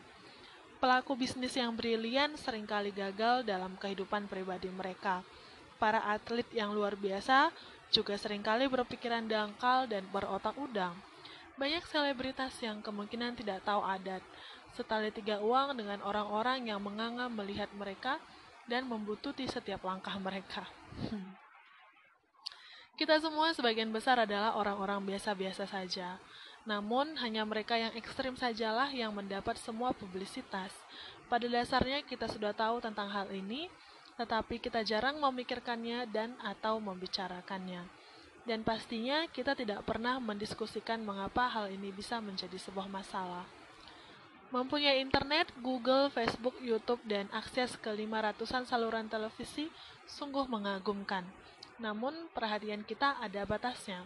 Pelaku 0.78 1.18
bisnis 1.18 1.58
yang 1.58 1.74
brilian 1.74 2.38
sering 2.38 2.70
kali 2.70 2.94
gagal 2.94 3.42
dalam 3.42 3.74
kehidupan 3.74 4.30
pribadi 4.30 4.70
mereka 4.70 5.26
para 5.82 5.98
atlet 6.06 6.46
yang 6.54 6.70
luar 6.70 6.94
biasa 6.94 7.50
juga 7.90 8.14
sering 8.14 8.38
kali 8.38 8.70
berpikiran 8.70 9.26
dangkal 9.26 9.90
dan 9.90 10.06
berotak 10.14 10.54
udang. 10.54 10.94
Banyak 11.58 11.82
selebritas 11.90 12.54
yang 12.62 12.78
kemungkinan 12.78 13.34
tidak 13.34 13.66
tahu 13.66 13.82
adat, 13.82 14.22
setali 14.78 15.10
tiga 15.10 15.42
uang 15.42 15.74
dengan 15.74 15.98
orang-orang 16.06 16.70
yang 16.70 16.78
menganga 16.78 17.26
melihat 17.26 17.66
mereka 17.74 18.22
dan 18.70 18.86
membututi 18.86 19.50
setiap 19.50 19.82
langkah 19.82 20.14
mereka. 20.22 20.62
Kita 22.96 23.18
semua 23.18 23.50
sebagian 23.50 23.90
besar 23.90 24.22
adalah 24.22 24.54
orang-orang 24.54 25.02
biasa-biasa 25.02 25.66
saja. 25.66 26.22
Namun, 26.62 27.18
hanya 27.18 27.42
mereka 27.42 27.74
yang 27.74 27.90
ekstrim 27.98 28.38
sajalah 28.38 28.86
yang 28.94 29.10
mendapat 29.10 29.58
semua 29.58 29.90
publisitas. 29.90 30.70
Pada 31.26 31.50
dasarnya, 31.50 32.06
kita 32.06 32.30
sudah 32.30 32.54
tahu 32.54 32.78
tentang 32.78 33.10
hal 33.10 33.26
ini, 33.34 33.66
tetapi 34.20 34.60
kita 34.60 34.84
jarang 34.84 35.18
memikirkannya 35.18 36.08
dan 36.10 36.36
atau 36.42 36.78
membicarakannya. 36.82 37.84
Dan 38.42 38.66
pastinya 38.66 39.30
kita 39.30 39.54
tidak 39.54 39.86
pernah 39.86 40.18
mendiskusikan 40.18 40.98
mengapa 41.06 41.46
hal 41.46 41.70
ini 41.70 41.94
bisa 41.94 42.18
menjadi 42.18 42.58
sebuah 42.58 42.90
masalah. 42.90 43.46
Mempunyai 44.52 45.00
internet, 45.00 45.48
Google, 45.64 46.12
Facebook, 46.12 46.58
YouTube, 46.60 47.00
dan 47.08 47.24
akses 47.32 47.72
ke 47.80 47.88
500-an 47.88 48.68
saluran 48.68 49.08
televisi 49.08 49.70
sungguh 50.04 50.44
mengagumkan. 50.44 51.24
Namun, 51.80 52.28
perhatian 52.36 52.84
kita 52.84 53.16
ada 53.16 53.48
batasnya. 53.48 54.04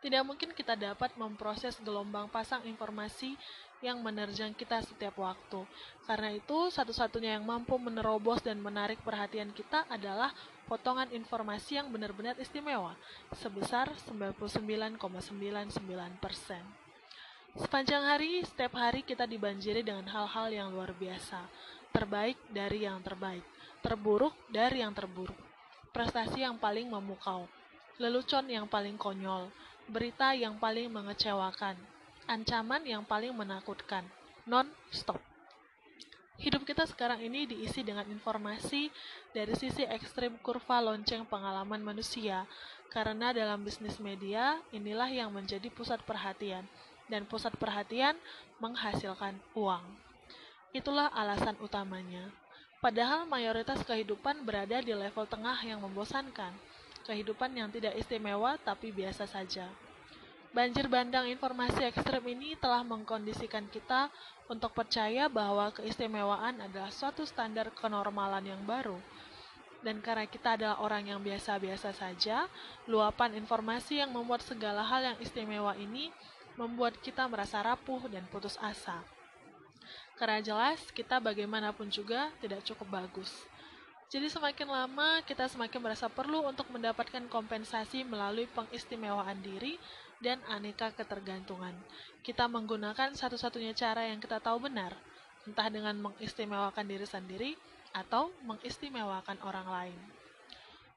Tidak 0.00 0.24
mungkin 0.24 0.56
kita 0.56 0.76
dapat 0.80 1.12
memproses 1.20 1.76
gelombang 1.80 2.32
pasang 2.32 2.64
informasi 2.64 3.36
yang 3.84 4.00
menerjang 4.00 4.56
kita 4.56 4.80
setiap 4.80 5.20
waktu. 5.20 5.60
Karena 6.08 6.32
itu, 6.32 6.72
satu-satunya 6.72 7.36
yang 7.36 7.44
mampu 7.44 7.76
menerobos 7.76 8.40
dan 8.40 8.56
menarik 8.64 8.96
perhatian 9.04 9.52
kita 9.52 9.84
adalah 9.92 10.32
potongan 10.64 11.12
informasi 11.12 11.76
yang 11.76 11.92
benar-benar 11.92 12.40
istimewa, 12.40 12.96
sebesar 13.36 13.92
99,99%. 14.08 14.96
Sepanjang 17.54 18.02
hari, 18.02 18.42
setiap 18.42 18.74
hari 18.80 19.04
kita 19.04 19.28
dibanjiri 19.28 19.84
dengan 19.84 20.08
hal-hal 20.08 20.48
yang 20.50 20.68
luar 20.72 20.90
biasa, 20.96 21.44
terbaik 21.94 22.34
dari 22.50 22.82
yang 22.82 22.98
terbaik, 23.04 23.46
terburuk 23.78 24.34
dari 24.50 24.82
yang 24.82 24.90
terburuk, 24.90 25.38
prestasi 25.94 26.42
yang 26.42 26.58
paling 26.58 26.90
memukau, 26.90 27.46
lelucon 28.02 28.50
yang 28.50 28.66
paling 28.66 28.98
konyol, 28.98 29.52
berita 29.86 30.34
yang 30.34 30.58
paling 30.58 30.90
mengecewakan, 30.90 31.78
ancaman 32.26 32.82
yang 32.84 33.04
paling 33.04 33.32
menakutkan, 33.36 34.04
non-stop. 34.48 35.20
Hidup 36.34 36.66
kita 36.66 36.82
sekarang 36.84 37.22
ini 37.22 37.46
diisi 37.46 37.86
dengan 37.86 38.04
informasi 38.10 38.90
dari 39.30 39.54
sisi 39.54 39.86
ekstrim 39.86 40.34
kurva 40.42 40.82
lonceng 40.82 41.22
pengalaman 41.30 41.78
manusia, 41.78 42.42
karena 42.90 43.30
dalam 43.30 43.62
bisnis 43.62 44.02
media 44.02 44.58
inilah 44.74 45.08
yang 45.08 45.30
menjadi 45.30 45.70
pusat 45.70 46.02
perhatian, 46.02 46.66
dan 47.06 47.22
pusat 47.28 47.54
perhatian 47.54 48.18
menghasilkan 48.58 49.38
uang. 49.54 49.84
Itulah 50.74 51.06
alasan 51.14 51.54
utamanya. 51.62 52.34
Padahal 52.82 53.24
mayoritas 53.24 53.80
kehidupan 53.86 54.44
berada 54.44 54.82
di 54.82 54.92
level 54.92 55.24
tengah 55.24 55.56
yang 55.64 55.80
membosankan 55.80 56.52
kehidupan 57.04 57.52
yang 57.52 57.68
tidak 57.68 57.94
istimewa 58.00 58.56
tapi 58.60 58.90
biasa 58.90 59.28
saja. 59.28 59.68
Banjir 60.54 60.86
bandang 60.86 61.26
informasi 61.26 61.82
ekstrem 61.82 62.22
ini 62.30 62.54
telah 62.54 62.86
mengkondisikan 62.86 63.66
kita 63.74 64.06
untuk 64.46 64.70
percaya 64.70 65.26
bahwa 65.26 65.74
keistimewaan 65.74 66.62
adalah 66.62 66.94
suatu 66.94 67.26
standar 67.26 67.74
kenormalan 67.74 68.46
yang 68.46 68.62
baru. 68.62 68.94
Dan 69.82 69.98
karena 69.98 70.30
kita 70.30 70.54
adalah 70.54 70.78
orang 70.78 71.10
yang 71.10 71.18
biasa-biasa 71.18 71.90
saja, 71.90 72.46
luapan 72.86 73.34
informasi 73.34 73.98
yang 73.98 74.14
membuat 74.14 74.46
segala 74.46 74.86
hal 74.86 75.02
yang 75.02 75.18
istimewa 75.18 75.74
ini 75.74 76.14
membuat 76.54 77.02
kita 77.02 77.26
merasa 77.26 77.58
rapuh 77.58 78.06
dan 78.06 78.22
putus 78.30 78.54
asa. 78.62 79.02
Karena 80.14 80.38
jelas, 80.38 80.78
kita 80.94 81.18
bagaimanapun 81.18 81.90
juga 81.90 82.30
tidak 82.38 82.62
cukup 82.62 83.02
bagus. 83.02 83.42
Jadi 84.06 84.30
semakin 84.30 84.70
lama 84.70 85.18
kita 85.26 85.50
semakin 85.50 85.82
merasa 85.82 86.06
perlu 86.06 86.46
untuk 86.46 86.70
mendapatkan 86.70 87.26
kompensasi 87.26 88.06
melalui 88.06 88.46
pengistimewaan 88.54 89.42
diri 89.42 89.74
dan 90.24 90.40
aneka 90.48 90.88
ketergantungan. 90.96 91.76
Kita 92.24 92.48
menggunakan 92.48 93.12
satu-satunya 93.12 93.76
cara 93.76 94.08
yang 94.08 94.16
kita 94.16 94.40
tahu 94.40 94.64
benar, 94.64 94.96
entah 95.44 95.68
dengan 95.68 95.92
mengistimewakan 96.00 96.88
diri 96.88 97.04
sendiri 97.04 97.52
atau 97.92 98.32
mengistimewakan 98.48 99.36
orang 99.44 99.68
lain. 99.68 100.00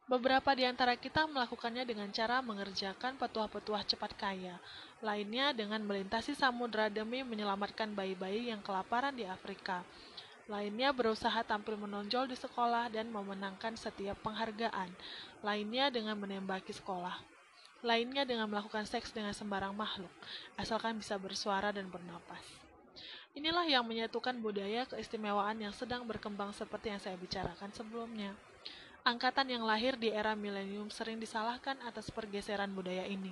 Beberapa 0.08 0.56
di 0.56 0.64
antara 0.64 0.96
kita 0.96 1.28
melakukannya 1.28 1.84
dengan 1.84 2.08
cara 2.16 2.40
mengerjakan 2.40 3.20
petuah-petuah 3.20 3.84
cepat 3.84 4.16
kaya, 4.16 4.56
lainnya 5.04 5.52
dengan 5.52 5.84
melintasi 5.84 6.32
samudera 6.32 6.88
demi 6.88 7.28
menyelamatkan 7.28 7.92
bayi-bayi 7.92 8.48
yang 8.48 8.64
kelaparan 8.64 9.12
di 9.12 9.28
Afrika. 9.28 9.84
Lainnya 10.48 10.96
berusaha 10.96 11.44
tampil 11.44 11.76
menonjol 11.76 12.32
di 12.32 12.40
sekolah 12.40 12.88
dan 12.88 13.12
memenangkan 13.12 13.76
setiap 13.76 14.16
penghargaan. 14.24 14.88
Lainnya 15.44 15.92
dengan 15.92 16.16
menembaki 16.16 16.72
sekolah 16.72 17.37
lainnya 17.86 18.26
dengan 18.26 18.50
melakukan 18.50 18.86
seks 18.90 19.14
dengan 19.14 19.34
sembarang 19.36 19.74
makhluk, 19.74 20.10
asalkan 20.58 20.98
bisa 20.98 21.18
bersuara 21.18 21.70
dan 21.70 21.90
bernapas. 21.90 22.42
Inilah 23.38 23.70
yang 23.70 23.86
menyatukan 23.86 24.34
budaya 24.42 24.90
keistimewaan 24.90 25.62
yang 25.62 25.70
sedang 25.70 26.02
berkembang 26.10 26.50
seperti 26.58 26.90
yang 26.90 26.98
saya 26.98 27.14
bicarakan 27.14 27.70
sebelumnya. 27.70 28.34
Angkatan 29.06 29.54
yang 29.54 29.62
lahir 29.62 29.94
di 29.94 30.10
era 30.10 30.34
milenium 30.34 30.90
sering 30.90 31.22
disalahkan 31.22 31.78
atas 31.86 32.10
pergeseran 32.10 32.74
budaya 32.74 33.06
ini. 33.06 33.30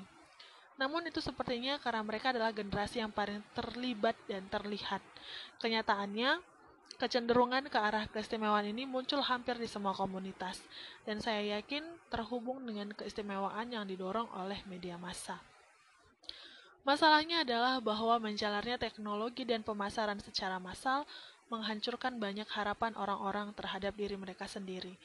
Namun 0.78 1.08
itu 1.08 1.24
sepertinya 1.24 1.82
karena 1.82 2.06
mereka 2.06 2.30
adalah 2.30 2.54
generasi 2.54 3.02
yang 3.02 3.10
paling 3.10 3.41
terlibat 3.56 4.14
dan 4.30 4.46
terlihat. 4.46 5.02
Kenyataannya, 5.58 6.38
Kecenderungan 6.95 7.67
ke 7.67 7.75
arah 7.75 8.07
keistimewaan 8.07 8.71
ini 8.71 8.88
muncul 8.88 9.19
hampir 9.19 9.59
di 9.59 9.67
semua 9.67 9.91
komunitas, 9.91 10.63
dan 11.03 11.19
saya 11.19 11.59
yakin 11.59 11.83
terhubung 12.07 12.63
dengan 12.63 12.95
keistimewaan 12.95 13.67
yang 13.67 13.83
didorong 13.83 14.31
oleh 14.31 14.63
media 14.71 14.95
massa. 14.95 15.43
Masalahnya 16.88 17.43
adalah 17.43 17.83
bahwa 17.83 18.15
menjalarnya 18.23 18.79
teknologi 18.79 19.43
dan 19.43 19.59
pemasaran 19.59 20.23
secara 20.23 20.55
massal 20.55 21.03
menghancurkan 21.51 22.15
banyak 22.15 22.47
harapan 22.47 22.95
orang-orang 22.95 23.51
terhadap 23.57 23.91
diri 23.99 24.15
mereka 24.15 24.47
sendiri. 24.47 24.95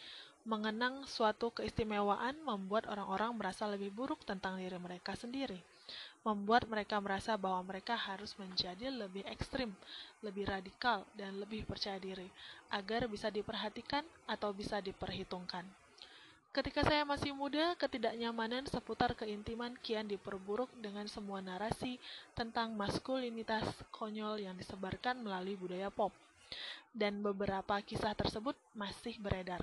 Mengenang 0.47 1.09
suatu 1.11 1.51
keistimewaan 1.51 2.39
membuat 2.47 2.87
orang-orang 2.87 3.35
merasa 3.35 3.67
lebih 3.67 3.91
buruk 3.91 4.23
tentang 4.23 4.63
diri 4.63 4.79
mereka 4.79 5.19
sendiri 5.19 5.61
membuat 6.21 6.69
mereka 6.69 7.01
merasa 7.01 7.33
bahwa 7.41 7.65
mereka 7.65 7.97
harus 7.97 8.37
menjadi 8.37 8.93
lebih 8.93 9.25
ekstrim, 9.25 9.73
lebih 10.21 10.45
radikal, 10.45 11.09
dan 11.17 11.41
lebih 11.41 11.65
percaya 11.65 11.97
diri, 11.97 12.29
agar 12.69 13.09
bisa 13.09 13.33
diperhatikan 13.33 14.05
atau 14.29 14.53
bisa 14.53 14.85
diperhitungkan. 14.85 15.65
Ketika 16.51 16.83
saya 16.83 17.07
masih 17.07 17.31
muda, 17.31 17.79
ketidaknyamanan 17.79 18.67
seputar 18.67 19.15
keintiman 19.15 19.71
kian 19.87 20.11
diperburuk 20.11 20.67
dengan 20.83 21.07
semua 21.07 21.39
narasi 21.39 21.95
tentang 22.35 22.75
maskulinitas 22.75 23.71
konyol 23.95 24.43
yang 24.43 24.59
disebarkan 24.59 25.23
melalui 25.23 25.55
budaya 25.55 25.95
pop. 25.95 26.11
Dan 26.91 27.23
beberapa 27.23 27.79
kisah 27.87 28.19
tersebut 28.19 28.59
masih 28.75 29.15
beredar. 29.23 29.63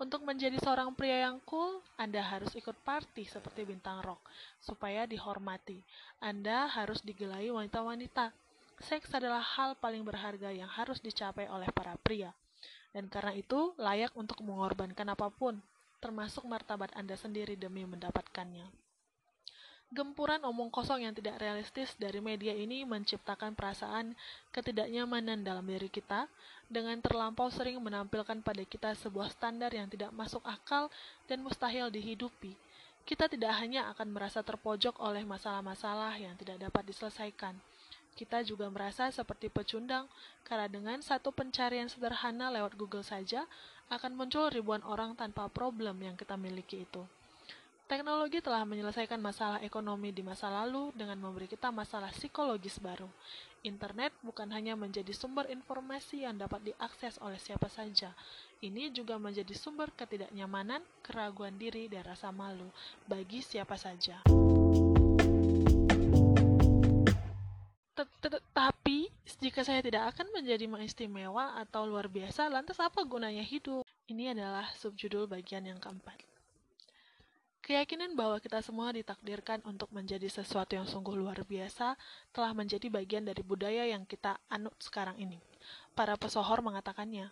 Untuk 0.00 0.24
menjadi 0.24 0.56
seorang 0.56 0.96
pria 0.96 1.28
yang 1.28 1.44
cool, 1.44 1.84
Anda 2.00 2.24
harus 2.24 2.56
ikut 2.56 2.72
party 2.88 3.28
seperti 3.28 3.68
bintang 3.68 4.00
rock, 4.00 4.24
supaya 4.56 5.04
dihormati. 5.04 5.76
Anda 6.24 6.64
harus 6.72 7.04
digelai 7.04 7.52
wanita-wanita. 7.52 8.32
Seks 8.80 9.12
adalah 9.12 9.44
hal 9.44 9.76
paling 9.76 10.00
berharga 10.00 10.56
yang 10.56 10.72
harus 10.72 11.04
dicapai 11.04 11.52
oleh 11.52 11.68
para 11.68 12.00
pria. 12.00 12.32
Dan 12.96 13.12
karena 13.12 13.36
itu, 13.36 13.76
layak 13.76 14.16
untuk 14.16 14.40
mengorbankan 14.40 15.04
apa 15.04 15.28
pun, 15.28 15.60
termasuk 16.00 16.48
martabat 16.48 16.88
Anda 16.96 17.20
sendiri 17.20 17.60
demi 17.60 17.84
mendapatkannya. 17.84 18.89
Gempuran 19.90 20.38
omong 20.46 20.70
kosong 20.70 21.02
yang 21.02 21.10
tidak 21.10 21.42
realistis 21.42 21.98
dari 21.98 22.22
media 22.22 22.54
ini 22.54 22.86
menciptakan 22.86 23.58
perasaan 23.58 24.14
ketidaknyamanan 24.54 25.42
dalam 25.42 25.66
diri 25.66 25.90
kita 25.90 26.30
dengan 26.70 26.94
terlampau 27.02 27.50
sering 27.50 27.74
menampilkan 27.82 28.38
pada 28.38 28.62
kita 28.62 28.94
sebuah 28.94 29.34
standar 29.34 29.74
yang 29.74 29.90
tidak 29.90 30.14
masuk 30.14 30.46
akal 30.46 30.86
dan 31.26 31.42
mustahil 31.42 31.90
dihidupi. 31.90 32.54
Kita 33.02 33.26
tidak 33.26 33.50
hanya 33.58 33.90
akan 33.90 34.14
merasa 34.14 34.46
terpojok 34.46 34.94
oleh 35.02 35.26
masalah-masalah 35.26 36.14
yang 36.22 36.38
tidak 36.38 36.62
dapat 36.62 36.86
diselesaikan. 36.86 37.58
Kita 38.14 38.46
juga 38.46 38.70
merasa 38.70 39.10
seperti 39.10 39.50
pecundang 39.50 40.06
karena 40.46 40.70
dengan 40.70 41.02
satu 41.02 41.34
pencarian 41.34 41.90
sederhana 41.90 42.46
lewat 42.54 42.78
Google 42.78 43.02
saja 43.02 43.42
akan 43.90 44.14
muncul 44.14 44.54
ribuan 44.54 44.86
orang 44.86 45.18
tanpa 45.18 45.50
problem 45.50 45.98
yang 45.98 46.14
kita 46.14 46.38
miliki 46.38 46.86
itu. 46.86 47.02
Teknologi 47.90 48.38
telah 48.38 48.62
menyelesaikan 48.62 49.18
masalah 49.18 49.58
ekonomi 49.66 50.14
di 50.14 50.22
masa 50.22 50.46
lalu 50.46 50.94
dengan 50.94 51.18
memberi 51.18 51.50
kita 51.50 51.74
masalah 51.74 52.14
psikologis 52.14 52.78
baru. 52.78 53.10
Internet 53.66 54.14
bukan 54.22 54.46
hanya 54.54 54.78
menjadi 54.78 55.10
sumber 55.10 55.50
informasi 55.50 56.22
yang 56.22 56.38
dapat 56.38 56.70
diakses 56.70 57.18
oleh 57.18 57.42
siapa 57.42 57.66
saja, 57.66 58.14
ini 58.62 58.94
juga 58.94 59.18
menjadi 59.18 59.50
sumber 59.58 59.90
ketidaknyamanan, 59.98 60.86
keraguan 61.02 61.58
diri, 61.58 61.90
dan 61.90 62.06
rasa 62.06 62.30
malu 62.30 62.70
bagi 63.10 63.42
siapa 63.42 63.74
saja. 63.74 64.22
Tetapi, 67.98 68.98
jika 69.42 69.66
saya 69.66 69.82
tidak 69.82 70.14
akan 70.14 70.30
menjadi 70.30 70.70
istimewa 70.78 71.58
atau 71.58 71.90
luar 71.90 72.06
biasa, 72.06 72.46
lantas 72.54 72.78
apa 72.78 73.02
gunanya 73.02 73.42
hidup? 73.42 73.82
Ini 74.06 74.38
adalah 74.38 74.70
subjudul 74.78 75.26
bagian 75.26 75.66
yang 75.66 75.82
keempat. 75.82 76.29
Keyakinan 77.60 78.16
bahwa 78.16 78.40
kita 78.40 78.64
semua 78.64 78.88
ditakdirkan 78.90 79.60
untuk 79.68 79.92
menjadi 79.92 80.26
sesuatu 80.26 80.74
yang 80.74 80.88
sungguh 80.88 81.12
luar 81.12 81.44
biasa 81.44 81.94
telah 82.32 82.52
menjadi 82.56 82.88
bagian 82.88 83.28
dari 83.28 83.44
budaya 83.44 83.84
yang 83.84 84.08
kita 84.08 84.40
anut 84.48 84.72
sekarang 84.80 85.20
ini. 85.20 85.36
Para 85.92 86.16
pesohor 86.16 86.64
mengatakannya, 86.64 87.28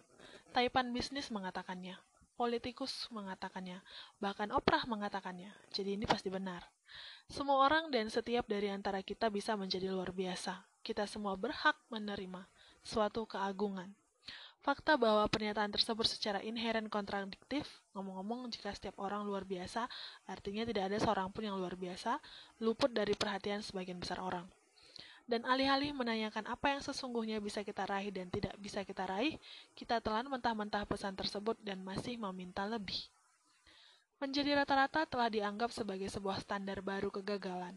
taipan 0.53 0.93
bisnis 0.93 1.33
mengatakannya, 1.33 1.97
politikus 2.37 3.09
mengatakannya, 3.11 3.81
bahkan 4.23 4.53
Oprah 4.55 4.85
mengatakannya. 4.87 5.51
Jadi 5.73 5.97
ini 5.97 6.05
pasti 6.05 6.29
benar. 6.29 6.63
Semua 7.29 7.65
orang 7.65 7.89
dan 7.89 8.09
setiap 8.09 8.45
dari 8.49 8.71
antara 8.73 9.01
kita 9.01 9.29
bisa 9.29 9.57
menjadi 9.57 9.91
luar 9.91 10.15
biasa. 10.15 10.65
Kita 10.85 11.05
semua 11.05 11.37
berhak 11.37 11.77
menerima 11.93 12.49
suatu 12.85 13.29
keagungan. 13.29 13.93
Fakta 14.69 15.01
bahwa 15.01 15.25
pernyataan 15.33 15.73
tersebut 15.73 16.05
secara 16.05 16.45
inheren 16.45 16.93
kontradiktif, 16.93 17.65
ngomong-ngomong 17.97 18.53
jika 18.53 18.69
setiap 18.77 19.01
orang 19.01 19.25
luar 19.25 19.49
biasa, 19.49 19.89
artinya 20.29 20.61
tidak 20.69 20.93
ada 20.93 21.01
seorang 21.01 21.33
pun 21.33 21.49
yang 21.49 21.57
luar 21.57 21.73
biasa, 21.73 22.21
luput 22.61 22.93
dari 22.93 23.17
perhatian 23.17 23.65
sebagian 23.65 23.97
besar 23.97 24.21
orang. 24.21 24.45
Dan 25.25 25.49
alih-alih 25.49 25.97
menanyakan 25.97 26.53
apa 26.53 26.77
yang 26.77 26.85
sesungguhnya 26.85 27.41
bisa 27.41 27.65
kita 27.65 27.89
raih 27.89 28.13
dan 28.13 28.29
tidak 28.29 28.53
bisa 28.61 28.85
kita 28.85 29.09
raih, 29.09 29.41
kita 29.73 30.05
telan 30.05 30.29
mentah-mentah 30.29 30.85
pesan 30.85 31.17
tersebut 31.17 31.57
dan 31.65 31.81
masih 31.81 32.21
meminta 32.21 32.69
lebih 32.69 33.09
menjadi 34.19 34.59
rata-rata 34.59 35.07
telah 35.07 35.31
dianggap 35.31 35.71
sebagai 35.71 36.11
sebuah 36.11 36.43
standar 36.43 36.83
baru 36.83 37.07
kegagalan. 37.15 37.75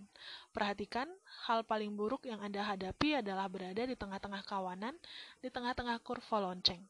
Perhatikan, 0.50 1.06
hal 1.46 1.62
paling 1.62 1.94
buruk 1.94 2.26
yang 2.26 2.42
Anda 2.42 2.66
hadapi 2.66 3.22
adalah 3.22 3.46
berada 3.46 3.86
di 3.86 3.94
tengah-tengah 3.94 4.42
kawanan, 4.50 4.98
di 5.38 5.54
tengah-tengah 5.54 6.02
kurva 6.02 6.42
lonceng. 6.42 6.82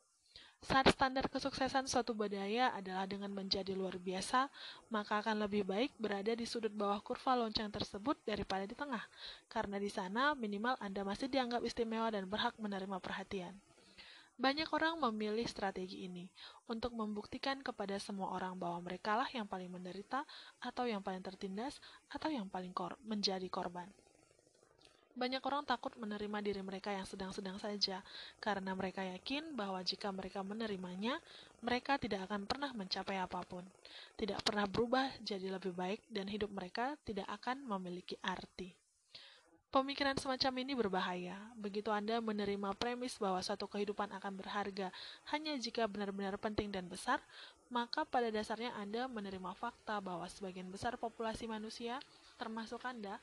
Saat 0.61 0.93
standar 0.93 1.25
kesuksesan 1.25 1.89
suatu 1.89 2.13
budaya 2.13 2.69
adalah 2.77 3.09
dengan 3.09 3.33
menjadi 3.33 3.73
luar 3.73 3.97
biasa, 3.97 4.45
maka 4.93 5.17
akan 5.17 5.41
lebih 5.43 5.65
baik 5.65 5.89
berada 5.97 6.37
di 6.37 6.45
sudut 6.45 6.69
bawah 6.69 7.01
kurva 7.01 7.33
lonceng 7.33 7.73
tersebut 7.73 8.13
daripada 8.23 8.69
di 8.69 8.77
tengah, 8.77 9.01
karena 9.49 9.81
di 9.81 9.89
sana 9.89 10.37
minimal 10.37 10.77
Anda 10.77 11.01
masih 11.01 11.33
dianggap 11.33 11.65
istimewa 11.65 12.13
dan 12.13 12.29
berhak 12.29 12.53
menerima 12.61 13.01
perhatian. 13.01 13.57
Banyak 14.39 14.69
orang 14.71 14.99
memilih 14.99 15.45
strategi 15.47 16.07
ini 16.07 16.27
untuk 16.69 16.95
membuktikan 16.95 17.59
kepada 17.59 17.99
semua 17.99 18.31
orang 18.35 18.57
bahwa 18.59 18.83
merekalah 18.87 19.27
yang 19.33 19.45
paling 19.45 19.69
menderita 19.69 20.23
atau 20.63 20.87
yang 20.87 21.03
paling 21.03 21.21
tertindas 21.21 21.79
atau 22.07 22.31
yang 22.31 22.47
paling 22.47 22.71
kor 22.71 22.95
menjadi 23.03 23.47
korban. 23.51 23.87
Banyak 25.11 25.43
orang 25.43 25.67
takut 25.67 25.91
menerima 25.99 26.39
diri 26.39 26.63
mereka 26.63 26.95
yang 26.95 27.03
sedang-sedang 27.03 27.59
saja, 27.59 27.99
karena 28.39 28.71
mereka 28.71 29.03
yakin 29.03 29.59
bahwa 29.59 29.83
jika 29.83 30.07
mereka 30.07 30.39
menerimanya, 30.39 31.19
mereka 31.59 31.99
tidak 31.99 32.31
akan 32.31 32.47
pernah 32.47 32.71
mencapai 32.71 33.19
apa 33.19 33.43
pun, 33.43 33.67
tidak 34.15 34.39
pernah 34.47 34.63
berubah 34.71 35.11
jadi 35.19 35.51
lebih 35.51 35.75
baik, 35.75 36.07
dan 36.07 36.31
hidup 36.31 36.47
mereka 36.55 36.95
tidak 37.03 37.27
akan 37.27 37.59
memiliki 37.59 38.15
arti. 38.23 38.80
Pemikiran 39.71 40.19
semacam 40.19 40.67
ini 40.67 40.75
berbahaya. 40.75 41.39
Begitu 41.55 41.95
Anda 41.95 42.19
menerima 42.19 42.75
premis 42.75 43.15
bahwa 43.15 43.39
suatu 43.39 43.71
kehidupan 43.71 44.11
akan 44.19 44.35
berharga 44.35 44.91
hanya 45.31 45.55
jika 45.55 45.87
benar-benar 45.87 46.35
penting 46.35 46.75
dan 46.75 46.91
besar, 46.91 47.23
maka 47.71 48.03
pada 48.03 48.27
dasarnya 48.27 48.75
Anda 48.75 49.07
menerima 49.07 49.55
fakta 49.55 50.03
bahwa 50.03 50.27
sebagian 50.27 50.67
besar 50.67 50.99
populasi 50.99 51.47
manusia, 51.47 52.03
termasuk 52.35 52.83
Anda, 52.83 53.15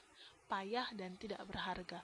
payah 0.49 0.89
dan 0.97 1.21
tidak 1.21 1.45
berharga. 1.45 2.01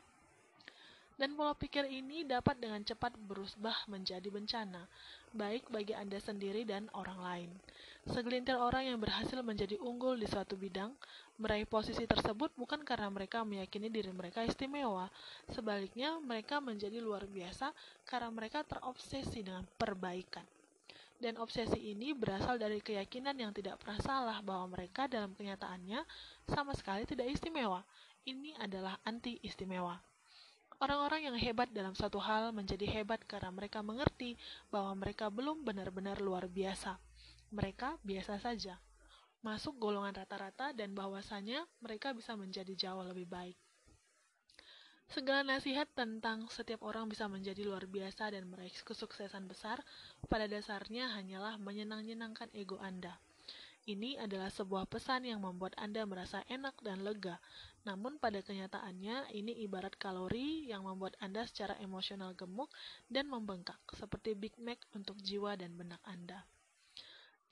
Dan 1.14 1.38
pola 1.38 1.54
pikir 1.54 1.86
ini 1.86 2.26
dapat 2.26 2.58
dengan 2.58 2.82
cepat 2.82 3.14
berubah 3.14 3.86
menjadi 3.86 4.26
bencana, 4.34 4.82
baik 5.30 5.70
bagi 5.70 5.94
Anda 5.94 6.18
sendiri 6.18 6.66
dan 6.66 6.90
orang 6.90 7.18
lain. 7.22 7.50
Segelintir 8.02 8.58
orang 8.58 8.90
yang 8.90 8.98
berhasil 8.98 9.38
menjadi 9.46 9.78
unggul 9.78 10.18
di 10.18 10.26
suatu 10.26 10.58
bidang, 10.58 10.90
meraih 11.38 11.70
posisi 11.70 12.02
tersebut 12.02 12.50
bukan 12.58 12.82
karena 12.82 13.06
mereka 13.14 13.46
meyakini 13.46 13.94
diri 13.94 14.10
mereka 14.10 14.42
istimewa. 14.42 15.06
Sebaliknya, 15.54 16.18
mereka 16.18 16.58
menjadi 16.58 16.98
luar 16.98 17.30
biasa 17.30 17.70
karena 18.02 18.34
mereka 18.34 18.66
terobsesi 18.66 19.46
dengan 19.46 19.62
perbaikan. 19.78 20.42
Dan 21.14 21.38
obsesi 21.38 21.78
ini 21.94 22.10
berasal 22.10 22.58
dari 22.58 22.82
keyakinan 22.82 23.38
yang 23.38 23.54
tidak 23.54 23.78
pernah 23.78 24.02
salah 24.02 24.38
bahwa 24.42 24.74
mereka 24.74 25.06
dalam 25.06 25.30
kenyataannya 25.30 26.02
sama 26.50 26.74
sekali 26.74 27.06
tidak 27.06 27.30
istimewa. 27.30 27.86
Ini 28.26 28.58
adalah 28.58 28.98
anti-istimewa. 29.06 30.13
Orang-orang 30.84 31.32
yang 31.32 31.36
hebat 31.40 31.72
dalam 31.72 31.96
suatu 31.96 32.20
hal 32.20 32.52
menjadi 32.52 32.84
hebat 32.84 33.24
karena 33.24 33.48
mereka 33.48 33.80
mengerti 33.80 34.36
bahwa 34.68 34.92
mereka 34.92 35.32
belum 35.32 35.64
benar-benar 35.64 36.20
luar 36.20 36.44
biasa. 36.44 37.00
Mereka 37.56 38.04
biasa 38.04 38.36
saja, 38.36 38.76
masuk 39.40 39.80
golongan 39.80 40.12
rata-rata 40.12 40.76
dan 40.76 40.92
bahwasanya 40.92 41.64
mereka 41.80 42.12
bisa 42.12 42.36
menjadi 42.36 42.76
jauh 42.76 43.00
lebih 43.00 43.24
baik. 43.24 43.56
Segala 45.08 45.40
nasihat 45.40 45.88
tentang 45.96 46.52
setiap 46.52 46.84
orang 46.84 47.08
bisa 47.08 47.32
menjadi 47.32 47.64
luar 47.64 47.88
biasa 47.88 48.36
dan 48.36 48.44
meraih 48.44 48.76
kesuksesan 48.84 49.48
besar 49.48 49.80
pada 50.28 50.44
dasarnya 50.44 51.08
hanyalah 51.16 51.56
menyenang-nyenangkan 51.64 52.52
ego 52.52 52.76
Anda. 52.76 53.16
Ini 53.84 54.16
adalah 54.16 54.48
sebuah 54.48 54.88
pesan 54.88 55.28
yang 55.28 55.44
membuat 55.44 55.76
Anda 55.76 56.08
merasa 56.08 56.40
enak 56.48 56.80
dan 56.80 57.04
lega. 57.04 57.36
Namun 57.84 58.16
pada 58.16 58.40
kenyataannya, 58.40 59.28
ini 59.36 59.60
ibarat 59.60 59.92
kalori 60.00 60.64
yang 60.72 60.88
membuat 60.88 61.20
Anda 61.20 61.44
secara 61.44 61.76
emosional 61.84 62.32
gemuk 62.32 62.72
dan 63.12 63.28
membengkak, 63.28 63.76
seperti 63.92 64.32
Big 64.32 64.56
Mac 64.56 64.80
untuk 64.96 65.20
jiwa 65.20 65.52
dan 65.60 65.76
benak 65.76 66.00
Anda. 66.08 66.48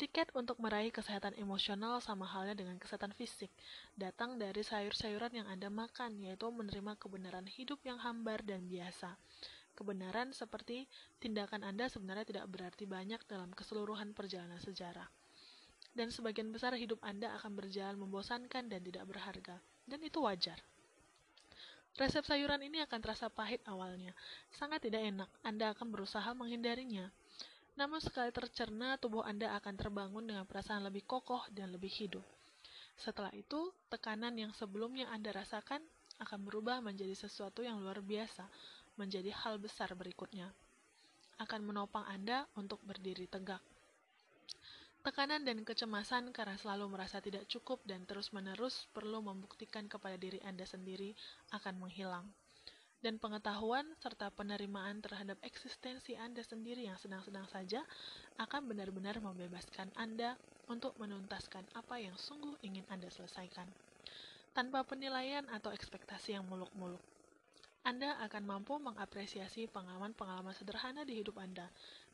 Tiket 0.00 0.32
untuk 0.32 0.56
meraih 0.56 0.88
kesehatan 0.88 1.36
emosional 1.36 2.00
sama 2.00 2.24
halnya 2.24 2.56
dengan 2.56 2.80
kesehatan 2.80 3.12
fisik, 3.12 3.52
datang 3.92 4.40
dari 4.40 4.64
sayur-sayuran 4.64 5.36
yang 5.36 5.44
Anda 5.52 5.68
makan, 5.68 6.16
yaitu 6.16 6.48
menerima 6.48 6.96
kebenaran 6.96 7.44
hidup 7.44 7.84
yang 7.84 8.00
hambar 8.00 8.40
dan 8.40 8.64
biasa. 8.72 9.20
Kebenaran 9.76 10.32
seperti 10.32 10.88
tindakan 11.20 11.60
Anda 11.60 11.92
sebenarnya 11.92 12.24
tidak 12.24 12.48
berarti 12.48 12.88
banyak 12.88 13.20
dalam 13.28 13.52
keseluruhan 13.52 14.16
perjalanan 14.16 14.56
sejarah 14.64 15.12
dan 15.92 16.08
sebagian 16.08 16.48
besar 16.48 16.72
hidup 16.76 17.00
Anda 17.04 17.32
akan 17.36 17.52
berjalan 17.56 17.96
membosankan 18.00 18.68
dan 18.68 18.80
tidak 18.80 19.04
berharga, 19.08 19.60
dan 19.84 20.00
itu 20.00 20.20
wajar. 20.24 20.56
Resep 21.92 22.24
sayuran 22.24 22.64
ini 22.64 22.80
akan 22.80 22.98
terasa 23.04 23.28
pahit 23.28 23.60
awalnya, 23.68 24.16
sangat 24.56 24.88
tidak 24.88 25.04
enak, 25.04 25.28
Anda 25.44 25.76
akan 25.76 25.92
berusaha 25.92 26.32
menghindarinya. 26.32 27.12
Namun 27.76 28.00
sekali 28.00 28.32
tercerna, 28.32 28.96
tubuh 28.96 29.24
Anda 29.24 29.52
akan 29.60 29.74
terbangun 29.76 30.24
dengan 30.24 30.48
perasaan 30.48 30.84
lebih 30.88 31.04
kokoh 31.04 31.44
dan 31.52 31.72
lebih 31.72 31.92
hidup. 31.92 32.24
Setelah 32.96 33.32
itu, 33.36 33.72
tekanan 33.88 34.36
yang 34.36 34.52
sebelumnya 34.56 35.08
Anda 35.12 35.32
rasakan 35.36 35.80
akan 36.20 36.40
berubah 36.44 36.84
menjadi 36.84 37.16
sesuatu 37.16 37.64
yang 37.64 37.80
luar 37.80 38.04
biasa, 38.04 38.44
menjadi 39.00 39.32
hal 39.32 39.56
besar 39.56 39.92
berikutnya. 39.96 40.52
Akan 41.40 41.64
menopang 41.64 42.04
Anda 42.08 42.44
untuk 42.56 42.80
berdiri 42.84 43.24
tegak. 43.28 43.60
Tekanan 45.02 45.42
dan 45.42 45.66
kecemasan 45.66 46.30
karena 46.30 46.54
selalu 46.54 46.94
merasa 46.94 47.18
tidak 47.18 47.50
cukup 47.50 47.82
dan 47.82 48.06
terus-menerus 48.06 48.86
perlu 48.94 49.18
membuktikan 49.18 49.90
kepada 49.90 50.14
diri 50.14 50.38
Anda 50.46 50.62
sendiri 50.62 51.10
akan 51.50 51.82
menghilang. 51.82 52.30
Dan 53.02 53.18
pengetahuan 53.18 53.82
serta 53.98 54.30
penerimaan 54.30 55.02
terhadap 55.02 55.42
eksistensi 55.42 56.14
Anda 56.14 56.46
sendiri 56.46 56.86
yang 56.86 56.94
sedang-sedang 57.02 57.50
saja 57.50 57.82
akan 58.38 58.70
benar-benar 58.70 59.18
membebaskan 59.18 59.90
Anda 59.98 60.38
untuk 60.70 60.94
menuntaskan 61.02 61.66
apa 61.74 61.98
yang 61.98 62.14
sungguh 62.14 62.62
ingin 62.62 62.86
Anda 62.86 63.10
selesaikan. 63.10 63.66
Tanpa 64.54 64.86
penilaian 64.86 65.50
atau 65.50 65.74
ekspektasi 65.74 66.38
yang 66.38 66.46
muluk-muluk. 66.46 67.02
Anda 67.82 68.14
akan 68.22 68.46
mampu 68.46 68.78
mengapresiasi 68.78 69.66
pengalaman-pengalaman 69.66 70.54
sederhana 70.54 71.02
di 71.02 71.18
hidup 71.18 71.42
Anda. 71.42 71.66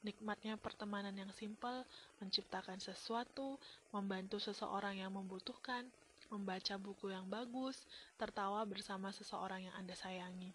Nikmatnya 0.07 0.55
pertemanan 0.55 1.15
yang 1.19 1.33
simpel, 1.35 1.83
menciptakan 2.23 2.79
sesuatu, 2.79 3.59
membantu 3.91 4.39
seseorang 4.39 4.99
yang 5.03 5.11
membutuhkan, 5.11 5.87
membaca 6.31 6.75
buku 6.79 7.11
yang 7.11 7.27
bagus, 7.27 7.83
tertawa 8.15 8.63
bersama 8.63 9.11
seseorang 9.11 9.67
yang 9.67 9.75
Anda 9.75 9.99
sayangi. 9.99 10.55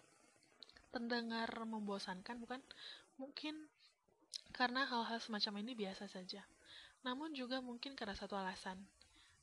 Terdengar 0.94 1.50
membosankan, 1.66 2.40
bukan? 2.40 2.62
Mungkin 3.20 3.58
karena 4.54 4.86
hal-hal 4.86 5.18
semacam 5.18 5.66
ini 5.66 5.74
biasa 5.74 6.06
saja. 6.06 6.46
Namun 7.02 7.34
juga 7.34 7.58
mungkin 7.60 7.98
karena 7.98 8.14
satu 8.16 8.38
alasan. 8.38 8.78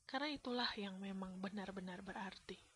Karena 0.08 0.32
itulah 0.32 0.72
yang 0.80 0.97
memang 0.97 1.38
benar-benar 1.38 2.02
berarti. 2.02 2.70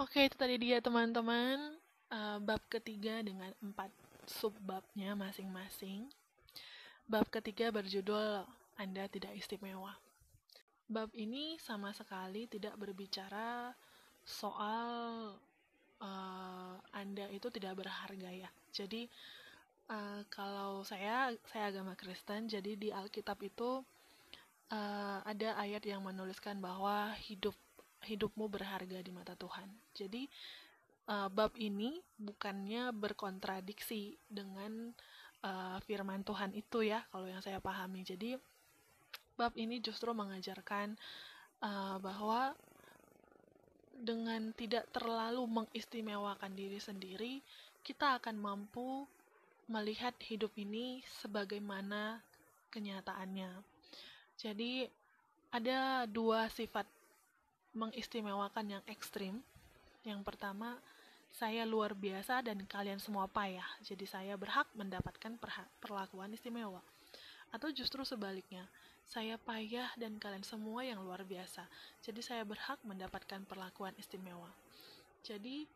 Oke, 0.00 0.24
itu 0.24 0.32
tadi 0.32 0.56
dia 0.56 0.80
teman-teman 0.80 1.76
uh, 2.08 2.40
bab 2.40 2.64
ketiga 2.72 3.20
dengan 3.20 3.52
empat 3.60 3.92
subbabnya 4.24 5.12
masing-masing. 5.12 6.08
Bab 7.04 7.28
ketiga 7.28 7.68
berjudul 7.68 8.48
Anda 8.80 9.04
Tidak 9.12 9.28
Istimewa. 9.36 9.92
Bab 10.88 11.12
ini 11.12 11.60
sama 11.60 11.92
sekali 11.92 12.48
tidak 12.48 12.80
berbicara 12.80 13.76
soal 14.24 15.36
uh, 16.00 16.74
Anda 16.96 17.28
itu 17.28 17.52
tidak 17.52 17.84
berharga 17.84 18.32
ya. 18.32 18.48
Jadi 18.72 19.04
uh, 19.92 20.24
kalau 20.32 20.80
saya 20.80 21.28
saya 21.52 21.76
agama 21.76 21.92
Kristen, 21.92 22.48
jadi 22.48 22.72
di 22.72 22.88
Alkitab 22.88 23.36
itu 23.44 23.84
uh, 24.72 25.18
ada 25.28 25.60
ayat 25.60 25.84
yang 25.84 26.00
menuliskan 26.00 26.56
bahwa 26.56 27.12
hidup 27.20 27.52
hidupmu 28.04 28.48
berharga 28.48 28.98
di 29.00 29.12
mata 29.12 29.36
Tuhan. 29.36 29.68
Jadi 29.92 30.24
uh, 31.10 31.28
bab 31.28 31.52
ini 31.60 32.00
bukannya 32.16 32.92
berkontradiksi 32.96 34.16
dengan 34.28 34.92
uh, 35.44 35.78
firman 35.84 36.24
Tuhan 36.24 36.52
itu 36.56 36.84
ya, 36.84 37.04
kalau 37.12 37.28
yang 37.28 37.42
saya 37.44 37.60
pahami. 37.60 38.04
Jadi 38.04 38.36
bab 39.36 39.52
ini 39.56 39.80
justru 39.80 40.12
mengajarkan 40.12 40.96
uh, 41.64 41.96
bahwa 42.00 42.52
dengan 44.00 44.56
tidak 44.56 44.88
terlalu 44.96 45.44
mengistimewakan 45.44 46.56
diri 46.56 46.80
sendiri, 46.80 47.44
kita 47.84 48.16
akan 48.16 48.36
mampu 48.40 49.04
melihat 49.68 50.16
hidup 50.24 50.50
ini 50.56 51.04
sebagaimana 51.20 52.18
kenyataannya. 52.72 53.60
Jadi 54.40 54.88
ada 55.52 56.08
dua 56.08 56.48
sifat 56.48 56.88
mengistimewakan 57.74 58.78
yang 58.78 58.84
ekstrim. 58.90 59.42
Yang 60.02 60.20
pertama, 60.24 60.80
saya 61.30 61.62
luar 61.62 61.94
biasa 61.94 62.42
dan 62.42 62.66
kalian 62.66 62.98
semua 62.98 63.30
payah, 63.30 63.66
jadi 63.86 64.02
saya 64.08 64.34
berhak 64.34 64.66
mendapatkan 64.74 65.38
perlakuan 65.78 66.34
istimewa. 66.34 66.82
Atau 67.54 67.70
justru 67.70 68.02
sebaliknya, 68.02 68.66
saya 69.06 69.38
payah 69.38 69.90
dan 69.98 70.18
kalian 70.18 70.42
semua 70.42 70.82
yang 70.82 71.02
luar 71.02 71.22
biasa, 71.22 71.66
jadi 72.02 72.20
saya 72.22 72.42
berhak 72.42 72.78
mendapatkan 72.82 73.42
perlakuan 73.46 73.94
istimewa. 73.98 74.50
Jadi, 75.22 75.66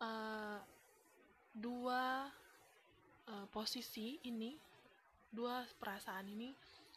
uh, 0.00 0.60
dua 1.52 2.28
uh, 3.28 3.46
posisi 3.52 4.18
ini, 4.24 4.56
dua 5.30 5.64
perasaan 5.78 6.26
ini 6.30 6.50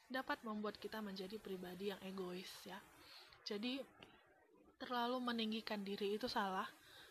dapat 0.07 0.39
membuat 0.47 0.79
kita 0.79 1.03
menjadi 1.03 1.35
pribadi 1.37 1.91
yang 1.91 1.99
egois 2.03 2.49
ya. 2.63 2.79
Jadi 3.43 3.79
terlalu 4.77 5.17
meninggikan 5.21 5.81
diri 5.81 6.17
itu 6.17 6.29
salah, 6.29 6.65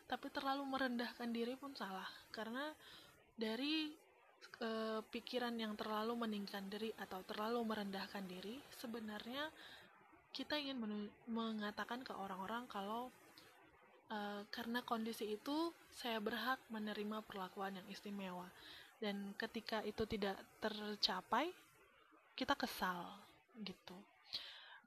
tapi 0.06 0.30
terlalu 0.30 0.62
merendahkan 0.66 1.30
diri 1.30 1.54
pun 1.58 1.74
salah. 1.74 2.06
Karena 2.30 2.70
dari 3.36 3.90
e, 4.62 4.70
pikiran 5.02 5.54
yang 5.58 5.74
terlalu 5.74 6.14
meninggikan 6.14 6.66
diri 6.70 6.94
atau 6.96 7.20
terlalu 7.26 7.60
merendahkan 7.66 8.24
diri, 8.24 8.56
sebenarnya 8.78 9.50
kita 10.36 10.60
ingin 10.60 11.08
mengatakan 11.32 12.04
ke 12.04 12.12
orang-orang 12.12 12.68
kalau 12.68 13.08
uh, 14.12 14.42
karena 14.52 14.84
kondisi 14.84 15.32
itu 15.32 15.72
saya 15.96 16.20
berhak 16.20 16.60
menerima 16.68 17.24
perlakuan 17.24 17.72
yang 17.72 17.86
istimewa 17.88 18.44
dan 19.00 19.32
ketika 19.40 19.80
itu 19.84 20.04
tidak 20.04 20.36
tercapai 20.60 21.52
kita 22.36 22.52
kesal 22.52 23.16
gitu 23.64 23.96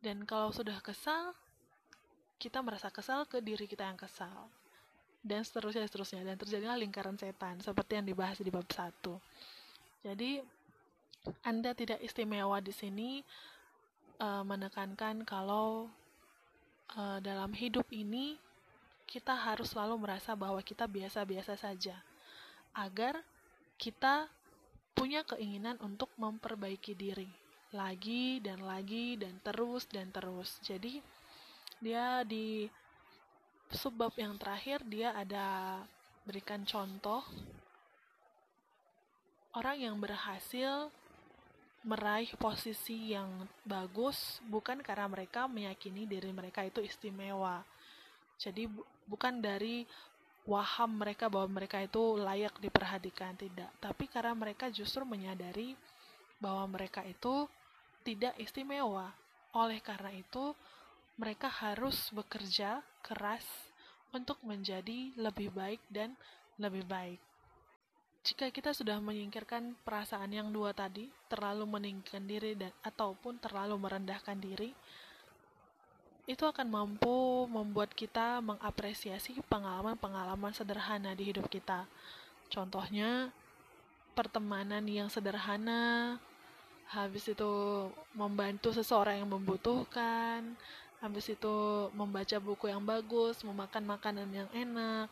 dan 0.05 0.21
kalau 0.29 0.53
sudah 0.53 0.77
kesal 0.85 1.33
kita 2.39 2.63
merasa 2.63 2.87
kesal 2.87 3.27
ke 3.27 3.43
diri 3.43 3.67
kita 3.67 3.83
yang 3.83 3.99
kesal. 3.99 4.47
Dan 5.19 5.43
seterusnya 5.43 5.83
seterusnya. 5.83 6.23
Dan 6.23 6.39
terjadilah 6.39 6.79
lingkaran 6.79 7.19
setan 7.19 7.59
seperti 7.59 7.99
yang 7.99 8.07
dibahas 8.07 8.39
di 8.39 8.47
bab 8.47 8.65
1 8.65 8.95
jadi 9.99 10.39
anda 11.43 11.75
tidak 11.75 11.99
istimewa 11.99 12.63
di 12.63 12.71
sini 12.71 13.19
uh, 14.23 14.43
menekankan 14.47 15.27
kalau 15.27 15.91
uh, 16.95 17.19
dalam 17.19 17.51
hidup 17.51 17.83
ini 17.91 18.39
kita 19.03 19.35
harus 19.35 19.75
selalu 19.75 20.07
merasa 20.07 20.37
bahwa 20.37 20.61
kita 20.63 20.87
biasa-biasa 20.87 21.59
saja. 21.59 21.97
Agar 22.71 23.19
kita 23.75 24.29
punya 24.95 25.25
keinginan 25.27 25.75
untuk 25.83 26.07
memperbaiki 26.15 26.95
diri. 26.95 27.27
Lagi 27.75 28.39
dan 28.39 28.63
lagi 28.63 29.19
dan 29.19 29.35
terus 29.43 29.89
dan 29.89 30.13
terus. 30.13 30.61
Jadi 30.63 31.01
dia 31.79 32.23
di 32.27 32.67
subbab 33.71 34.15
yang 34.19 34.35
terakhir 34.35 34.83
dia 34.87 35.15
ada 35.15 35.79
berikan 36.27 36.67
contoh 36.67 37.23
orang 39.55 39.77
yang 39.81 39.95
berhasil 39.97 40.91
meraih 41.87 42.27
posisi 42.35 43.15
yang 43.15 43.47
bagus 43.63 44.43
bukan 44.51 44.83
karena 44.83 45.07
mereka 45.07 45.47
meyakini 45.47 46.03
diri 46.03 46.29
mereka 46.35 46.67
itu 46.67 46.83
istimewa. 46.83 47.63
Jadi 48.35 48.67
bu 48.67 48.83
bukan 49.07 49.39
dari 49.39 49.87
waham 50.45 51.01
mereka 51.01 51.31
bahwa 51.31 51.61
mereka 51.61 51.81
itu 51.81 52.19
layak 52.19 52.55
diperhatikan 52.61 53.33
tidak, 53.39 53.71
tapi 53.81 54.05
karena 54.05 54.37
mereka 54.37 54.69
justru 54.69 55.01
menyadari 55.01 55.73
bahwa 56.37 56.77
mereka 56.77 57.01
itu 57.07 57.47
tidak 58.03 58.37
istimewa. 58.37 59.11
Oleh 59.57 59.81
karena 59.81 60.13
itu, 60.13 60.53
mereka 61.19 61.51
harus 61.51 62.07
bekerja 62.15 62.79
keras 63.03 63.43
untuk 64.15 64.39
menjadi 64.41 65.11
lebih 65.19 65.51
baik 65.51 65.83
dan 65.91 66.15
lebih 66.55 66.87
baik 66.87 67.19
jika 68.19 68.51
kita 68.51 68.75
sudah 68.75 68.99
menyingkirkan 68.99 69.79
perasaan 69.87 70.29
yang 70.35 70.51
dua 70.51 70.75
tadi, 70.75 71.07
terlalu 71.31 71.63
meninggikan 71.63 72.27
diri 72.27 72.51
dan 72.51 72.69
ataupun 72.83 73.39
terlalu 73.39 73.79
merendahkan 73.79 74.35
diri, 74.35 74.75
itu 76.27 76.43
akan 76.45 76.67
mampu 76.69 77.47
membuat 77.49 77.89
kita 77.95 78.43
mengapresiasi 78.43 79.39
pengalaman-pengalaman 79.47 80.51
sederhana 80.53 81.15
di 81.15 81.31
hidup 81.31 81.49
kita. 81.49 81.87
Contohnya, 82.51 83.31
pertemanan 84.13 84.83
yang 84.85 85.09
sederhana, 85.09 86.19
habis 86.91 87.23
itu 87.33 87.49
membantu 88.13 88.75
seseorang 88.75 89.25
yang 89.25 89.31
membutuhkan, 89.31 90.53
habis 90.99 91.31
itu 91.31 91.55
membaca 91.95 92.37
buku 92.39 92.67
yang 92.67 92.83
bagus, 92.83 93.39
memakan 93.43 93.83
makanan 93.87 94.29
yang 94.31 94.49
enak, 94.51 95.07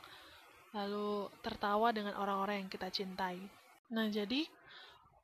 lalu 0.76 1.32
tertawa 1.40 1.92
dengan 1.96 2.16
orang-orang 2.20 2.64
yang 2.64 2.70
kita 2.72 2.92
cintai. 2.92 3.40
Nah, 3.88 4.12
jadi 4.12 4.44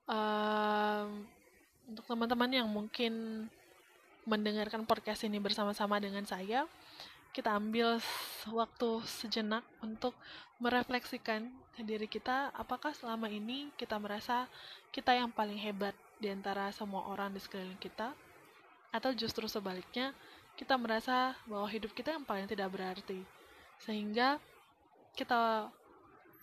um, 0.07 1.27
untuk 1.91 2.05
teman-teman 2.07 2.51
yang 2.51 2.67
mungkin 2.71 3.45
mendengarkan 4.23 4.87
podcast 4.87 5.27
ini 5.27 5.35
bersama-sama 5.43 5.99
dengan 5.99 6.23
saya, 6.23 6.63
kita 7.35 7.59
ambil 7.59 7.99
waktu 8.47 8.89
sejenak 9.03 9.65
untuk 9.83 10.15
merefleksikan 10.63 11.49
diri 11.81 12.05
kita 12.05 12.53
apakah 12.53 12.93
selama 12.93 13.25
ini 13.25 13.73
kita 13.73 13.97
merasa 13.97 14.45
kita 14.93 15.17
yang 15.17 15.33
paling 15.33 15.57
hebat 15.57 15.97
di 16.21 16.29
antara 16.29 16.69
semua 16.69 17.09
orang 17.09 17.33
di 17.33 17.41
sekeliling 17.41 17.81
kita 17.81 18.13
atau 18.93 19.09
justru 19.17 19.49
sebaliknya 19.49 20.13
kita 20.59 20.77
merasa 20.77 21.33
bahwa 21.49 21.65
hidup 21.69 21.91
kita 21.93 22.13
yang 22.13 22.25
paling 22.25 22.45
tidak 22.45 22.69
berarti 22.69 23.21
sehingga 23.81 24.37
kita 25.13 25.69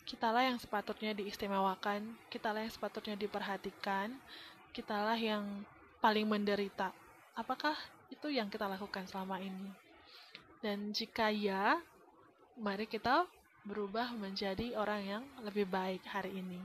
kitalah 0.06 0.42
yang 0.42 0.58
sepatutnya 0.58 1.14
diistimewakan, 1.14 2.18
kitalah 2.30 2.66
yang 2.66 2.72
sepatutnya 2.74 3.14
diperhatikan, 3.14 4.10
kitalah 4.74 5.14
yang 5.14 5.46
paling 6.02 6.26
menderita. 6.26 6.90
Apakah 7.38 7.78
itu 8.10 8.26
yang 8.26 8.50
kita 8.50 8.66
lakukan 8.66 9.06
selama 9.06 9.38
ini? 9.38 9.70
Dan 10.58 10.90
jika 10.90 11.30
ya, 11.30 11.78
mari 12.58 12.90
kita 12.90 13.24
berubah 13.64 14.12
menjadi 14.16 14.74
orang 14.74 15.02
yang 15.04 15.24
lebih 15.46 15.68
baik 15.68 16.02
hari 16.08 16.42
ini. 16.42 16.58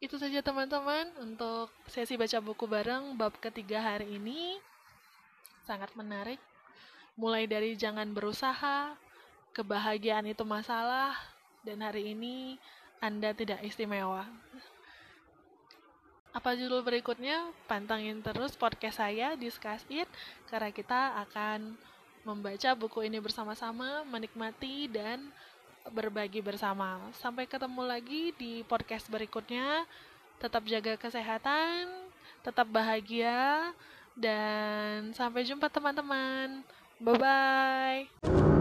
Itu 0.00 0.16
saja 0.16 0.40
teman-teman 0.40 1.12
untuk 1.20 1.68
sesi 1.84 2.16
baca 2.16 2.40
buku 2.40 2.64
bareng 2.64 3.16
bab 3.20 3.36
ketiga 3.36 3.84
hari 3.84 4.16
ini. 4.16 4.56
Sangat 5.70 5.94
menarik. 5.94 6.42
Mulai 7.14 7.46
dari 7.46 7.78
jangan 7.78 8.10
berusaha, 8.10 8.90
kebahagiaan 9.54 10.26
itu 10.26 10.42
masalah 10.42 11.14
dan 11.62 11.78
hari 11.78 12.10
ini 12.10 12.58
Anda 12.98 13.30
tidak 13.30 13.62
istimewa. 13.62 14.26
Apa 16.34 16.58
judul 16.58 16.82
berikutnya? 16.82 17.54
Pantangin 17.70 18.18
terus 18.18 18.58
podcast 18.58 18.98
saya, 18.98 19.38
Discuss 19.38 19.86
It, 19.86 20.10
karena 20.50 20.74
kita 20.74 21.22
akan 21.30 21.78
membaca 22.26 22.74
buku 22.74 23.06
ini 23.06 23.22
bersama-sama, 23.22 24.02
menikmati, 24.10 24.90
dan 24.90 25.30
berbagi 25.94 26.42
bersama. 26.42 26.98
Sampai 27.22 27.46
ketemu 27.46 27.86
lagi 27.86 28.34
di 28.34 28.66
podcast 28.66 29.06
berikutnya. 29.06 29.86
Tetap 30.42 30.66
jaga 30.66 30.98
kesehatan, 30.98 32.10
tetap 32.42 32.66
bahagia, 32.66 33.70
dan 34.18 35.12
sampai 35.14 35.46
jumpa 35.46 35.70
teman-teman. 35.70 36.62
Bye-bye. 37.00 38.59